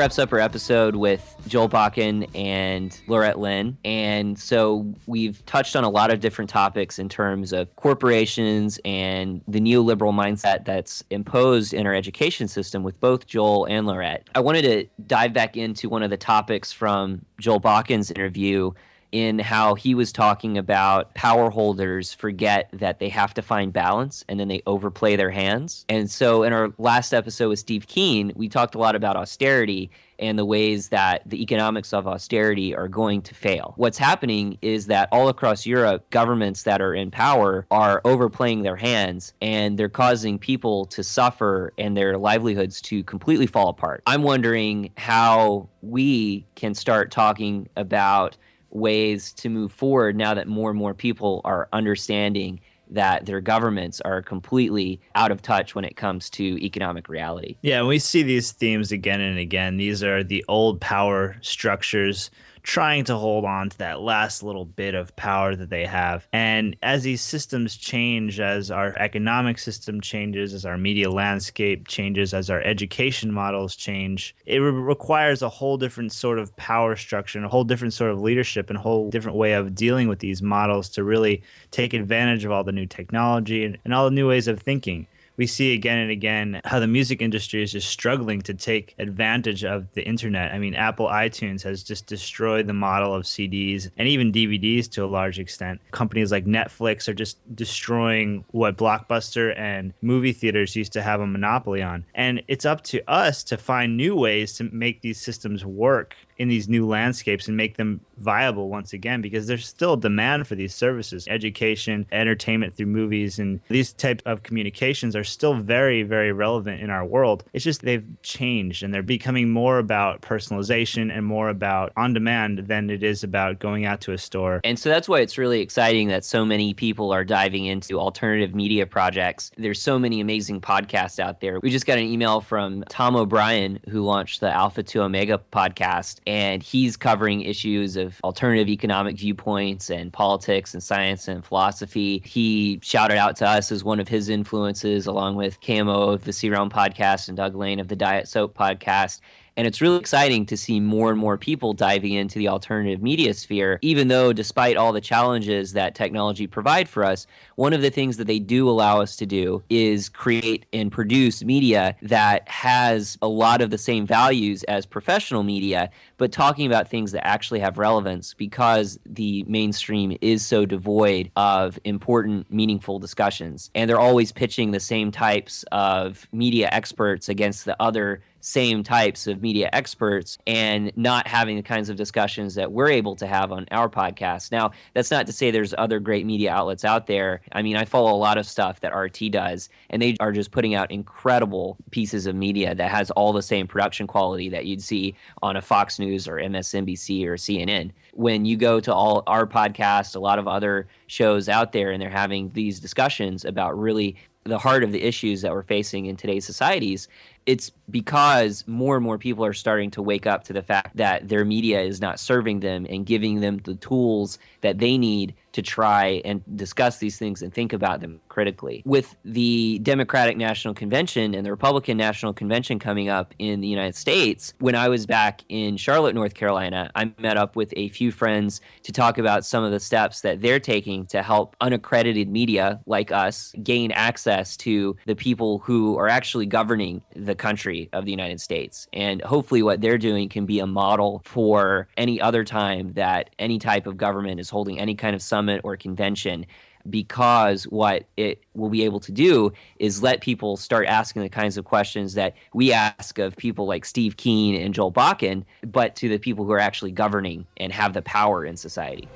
[0.01, 3.77] Wraps up our episode with Joel Bakan and Laurette Lynn.
[3.85, 9.43] And so we've touched on a lot of different topics in terms of corporations and
[9.47, 14.23] the neoliberal mindset that's imposed in our education system with both Joel and Laurette.
[14.33, 18.71] I wanted to dive back into one of the topics from Joel Bakan's interview
[19.11, 24.23] in how he was talking about power holders forget that they have to find balance
[24.29, 25.85] and then they overplay their hands.
[25.89, 29.91] And so in our last episode with Steve Keen, we talked a lot about austerity
[30.21, 33.73] and the ways that the economics of austerity are going to fail.
[33.75, 38.75] What's happening is that all across Europe, governments that are in power are overplaying their
[38.75, 44.03] hands and they're causing people to suffer and their livelihoods to completely fall apart.
[44.05, 48.37] I'm wondering how we can start talking about
[48.71, 54.01] ways to move forward now that more and more people are understanding that their governments
[54.01, 57.55] are completely out of touch when it comes to economic reality.
[57.61, 59.77] Yeah, we see these themes again and again.
[59.77, 62.29] These are the old power structures
[62.63, 66.27] trying to hold on to that last little bit of power that they have.
[66.31, 72.33] And as these systems change, as our economic system changes, as our media landscape changes,
[72.33, 77.37] as our education models change, it re- requires a whole different sort of power structure
[77.39, 80.19] and a whole different sort of leadership and a whole different way of dealing with
[80.19, 84.15] these models to really take advantage of all the new technology and, and all the
[84.15, 87.89] new ways of thinking we see again and again how the music industry is just
[87.89, 90.53] struggling to take advantage of the internet.
[90.53, 95.03] I mean, Apple iTunes has just destroyed the model of CDs and even DVDs to
[95.03, 95.81] a large extent.
[95.91, 101.27] Companies like Netflix are just destroying what Blockbuster and movie theaters used to have a
[101.27, 102.05] monopoly on.
[102.13, 106.47] And it's up to us to find new ways to make these systems work in
[106.47, 110.73] these new landscapes and make them viable once again because there's still demand for these
[110.73, 111.27] services.
[111.29, 116.89] Education entertainment through movies and these types of communications are still very very relevant in
[116.89, 117.43] our world.
[117.53, 122.59] It's just they've changed and they're becoming more about personalization and more about on demand
[122.67, 124.61] than it is about going out to a store.
[124.63, 128.55] And so that's why it's really exciting that so many people are diving into alternative
[128.55, 129.51] media projects.
[129.57, 131.59] There's so many amazing podcasts out there.
[131.59, 136.19] We just got an email from tom o'brien who launched the alpha to omega podcast
[136.27, 142.21] and he's covering issues of alternative economic viewpoints and politics and science and philosophy.
[142.25, 146.33] He shouted out to us as one of his influences, along with KMO of the
[146.33, 149.19] C Realm podcast and Doug Lain of the Diet Soap podcast.
[149.57, 153.33] And it's really exciting to see more and more people diving into the alternative media
[153.33, 157.89] sphere, even though, despite all the challenges that technology provide for us, one of the
[157.89, 163.17] things that they do allow us to do is create and produce media that has
[163.21, 165.89] a lot of the same values as professional media,
[166.21, 171.79] but talking about things that actually have relevance because the mainstream is so devoid of
[171.83, 173.71] important, meaningful discussions.
[173.73, 179.27] And they're always pitching the same types of media experts against the other same types
[179.27, 183.51] of media experts and not having the kinds of discussions that we're able to have
[183.51, 184.51] on our podcast.
[184.51, 187.41] Now, that's not to say there's other great media outlets out there.
[187.51, 190.51] I mean, I follow a lot of stuff that RT does, and they are just
[190.51, 194.81] putting out incredible pieces of media that has all the same production quality that you'd
[194.81, 197.91] see on a Fox News or MSNBC or CNN.
[198.13, 202.01] When you go to all our podcast, a lot of other shows out there, and
[202.01, 206.15] they're having these discussions about really the heart of the issues that we're facing in
[206.15, 207.07] today's societies
[207.45, 211.27] it's because more and more people are starting to wake up to the fact that
[211.27, 215.61] their media is not serving them and giving them the tools that they need to
[215.61, 218.81] try and discuss these things and think about them critically.
[218.85, 223.95] With the Democratic National Convention and the Republican National Convention coming up in the United
[223.95, 228.11] States, when I was back in Charlotte, North Carolina, I met up with a few
[228.11, 232.79] friends to talk about some of the steps that they're taking to help unaccredited media
[232.85, 238.11] like us gain access to the people who are actually governing the country of the
[238.11, 238.87] United States.
[238.93, 243.59] And hopefully, what they're doing can be a model for any other time that any
[243.59, 246.45] type of government is holding any kind of summit or convention
[246.89, 251.57] because what it will be able to do is let people start asking the kinds
[251.57, 256.09] of questions that we ask of people like Steve Keen and Joel Bakan, but to
[256.09, 259.07] the people who are actually governing and have the power in society.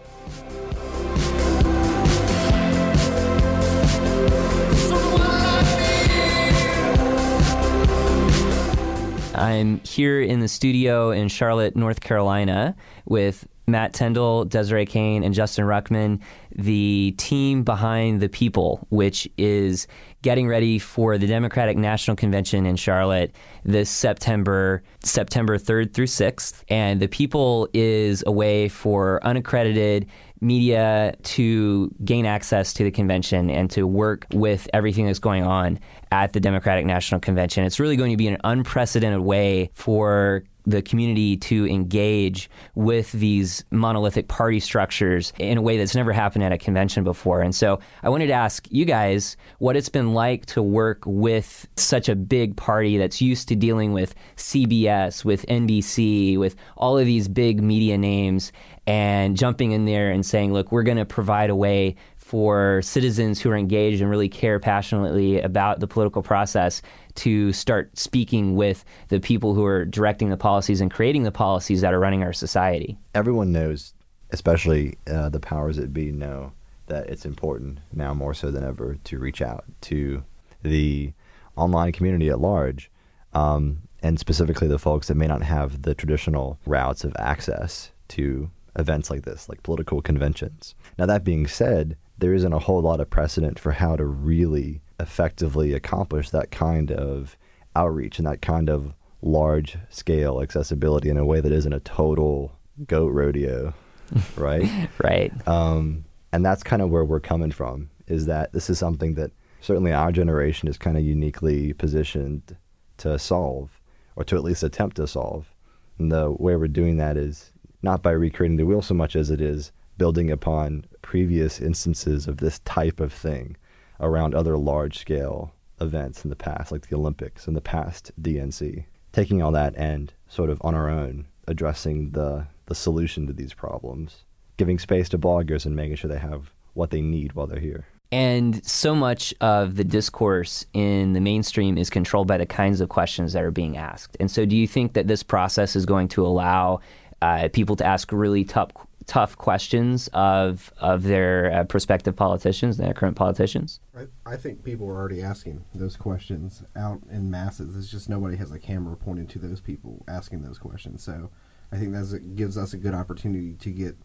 [9.36, 12.74] I'm here in the studio in Charlotte, North Carolina,
[13.06, 16.22] with Matt Tendall, Desiree Kane, and Justin Ruckman,
[16.56, 19.88] the team behind The People, which is
[20.22, 26.64] getting ready for the Democratic National Convention in Charlotte this September, September 3rd through 6th.
[26.70, 30.08] And The People is a way for unaccredited
[30.42, 35.80] media to gain access to the convention and to work with everything that's going on
[36.12, 37.64] at the Democratic National Convention.
[37.64, 43.64] It's really going to be an unprecedented way for the community to engage with these
[43.72, 47.42] monolithic party structures in a way that's never happened at a convention before.
[47.42, 51.68] And so I wanted to ask you guys what it's been like to work with
[51.78, 57.06] such a big party that's used to dealing with CBS, with NBC, with all of
[57.06, 58.52] these big media names,
[58.88, 61.96] and jumping in there and saying, look, we're going to provide a way
[62.26, 66.82] for citizens who are engaged and really care passionately about the political process
[67.14, 71.82] to start speaking with the people who are directing the policies and creating the policies
[71.82, 72.98] that are running our society.
[73.14, 73.94] Everyone knows,
[74.32, 76.52] especially uh, the powers that be, know
[76.88, 80.24] that it's important now more so than ever to reach out to
[80.64, 81.14] the
[81.56, 82.90] online community at large,
[83.36, 88.50] um, and specifically the folks that may not have the traditional routes of access to
[88.80, 90.74] events like this, like political conventions.
[90.98, 94.82] Now, that being said, there isn't a whole lot of precedent for how to really
[95.00, 97.38] effectively accomplish that kind of
[97.76, 102.58] outreach and that kind of large scale accessibility in a way that isn't a total
[102.88, 103.74] goat rodeo,
[104.38, 104.70] right?
[105.04, 105.48] right.
[105.48, 109.32] Um, and that's kind of where we're coming from is that this is something that
[109.62, 112.56] certainly our generation is kind of uniquely positioned
[112.98, 113.82] to solve
[114.16, 115.54] or to at least attempt to solve.
[115.98, 117.52] And the way we're doing that is
[117.82, 122.38] not by recreating the wheel so much as it is building upon previous instances of
[122.38, 123.56] this type of thing
[124.00, 128.86] around other large scale events in the past, like the Olympics and the past DNC.
[129.12, 133.54] Taking all that and sort of on our own addressing the, the solution to these
[133.54, 134.26] problems,
[134.58, 137.86] giving space to bloggers and making sure they have what they need while they're here.
[138.12, 142.90] And so much of the discourse in the mainstream is controlled by the kinds of
[142.90, 144.16] questions that are being asked.
[144.20, 146.82] And so, do you think that this process is going to allow
[147.22, 148.70] uh, people to ask really tough,
[149.06, 153.80] tough questions of of their uh, prospective politicians, their current politicians?
[153.98, 157.76] I, I think people are already asking those questions out in masses.
[157.76, 161.04] It's just nobody has a camera pointed to those people asking those questions.
[161.04, 161.30] So
[161.72, 163.96] I think that gives us a good opportunity to get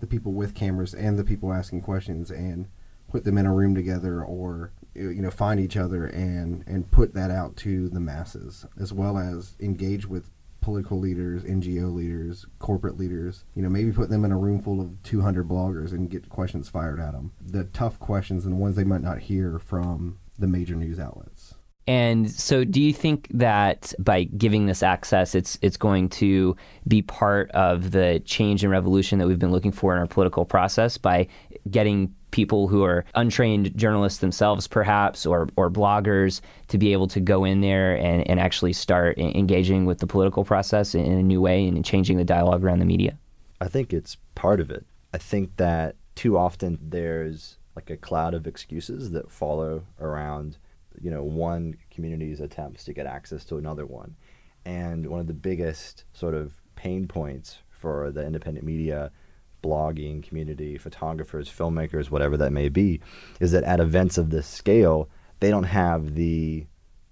[0.00, 2.68] the people with cameras and the people asking questions and
[3.08, 7.14] put them in a room together or you know find each other and and put
[7.14, 10.30] that out to the masses as well as engage with
[10.60, 14.80] political leaders, NGO leaders, corporate leaders, you know, maybe put them in a room full
[14.80, 17.32] of 200 bloggers and get questions fired at them.
[17.40, 21.54] The tough questions and the ones they might not hear from the major news outlets.
[21.86, 26.54] And so, do you think that by giving this access, it's it's going to
[26.86, 30.44] be part of the change and revolution that we've been looking for in our political
[30.44, 31.28] process by
[31.70, 37.20] getting people who are untrained journalists themselves, perhaps, or, or bloggers, to be able to
[37.20, 41.40] go in there and, and actually start engaging with the political process in a new
[41.40, 43.16] way and changing the dialogue around the media?
[43.60, 44.84] I think it's part of it.
[45.12, 50.58] I think that too often there's like a cloud of excuses that follow around,
[51.00, 54.16] you know, one community's attempts to get access to another one.
[54.64, 59.12] And one of the biggest sort of pain points for the independent media
[59.62, 63.00] blogging community, photographers, filmmakers, whatever that may be,
[63.40, 65.08] is that at events of this scale,
[65.40, 66.66] they don't have the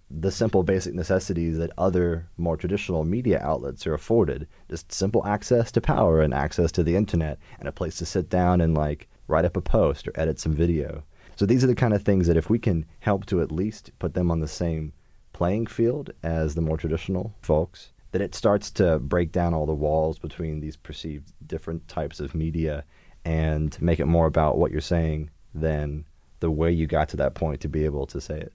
[0.09, 4.47] the simple basic necessities that other more traditional media outlets are afforded.
[4.71, 8.31] Just simple access to power and access to the internet and a place to sit
[8.31, 11.03] down and like write up a post or edit some video.
[11.35, 13.91] So these are the kind of things that if we can help to at least
[13.99, 14.93] put them on the same
[15.33, 19.75] playing field as the more traditional folks, that it starts to break down all the
[19.75, 22.83] walls between these perceived different types of media
[23.27, 26.03] and make it more about what you're saying than
[26.41, 28.55] the way you got to that point to be able to say it.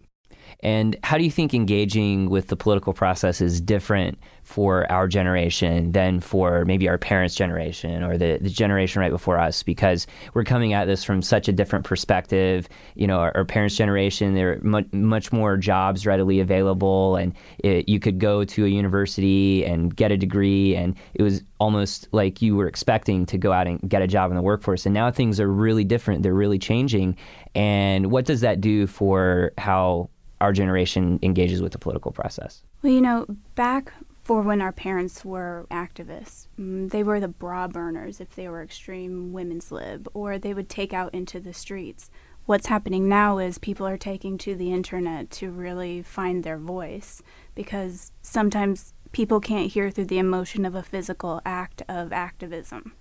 [0.62, 5.92] And how do you think engaging with the political process is different for our generation
[5.92, 9.64] than for maybe our parents' generation or the, the generation right before us?
[9.64, 12.70] Because we're coming at this from such a different perspective.
[12.96, 17.34] You know, our, our parents' generation, there are much, much more jobs readily available, and
[17.60, 22.08] it, you could go to a university and get a degree, and it was almost
[22.12, 24.86] like you were expecting to go out and get a job in the workforce.
[24.86, 27.16] And now things are really different, they're really changing.
[27.56, 30.10] And what does that do for how
[30.42, 32.64] our generation engages with the political process?
[32.82, 33.94] Well, you know, back
[34.24, 38.62] for when our parents were activists, mm, they were the bra burners if they were
[38.62, 42.10] extreme women's lib, or they would take out into the streets.
[42.46, 47.22] What's happening now is people are taking to the internet to really find their voice
[47.56, 52.94] because sometimes people can't hear through the emotion of a physical act of activism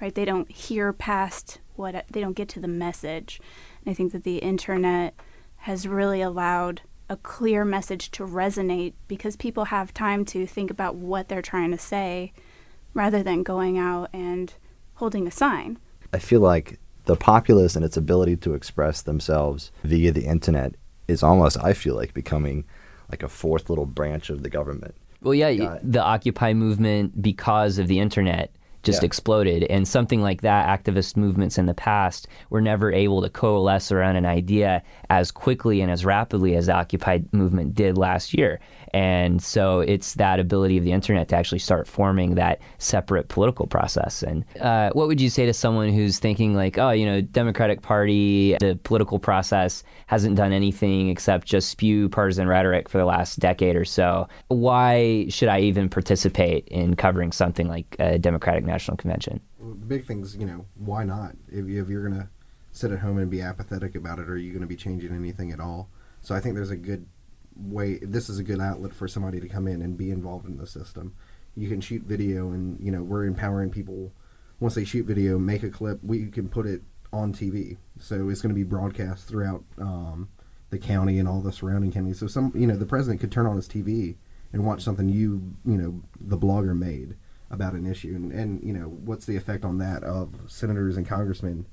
[0.00, 3.40] right they don't hear past what they don't get to the message
[3.84, 5.14] and i think that the internet
[5.58, 10.94] has really allowed a clear message to resonate because people have time to think about
[10.94, 12.32] what they're trying to say
[12.94, 14.54] rather than going out and
[14.94, 15.78] holding a sign.
[16.12, 20.74] I feel like the populace and its ability to express themselves via the internet
[21.06, 22.64] is almost, I feel like, becoming
[23.10, 24.94] like a fourth little branch of the government.
[25.22, 28.52] Well, yeah, the Occupy movement, because of the internet,
[28.88, 29.06] just Yeah.
[29.06, 29.64] exploded.
[29.64, 34.16] And something like that, activist movements in the past were never able to coalesce around
[34.16, 38.60] an idea as quickly and as rapidly as the Occupy movement did last year.
[38.94, 43.66] And so it's that ability of the internet to actually start forming that separate political
[43.66, 44.22] process.
[44.22, 47.82] And uh, what would you say to someone who's thinking, like, oh, you know, Democratic
[47.82, 53.38] Party, the political process hasn't done anything except just spew partisan rhetoric for the last
[53.38, 54.28] decade or so?
[54.48, 59.40] Why should I even participate in covering something like a Democratic National Convention?
[59.58, 61.36] The big things, you know, why not?
[61.48, 62.28] If, if you're going to
[62.72, 65.52] sit at home and be apathetic about it, are you going to be changing anything
[65.52, 65.88] at all?
[66.20, 67.06] So I think there's a good
[67.58, 67.98] way.
[67.98, 70.66] This is a good outlet for somebody to come in and be involved in the
[70.66, 71.14] system.
[71.56, 74.12] You can shoot video, and you know we're empowering people.
[74.60, 76.02] Once they shoot video, make a clip.
[76.02, 76.82] We can put it
[77.12, 80.28] on TV, so it's going to be broadcast throughout um,
[80.70, 82.18] the county and all the surrounding counties.
[82.18, 84.16] So some, you know, the president could turn on his TV
[84.52, 87.16] and watch something you, you know, the blogger made
[87.50, 91.08] about an issue, and, and you know, what's the effect on that of senators and
[91.08, 91.66] congressmen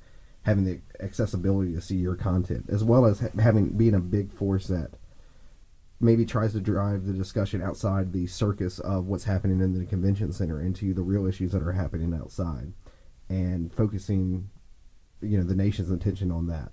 [0.43, 4.31] having the accessibility to see your content, as well as ha- having being a big
[4.31, 4.91] force that
[5.99, 10.31] maybe tries to drive the discussion outside the circus of what's happening in the convention
[10.31, 12.73] center into the real issues that are happening outside,
[13.30, 14.49] and focusing,
[15.22, 16.72] you know, the nation's attention on that.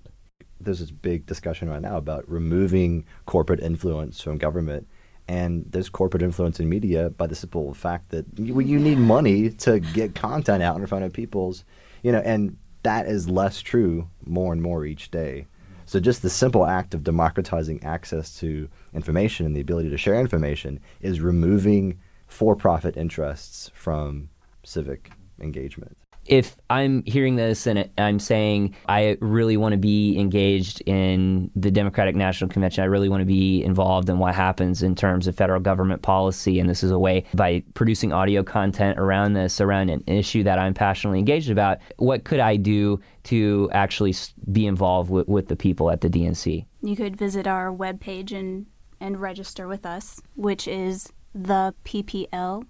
[0.59, 4.87] there's this big discussion right now about removing corporate influence from government.
[5.27, 9.49] And there's corporate influence in media by the simple fact that you, you need money
[9.49, 11.63] to get content out in front of people's,
[12.01, 15.47] you know, and that is less true more and more each day.
[15.85, 20.19] So just the simple act of democratizing access to information and the ability to share
[20.19, 24.29] information is removing for-profit interests from
[24.63, 25.97] civic engagement.
[26.25, 31.69] If I'm hearing this and I'm saying I really want to be engaged in the
[31.71, 35.35] Democratic National Convention, I really want to be involved in what happens in terms of
[35.35, 39.89] federal government policy, and this is a way by producing audio content around this, around
[39.89, 44.15] an issue that I'm passionately engaged about, what could I do to actually
[44.51, 46.65] be involved with, with the people at the DNC?
[46.81, 48.67] You could visit our webpage and,
[48.99, 52.69] and register with us, which is theppl.us.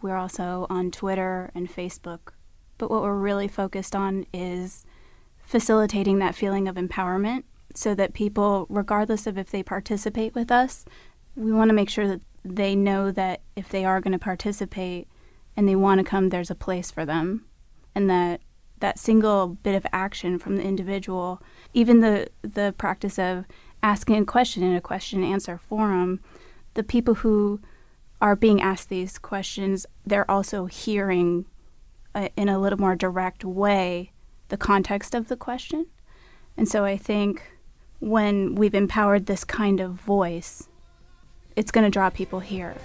[0.00, 2.32] We're also on Twitter and Facebook.
[2.78, 4.84] But what we're really focused on is
[5.42, 7.42] facilitating that feeling of empowerment
[7.74, 10.84] so that people, regardless of if they participate with us,
[11.34, 15.08] we want to make sure that they know that if they are going to participate
[15.56, 17.44] and they want to come, there's a place for them.
[17.94, 18.40] And that
[18.80, 21.42] that single bit of action from the individual,
[21.74, 23.44] even the the practice of
[23.82, 26.20] asking a question in a question and answer forum,
[26.74, 27.60] the people who
[28.20, 31.46] are being asked these questions, they're also hearing
[32.14, 34.12] uh, in a little more direct way
[34.48, 35.86] the context of the question.
[36.56, 37.42] And so I think
[38.00, 40.68] when we've empowered this kind of voice,
[41.54, 42.76] it's going to draw people here.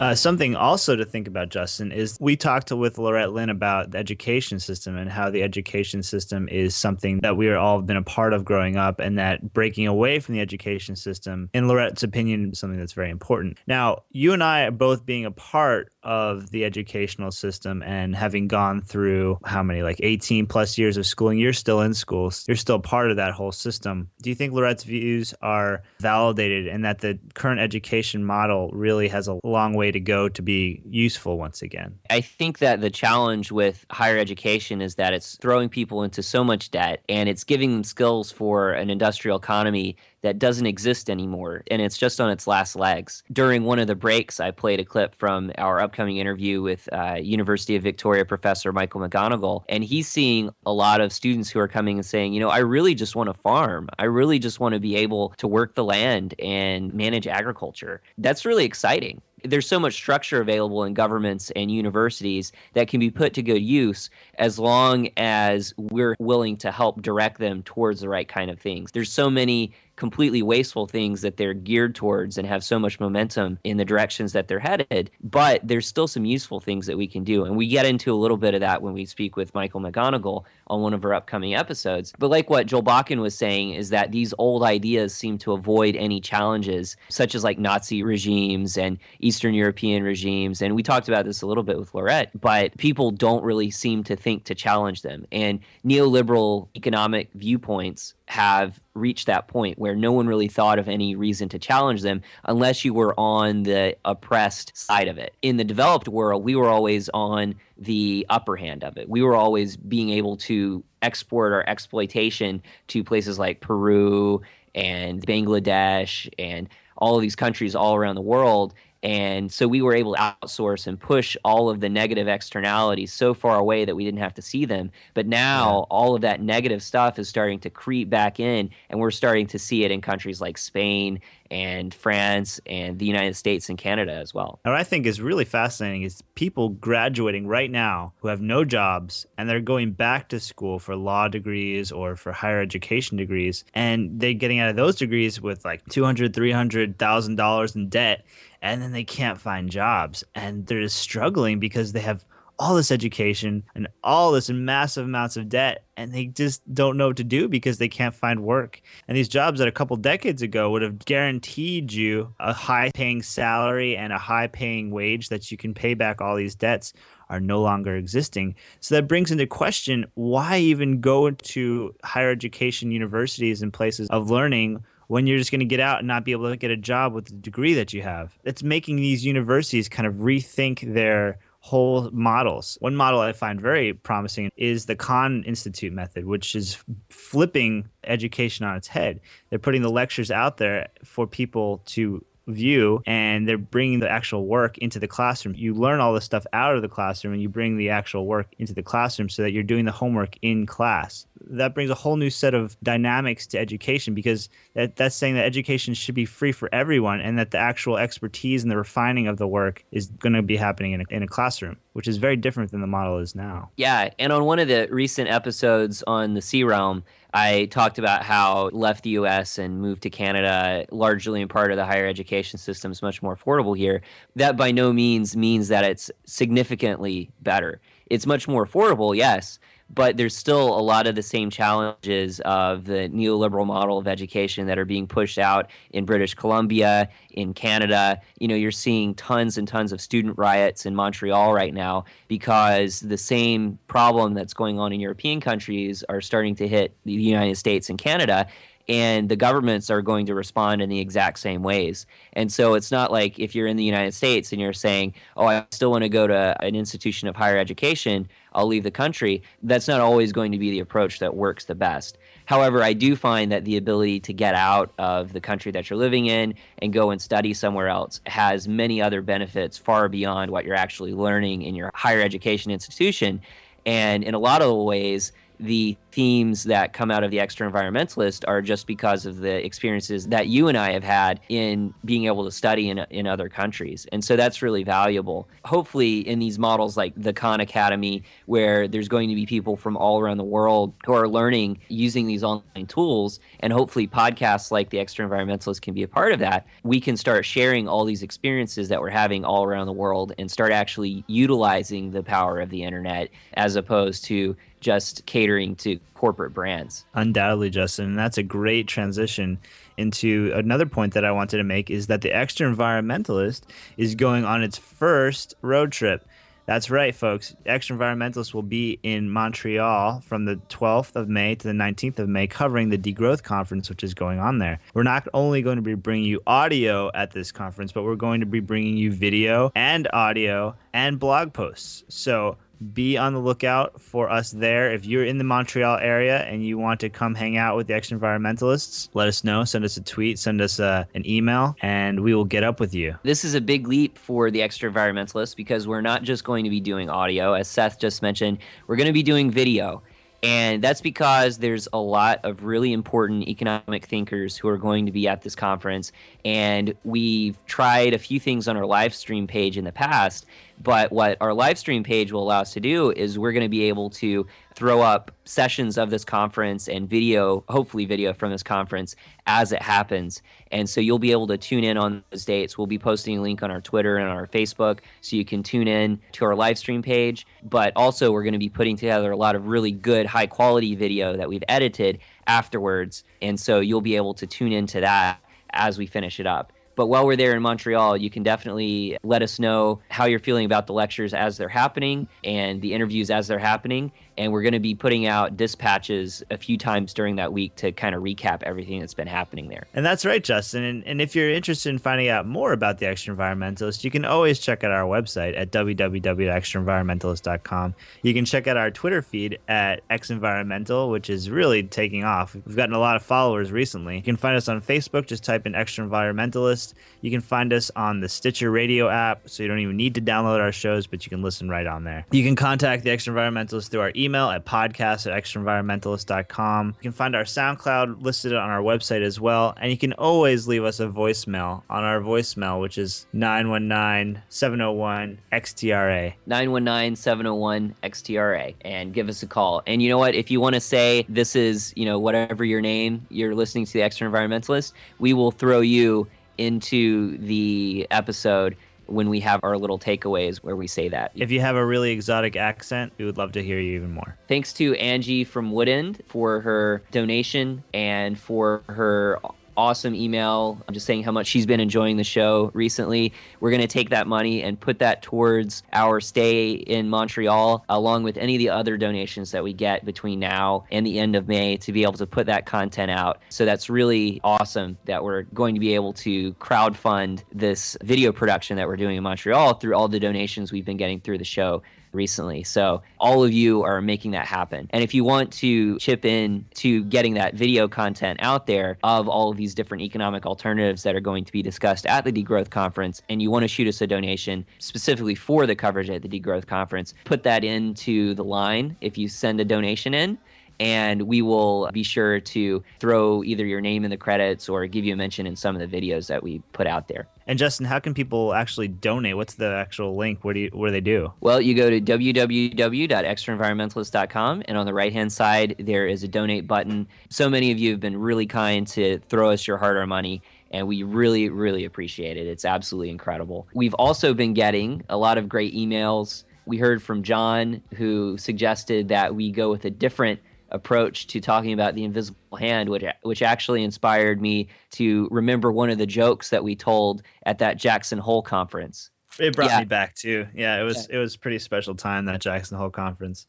[0.00, 3.98] Uh, something also to think about, Justin, is we talked with Laurette Lynn about the
[3.98, 8.02] education system and how the education system is something that we are all been a
[8.02, 12.50] part of growing up, and that breaking away from the education system, in Laurette's opinion,
[12.52, 13.58] is something that's very important.
[13.66, 18.48] Now, you and I are both being a part of the educational system and having
[18.48, 22.56] gone through how many, like 18 plus years of schooling, you're still in school, you're
[22.56, 24.08] still part of that whole system.
[24.22, 29.28] Do you think Laurette's views are validated and that the current education model really has
[29.28, 31.98] a long way to go to be useful once again?
[32.08, 36.42] I think that the challenge with higher education is that it's throwing people into so
[36.42, 41.62] much debt and it's giving them skills for an industrial economy that doesn't exist anymore
[41.70, 43.22] and it's just on its last legs.
[43.32, 47.16] During one of the breaks, I played a clip from our upcoming interview with uh,
[47.20, 51.68] University of Victoria professor Michael M'Gonigle, and he's seeing a lot of students who are
[51.68, 53.88] coming and saying, you know, I really just want to farm.
[53.98, 58.02] I really just want to be able to work the land and manage agriculture.
[58.16, 63.10] That's really exciting there's so much structure available in governments and universities that can be
[63.10, 68.08] put to good use as long as we're willing to help direct them towards the
[68.08, 68.92] right kind of things.
[68.92, 73.58] There's so many completely wasteful things that they're geared towards and have so much momentum
[73.64, 77.24] in the directions that they're headed, but there's still some useful things that we can
[77.24, 77.44] do.
[77.44, 80.44] And we get into a little bit of that when we speak with Michael M'Gonigle
[80.68, 82.12] on one of our upcoming episodes.
[82.16, 85.96] But like what Joel Bakan was saying, is that these old ideas seem to avoid
[85.96, 88.98] any challenges, such as like Nazi regimes and
[89.28, 90.62] Eastern European regimes.
[90.62, 94.02] And we talked about this a little bit with Laurette, but people don't really seem
[94.04, 95.26] to think to challenge them.
[95.30, 101.14] And neoliberal economic viewpoints have reached that point where no one really thought of any
[101.14, 105.34] reason to challenge them unless you were on the oppressed side of it.
[105.42, 109.10] In the developed world, we were always on the upper hand of it.
[109.10, 114.40] We were always being able to export our exploitation to places like Peru
[114.74, 116.68] and Bangladesh and
[116.98, 120.86] all of these countries all around the world and so we were able to outsource
[120.86, 124.42] and push all of the negative externalities so far away that we didn't have to
[124.42, 124.90] see them.
[125.14, 129.12] But now all of that negative stuff is starting to creep back in, and we're
[129.12, 131.20] starting to see it in countries like Spain
[131.50, 134.60] and France and the United States and Canada as well.
[134.62, 139.26] What I think is really fascinating is people graduating right now who have no jobs
[139.36, 144.20] and they're going back to school for law degrees or for higher education degrees and
[144.20, 148.24] they're getting out of those degrees with like 200 300,000 dollars in debt
[148.60, 152.24] and then they can't find jobs and they're just struggling because they have
[152.58, 157.08] all this education and all this massive amounts of debt and they just don't know
[157.08, 160.42] what to do because they can't find work and these jobs that a couple decades
[160.42, 165.50] ago would have guaranteed you a high paying salary and a high paying wage that
[165.50, 166.92] you can pay back all these debts
[167.28, 172.90] are no longer existing so that brings into question why even go to higher education
[172.90, 176.32] universities and places of learning when you're just going to get out and not be
[176.32, 178.38] able to get a job with the degree that you have.
[178.44, 181.38] It's making these universities kind of rethink their
[181.68, 182.78] whole models.
[182.80, 186.78] One model I find very promising is the Khan Institute method, which is
[187.10, 189.20] flipping education on its head.
[189.50, 194.46] They're putting the lectures out there for people to view and they're bringing the actual
[194.46, 195.54] work into the classroom.
[195.54, 198.48] You learn all this stuff out of the classroom and you bring the actual work
[198.58, 201.26] into the classroom so that you're doing the homework in class.
[201.50, 205.44] That brings a whole new set of dynamics to education because that, that's saying that
[205.44, 209.36] education should be free for everyone and that the actual expertise and the refining of
[209.36, 212.36] the work is going to be happening in a, in a classroom, which is very
[212.36, 213.70] different than the model is now.
[213.76, 214.10] Yeah.
[214.18, 217.04] And on one of the recent episodes on the C Realm,
[217.34, 221.76] I talked about how left the US and moved to Canada, largely in part of
[221.76, 224.00] the higher education system is much more affordable here.
[224.36, 227.80] That by no means means that it's significantly better.
[228.06, 229.58] It's much more affordable, yes,
[229.90, 234.66] but there's still a lot of the same challenges of the neoliberal model of education
[234.66, 238.20] that are being pushed out in British Columbia, in Canada.
[238.38, 243.00] You know, you're seeing tons and tons of student riots in Montreal right now because
[243.00, 247.56] the same problem that's going on in European countries are starting to hit the United
[247.56, 248.46] States and Canada
[248.88, 252.06] and the governments are going to respond in the exact same ways.
[252.32, 255.46] And so it's not like if you're in the United States and you're saying, "Oh,
[255.46, 259.42] I still want to go to an institution of higher education," I'll leave the country.
[259.62, 262.18] That's not always going to be the approach that works the best.
[262.46, 265.98] However, I do find that the ability to get out of the country that you're
[265.98, 270.64] living in and go and study somewhere else has many other benefits far beyond what
[270.64, 273.40] you're actually learning in your higher education institution.
[273.84, 278.60] And in a lot of ways, the themes that come out of the Extraenvironmentalist are
[278.60, 282.50] just because of the experiences that you and I have had in being able to
[282.50, 284.06] study in, in other countries.
[284.10, 285.48] And so that's really valuable.
[285.64, 289.96] Hopefully, in these models like the Khan Academy, where there's going to be people from
[289.96, 294.90] all around the world who are learning using these online tools, and hopefully podcasts like
[294.90, 298.88] the Extraenvironmentalist can be a part of that, we can start sharing all these experiences
[298.88, 302.82] that we're having all around the world and start actually utilizing the power of the
[302.82, 307.04] internet as opposed to just catering to corporate brands.
[307.14, 308.06] Undoubtedly, Justin.
[308.06, 309.58] And that's a great transition
[309.96, 313.62] into another point that I wanted to make is that the Extraenvironmentalist
[313.96, 316.26] is going on its first road trip.
[316.68, 317.56] That's right, folks.
[317.64, 322.46] Extraenvironmentalist will be in Montreal from the 12th of May to the 19th of May,
[322.46, 324.78] covering the Degrowth Conference, which is going on there.
[324.92, 328.40] We're not only going to be bringing you audio at this conference, but we're going
[328.40, 332.04] to be bringing you video and audio and blog posts.
[332.08, 332.58] So
[332.94, 334.92] be on the lookout for us there.
[334.92, 337.94] If you're in the Montreal area and you want to come hang out with the
[337.94, 339.64] Extraenvironmentalists, let us know.
[339.64, 342.80] Send us a tweet, send us a, uh, an email, and we will get up
[342.80, 343.16] with you.
[343.22, 346.80] This is a big leap for the Extraenvironmentalists because we're not just going to be
[346.80, 347.54] doing audio.
[347.54, 350.02] As Seth just mentioned, we're going to be doing video.
[350.42, 355.12] And that's because there's a lot of really important economic thinkers who are going to
[355.12, 356.12] be at this conference.
[356.44, 360.46] And we've tried a few things on our live stream page in the past.
[360.80, 363.68] But what our live stream page will allow us to do is we're going to
[363.68, 368.62] be able to throw up sessions of this conference and video, hopefully video from this
[368.62, 370.40] conference as it happens.
[370.70, 372.78] And so you'll be able to tune in on those dates.
[372.78, 375.88] We'll be posting a link on our Twitter and our Facebook so you can tune
[375.88, 377.46] in to our live stream page.
[377.64, 380.94] But also, we're going to be putting together a lot of really good, high quality
[380.94, 383.24] video that we've edited afterwards.
[383.42, 385.40] And so you'll be able to tune into that
[385.70, 386.72] as we finish it up.
[386.98, 390.66] But while we're there in Montreal, you can definitely let us know how you're feeling
[390.66, 394.10] about the lectures as they're happening and the interviews as they're happening.
[394.38, 397.92] And we're going to be putting out dispatches a few times during that week to
[397.92, 399.86] kind of recap everything that's been happening there.
[399.92, 400.84] And that's right, Justin.
[400.84, 404.58] And, and if you're interested in finding out more about the Extraenvironmentalist, you can always
[404.60, 407.94] check out our website at www.extraenvironmentalist.com.
[408.22, 412.54] You can check out our Twitter feed at X Environmental, which is really taking off.
[412.54, 414.14] We've gotten a lot of followers recently.
[414.16, 416.94] You can find us on Facebook, just type in Extraenvironmentalist.
[417.20, 420.20] You can find us on the Stitcher Radio app, so you don't even need to
[420.20, 422.24] download our shows, but you can listen right on there.
[422.30, 426.94] You can contact the Extraenvironmentalist through our email at podcast at extraenvironmentalist.com.
[426.98, 430.68] You can find our SoundCloud listed on our website as well, and you can always
[430.68, 436.34] leave us a voicemail on our voicemail, which is 919 701 XTRA.
[436.46, 439.82] 919 701 XTRA and give us a call.
[439.86, 440.34] And you know what?
[440.34, 443.92] If you want to say this is, you know, whatever your name, you're listening to
[443.92, 446.28] the Extraenvironmentalist, we will throw you
[446.58, 448.76] into the episode
[449.06, 451.32] when we have our little takeaways where we say that.
[451.34, 454.36] If you have a really exotic accent, we would love to hear you even more.
[454.48, 459.40] Thanks to Angie from Woodend for her donation and for her
[459.78, 463.32] awesome email just saying how much she's been enjoying the show recently.
[463.60, 468.24] We're going to take that money and put that towards our stay in Montreal, along
[468.24, 471.46] with any of the other donations that we get between now and the end of
[471.46, 473.40] May to be able to put that content out.
[473.50, 478.32] So that's really awesome that we're going to be able to crowd fund this video
[478.32, 481.44] production that we're doing in Montreal through all the donations we've been getting through the
[481.44, 481.82] show
[482.12, 482.62] recently.
[482.62, 484.88] So all of you are making that happen.
[484.90, 489.28] And if you want to chip in to getting that video content out there of
[489.28, 492.70] all of these different economic alternatives that are going to be discussed at the Degrowth
[492.70, 496.28] Conference, and you want to shoot us a donation specifically for the coverage at the
[496.28, 500.38] Degrowth Conference, put that into the line if you send a donation in
[500.80, 505.04] and we will be sure to throw either your name in the credits or give
[505.04, 507.26] you a mention in some of the videos that we put out there.
[507.46, 509.36] And Justin, how can people actually donate?
[509.36, 510.44] What's the actual link?
[510.44, 511.32] Where do you, where do they do?
[511.40, 516.66] Well, you go to www.extraenvironmentalist.com, and on the right hand side, there is a donate
[516.66, 517.08] button.
[517.30, 520.42] So many of you have been really kind to throw us your hard earned money.
[520.70, 522.46] And we really, really appreciate it.
[522.46, 523.66] It's absolutely incredible.
[523.72, 526.44] We've also been getting a lot of great emails.
[526.66, 530.40] We heard from John, who suggested that we go with a different
[530.70, 535.90] approach to talking about the invisible hand which which actually inspired me to remember one
[535.90, 539.10] of the jokes that we told at that Jackson Hole conference.
[539.38, 539.78] It brought Yeah.
[539.80, 540.46] me back too.
[540.54, 543.46] Yeah, it was it was a pretty special time that Jackson Hole conference.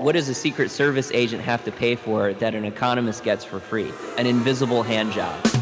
[0.00, 3.58] What does a secret service agent have to pay for that an economist gets for
[3.58, 3.92] free?
[4.16, 5.34] An invisible hand job.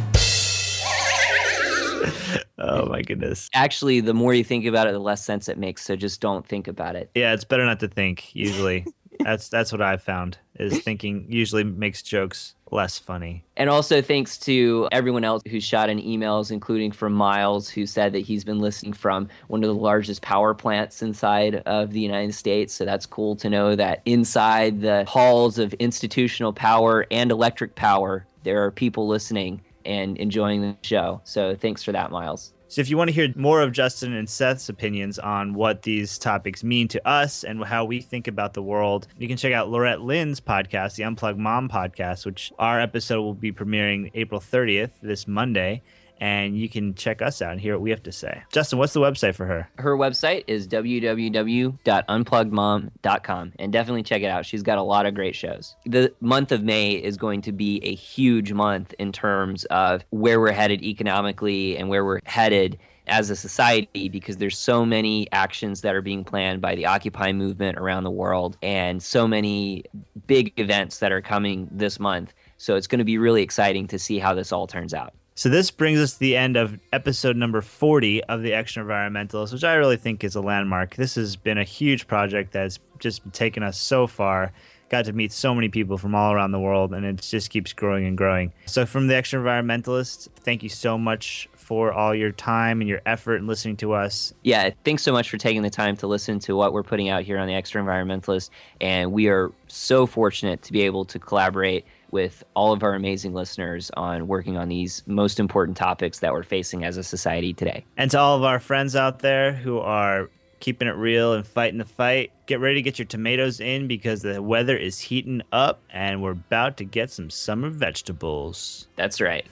[2.58, 3.50] Oh my goodness.
[3.52, 5.84] Actually, the more you think about it, the less sense it makes.
[5.84, 7.10] So just don't think about it.
[7.14, 8.34] Yeah, it's better not to think.
[8.34, 8.86] Usually,
[9.20, 13.44] that's that's what I've found is thinking usually makes jokes less funny.
[13.56, 18.12] And also thanks to everyone else who shot in emails, including from Miles, who said
[18.12, 22.34] that he's been listening from one of the largest power plants inside of the United
[22.34, 22.74] States.
[22.74, 28.26] So that's cool to know that inside the halls of institutional power and electric power,
[28.42, 31.20] there are people listening and enjoying the show.
[31.24, 32.52] So thanks for that, Miles.
[32.68, 36.18] So if you want to hear more of Justin and Seth's opinions on what these
[36.18, 39.68] topics mean to us and how we think about the world, you can check out
[39.68, 44.90] Laurette Lynn's podcast, the Unplugged Mom podcast, which our episode will be premiering April 30th,
[45.00, 45.80] this Monday.
[46.18, 48.42] And you can check us out and hear what we have to say.
[48.52, 49.68] Justin, what's the website for her?
[49.78, 54.46] Her website is www.unpluggedmom.com and definitely check it out.
[54.46, 55.76] She's got a lot of great shows.
[55.84, 60.40] The month of May is going to be a huge month in terms of where
[60.40, 65.82] we're headed economically and where we're headed as a society because there's so many actions
[65.82, 69.84] that are being planned by the occupy movement around the world and so many
[70.26, 72.32] big events that are coming this month.
[72.58, 75.14] So it's going to be really exciting to see how this all turns out.
[75.38, 79.64] So this brings us to the end of episode number 40 of the Extraenvironmentalist, which
[79.64, 80.96] I really think is a landmark.
[80.96, 84.54] This has been a huge project that's just taken us so far.
[84.88, 87.74] Got to meet so many people from all around the world, and it just keeps
[87.74, 88.54] growing and growing.
[88.64, 93.36] So, from the Extraenvironmentalist, thank you so much for all your time and your effort
[93.36, 94.32] in listening to us.
[94.42, 97.24] Yeah, thanks so much for taking the time to listen to what we're putting out
[97.24, 98.48] here on the Extraenvironmentalist.
[98.80, 101.84] And we are so fortunate to be able to collaborate
[102.16, 106.42] with all of our amazing listeners on working on these most important topics that we're
[106.42, 107.84] facing as a society today.
[107.98, 110.30] And to all of our friends out there who are
[110.60, 114.22] keeping it real and fighting the fight, get ready to get your tomatoes in because
[114.22, 118.88] the weather is heating up and we're about to get some summer vegetables.
[118.96, 119.44] That's right.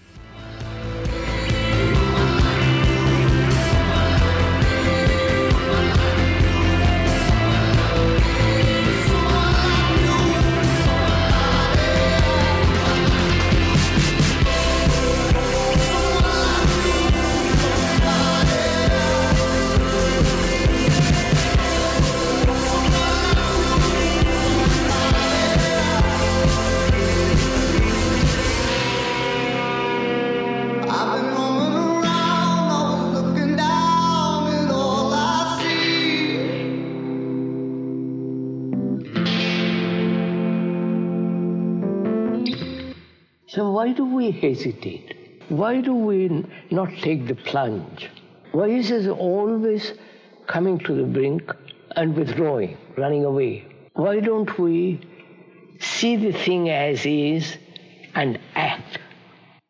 [44.24, 45.16] We hesitate?
[45.48, 48.10] Why do we not take the plunge?
[48.52, 49.92] Why is it always
[50.46, 51.52] coming to the brink
[51.96, 53.66] and withdrawing, running away?
[53.94, 55.00] Why don't we
[55.78, 57.56] see the thing as is
[58.14, 58.98] and act?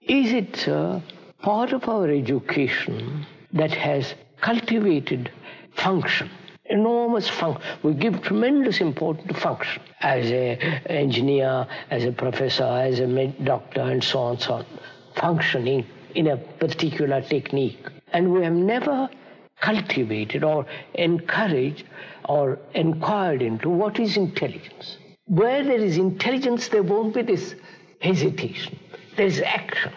[0.02, 1.02] Is it, sir,
[1.43, 5.32] part of our education that has cultivated
[5.72, 6.31] function?
[6.66, 7.62] Enormous function.
[7.82, 13.45] We give tremendous importance to function as a engineer, as a professor, as a med-
[13.45, 14.66] doctor, and so on, so on.
[15.16, 17.85] Functioning in a particular technique.
[18.12, 19.11] And we have never
[19.61, 21.85] cultivated or encouraged
[22.28, 24.97] or inquired into what is intelligence.
[25.27, 27.55] Where there is intelligence, there won't be this
[28.01, 28.78] hesitation.
[29.16, 29.93] There is action.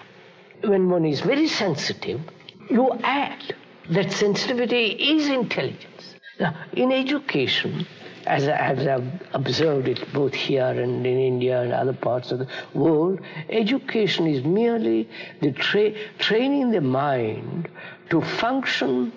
[0.63, 2.21] When one is very sensitive,
[2.69, 3.53] you act.
[3.89, 5.96] That sensitivity is intelligence.
[6.39, 7.87] Now, in education,
[8.27, 12.39] as, I, as I've observed it both here and in India and other parts of
[12.39, 15.09] the world, education is merely
[15.41, 17.69] the tra- training the mind
[18.11, 19.11] to function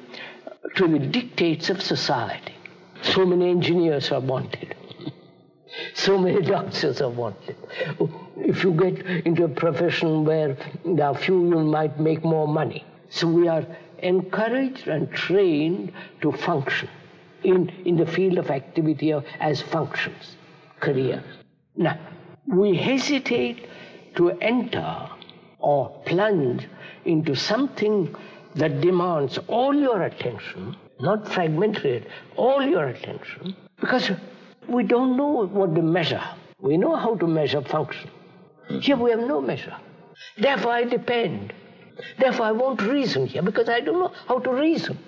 [0.76, 2.54] to the dictates of society.
[3.02, 4.74] So many engineers are wanted.
[5.94, 7.56] So many doctors are wanted.
[8.36, 12.84] If you get into a profession where there are few, you might make more money.
[13.08, 13.64] So we are
[13.98, 15.92] encouraged and trained
[16.22, 16.88] to function
[17.42, 20.36] in, in the field of activity of, as functions,
[20.80, 21.24] careers.
[21.76, 21.98] Now,
[22.46, 23.68] we hesitate
[24.16, 25.08] to enter
[25.58, 26.66] or plunge
[27.04, 28.14] into something
[28.54, 32.06] that demands all your attention, not fragmentary,
[32.36, 34.10] all your attention, because
[34.68, 36.22] we don't know what to measure.
[36.60, 38.10] We know how to measure function.
[38.80, 39.76] Here we have no measure.
[40.36, 41.52] Therefore, I depend.
[42.18, 44.98] Therefore, I won't reason here because I don't know how to reason.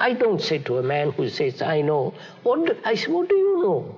[0.00, 2.14] I don't say to a man who says, I know.
[2.42, 3.96] What do, I say, what do you know?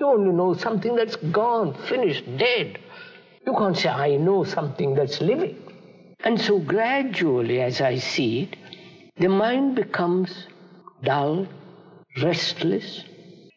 [0.00, 2.78] You only know something that's gone, finished, dead.
[3.46, 5.56] You can't say, I know something that's living.
[6.24, 8.56] And so gradually, as I see it,
[9.16, 10.48] the mind becomes
[11.04, 11.46] dull,
[12.20, 13.04] restless.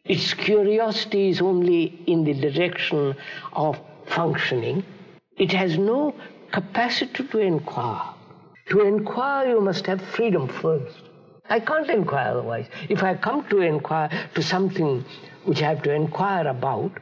[0.04, 3.16] Its curiosity is only in the direction
[3.52, 4.84] of functioning.
[5.36, 6.14] It has no
[6.52, 8.14] capacity to inquire.
[8.68, 11.02] To inquire, you must have freedom first.
[11.48, 12.66] I can't inquire otherwise.
[12.88, 15.04] If I come to inquire to something
[15.44, 16.92] which I have to inquire about,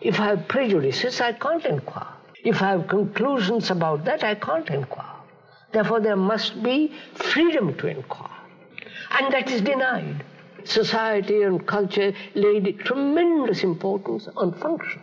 [0.00, 2.12] if I have prejudices, I can't inquire.
[2.44, 5.16] If I have conclusions about that, I can't inquire.
[5.72, 8.30] Therefore, there must be freedom to inquire.
[9.10, 10.24] And that is denied.
[10.64, 15.02] Society and culture laid tremendous importance on function.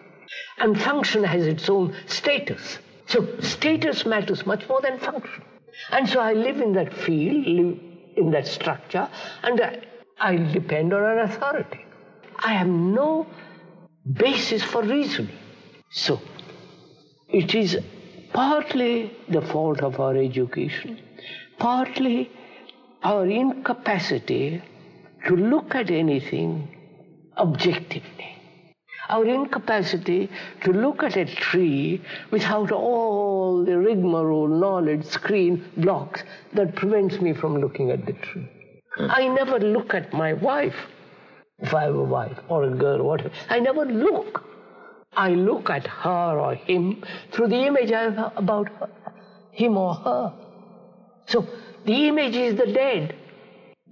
[0.60, 2.80] And function has its own status.
[3.08, 5.44] So status matters much more than function.
[5.92, 9.08] And so I live in that field, live in that structure,
[9.44, 9.82] and I,
[10.20, 11.86] I depend on an authority.
[12.40, 13.28] I have no
[14.14, 15.38] basis for reasoning.
[15.90, 16.20] So
[17.30, 17.78] it is
[18.34, 21.00] partly the fault of our education,
[21.60, 22.32] partly
[23.04, 24.62] our incapacity
[25.28, 26.68] to look at anything
[27.38, 28.31] objectively.
[29.10, 30.30] Our incapacity
[30.64, 36.24] to look at a tree without all the rigmarole, knowledge, screen, blocks
[36.54, 38.48] that prevents me from looking at the tree.
[38.96, 39.08] Hmm.
[39.10, 40.76] I never look at my wife,
[41.60, 43.32] if I have a wife or a girl, whatever.
[43.50, 44.44] I never look.
[45.14, 48.90] I look at her or him through the image I have about her,
[49.52, 50.34] him or her.
[51.28, 51.48] So
[51.86, 53.16] the image is the dead,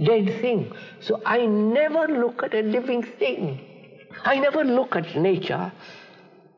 [0.01, 0.71] dead thing.
[1.01, 3.59] So I never look at a living thing.
[4.23, 5.71] I never look at nature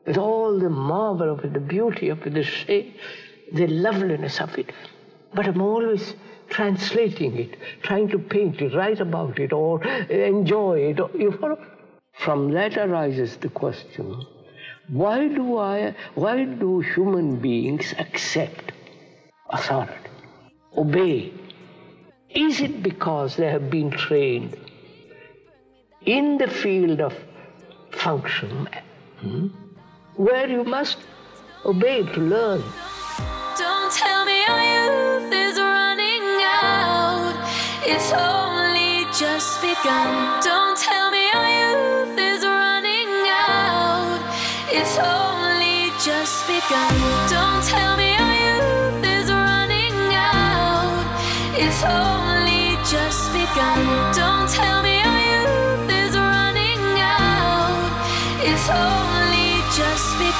[0.06, 2.96] with all the marvel of it, the beauty of it, the shape,
[3.52, 4.72] the loveliness of it.
[5.34, 6.14] But I'm always
[6.48, 10.98] translating it, trying to paint it, write about it, or enjoy it.
[11.18, 11.58] You follow?
[12.12, 14.26] From that arises the question
[14.88, 18.72] why do I why do human beings accept
[19.48, 20.10] authority?
[20.76, 21.32] Obey?
[22.28, 24.56] Is it because they have been trained
[26.04, 27.14] in the field of
[27.92, 28.68] function
[29.20, 29.46] hmm,
[30.16, 30.98] where you must
[31.64, 32.62] obey to learn?
[33.58, 37.34] Don't tell me our youth is running out.
[37.84, 40.42] It's only just begun.
[40.42, 44.20] Don't tell me our youth is running out.
[44.70, 46.94] It's only just begun.
[47.28, 51.04] Don't tell me our youth is running out.
[51.54, 53.21] It's only just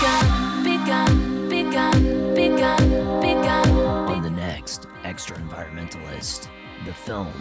[0.01, 3.69] begun, begun, begun, begun, begun.
[4.09, 6.49] On the next Extraenvironmentalist,
[6.87, 7.33] the film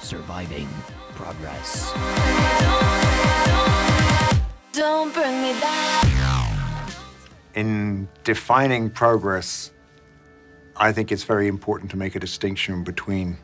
[0.00, 0.68] Surviving
[1.14, 1.92] Progress.
[4.72, 6.08] Don't bring me back.
[7.54, 9.72] In defining progress,
[10.76, 13.36] I think it's very important to make a distinction between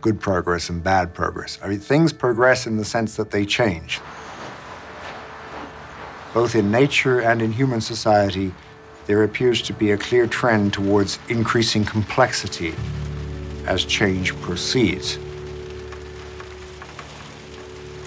[0.00, 1.58] good progress and bad progress.
[1.62, 4.00] I mean, things progress in the sense that they change.
[6.34, 8.52] Both in nature and in human society,
[9.06, 12.74] there appears to be a clear trend towards increasing complexity
[13.66, 15.16] as change proceeds.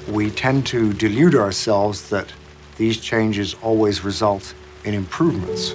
[0.10, 2.34] We tend to delude ourselves that
[2.76, 5.72] these changes always result in improvements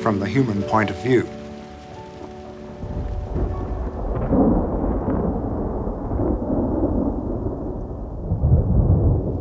[0.00, 1.28] from the human point of view.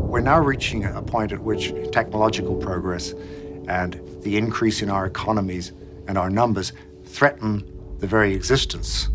[0.09, 3.15] We're now reaching a point at which technological progress
[3.67, 5.71] and the increase in our economies
[6.07, 6.71] and our numbers
[7.03, 7.51] threaten
[7.97, 9.09] the very existence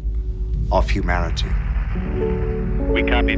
[0.72, 1.46] of humanity.
[2.92, 3.34] We copy.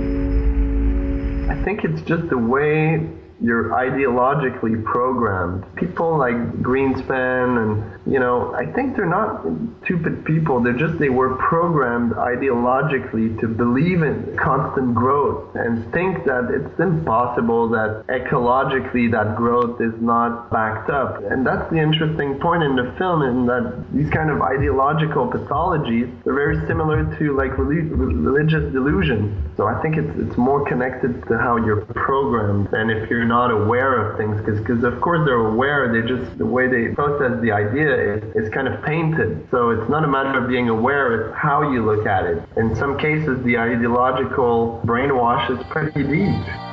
[1.53, 3.07] I think it's just the way
[3.41, 5.65] you're ideologically programmed.
[5.77, 9.45] People like Greenspan and you know, I think they're not
[9.85, 10.61] stupid people.
[10.61, 16.79] They're just they were programmed ideologically to believe in constant growth and think that it's
[16.79, 21.23] impossible that ecologically that growth is not backed up.
[21.31, 26.09] And that's the interesting point in the film in that these kind of ideological pathologies
[26.27, 29.53] are very similar to like religious delusion.
[29.57, 33.51] So I think it's it's more connected to how you're programmed than if you're not
[33.51, 37.51] aware of things because of course they're aware they just the way they process the
[37.53, 41.37] idea is, is kind of painted so it's not a matter of being aware it's
[41.37, 42.43] how you look at it.
[42.57, 46.66] In some cases the ideological brainwash is pretty deep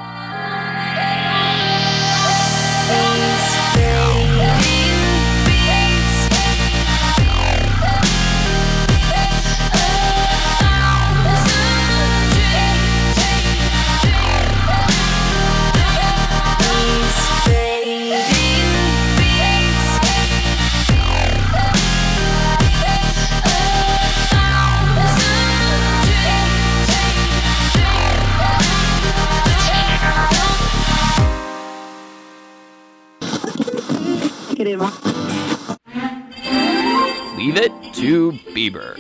[38.04, 39.00] to Bieber,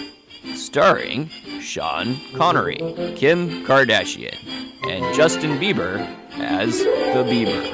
[0.55, 1.27] starring
[1.59, 2.77] Sean Connery,
[3.17, 4.33] Kim Kardashian,
[4.89, 5.97] and Justin Bieber
[6.39, 7.69] as the Bieber.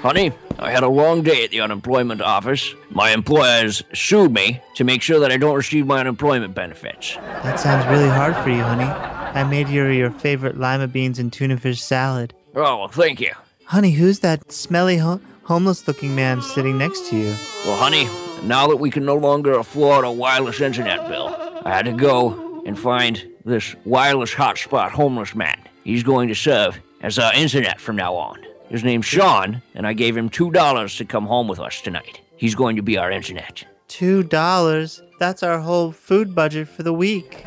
[0.00, 2.74] Honey, I had a long day at the unemployment office.
[2.88, 7.16] My employers sued me to make sure that I don't receive my unemployment benefits.
[7.16, 8.84] That sounds really hard for you, honey.
[8.84, 12.32] I made you your favorite lima beans and tuna fish salad.
[12.54, 13.32] Oh, well, thank you.
[13.66, 17.34] Honey, who's that smelly ho- homeless looking man sitting next to you?
[17.66, 18.08] Well, honey,
[18.44, 21.34] now that we can no longer afford a wireless internet bill,
[21.64, 25.58] I had to go and find this wireless hotspot homeless man.
[25.82, 28.38] He's going to serve as our internet from now on.
[28.68, 32.20] His name's Sean, and I gave him $2 to come home with us tonight.
[32.36, 33.64] He's going to be our internet.
[33.88, 35.02] Two dollars?
[35.18, 37.44] That's our whole food budget for the week.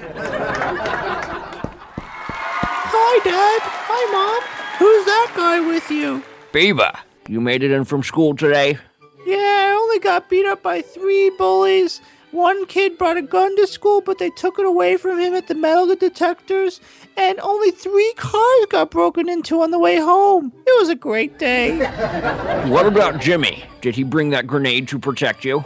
[2.90, 3.62] Hi, Dad.
[3.64, 4.42] Hi, Mom.
[4.80, 6.24] Who's that guy with you?
[6.54, 6.98] Bieber,
[7.28, 8.78] you made it in from school today?
[9.28, 9.36] Yeah,
[9.72, 12.00] I only got beat up by three bullies.
[12.32, 15.48] One kid brought a gun to school, but they took it away from him at
[15.48, 16.80] the metal detectors.
[17.18, 20.52] And only three cars got broken into on the way home.
[20.66, 21.78] It was a great day.
[22.70, 23.64] What about Jimmy?
[23.82, 25.64] Did he bring that grenade to protect you?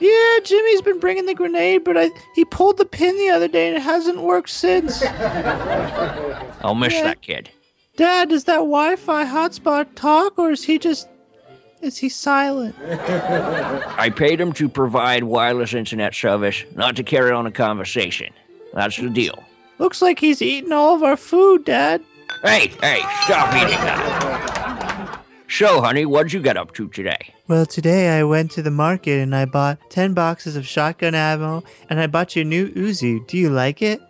[0.00, 3.68] Yeah, Jimmy's been bringing the grenade, but I, he pulled the pin the other day
[3.68, 5.02] and it hasn't worked since.
[6.62, 7.04] I'll miss Yeah.
[7.04, 7.50] that kid.
[7.96, 11.08] Dad, does that Wi Fi hotspot talk or is he just.
[11.82, 12.76] Is he silent?
[13.98, 18.32] I paid him to provide wireless internet service, not to carry on a conversation.
[18.72, 19.42] That's the deal.
[19.78, 22.00] Looks like he's eating all of our food, Dad.
[22.44, 25.22] Hey, hey, stop eating that.
[25.48, 27.34] So, honey, what'd you get up to today?
[27.48, 31.64] Well, today I went to the market and I bought 10 boxes of shotgun ammo
[31.90, 33.26] and I bought you a new Uzi.
[33.26, 34.00] Do you like it?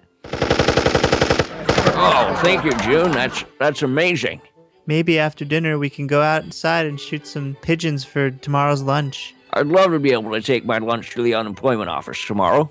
[1.95, 3.13] Oh, thank you, June.
[3.13, 4.41] That's that's amazing.
[4.87, 9.35] Maybe after dinner we can go outside and shoot some pigeons for tomorrow's lunch.
[9.53, 12.71] I'd love to be able to take my lunch to the unemployment office tomorrow.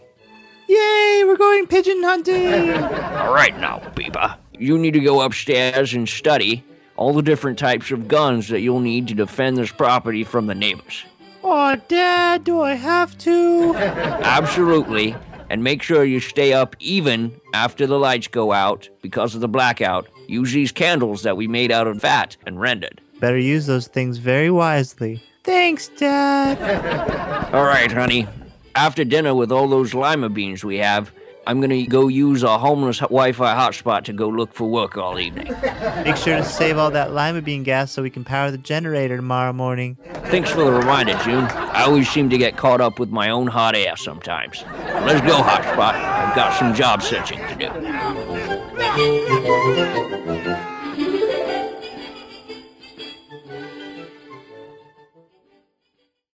[0.68, 2.72] Yay, we're going pigeon hunting!
[2.84, 4.38] All right now, Bieber.
[4.58, 6.64] You need to go upstairs and study
[6.96, 10.54] all the different types of guns that you'll need to defend this property from the
[10.54, 11.04] neighbors.
[11.44, 13.74] oh, Dad, do I have to?
[13.76, 15.16] Absolutely.
[15.50, 19.48] And make sure you stay up even after the lights go out because of the
[19.48, 20.08] blackout.
[20.32, 23.02] Use these candles that we made out of fat and rendered.
[23.20, 25.22] Better use those things very wisely.
[25.44, 26.58] Thanks, Dad.
[27.54, 28.30] All right, honey.
[28.74, 31.12] After dinner with all those lima beans we have,
[31.48, 35.48] I'm gonna go use a homeless Wi-Fi hotspot to go look for work all evening.
[36.04, 39.18] Make sure to save all that lima bean gas so we can power the generator
[39.18, 39.98] tomorrow morning.
[40.26, 41.46] Thanks for the reminder, June.
[41.46, 44.64] I always seem to get caught up with my own hot air sometimes.
[45.04, 45.96] Let's go, hotspot.
[45.96, 47.68] I've got some job searching to do.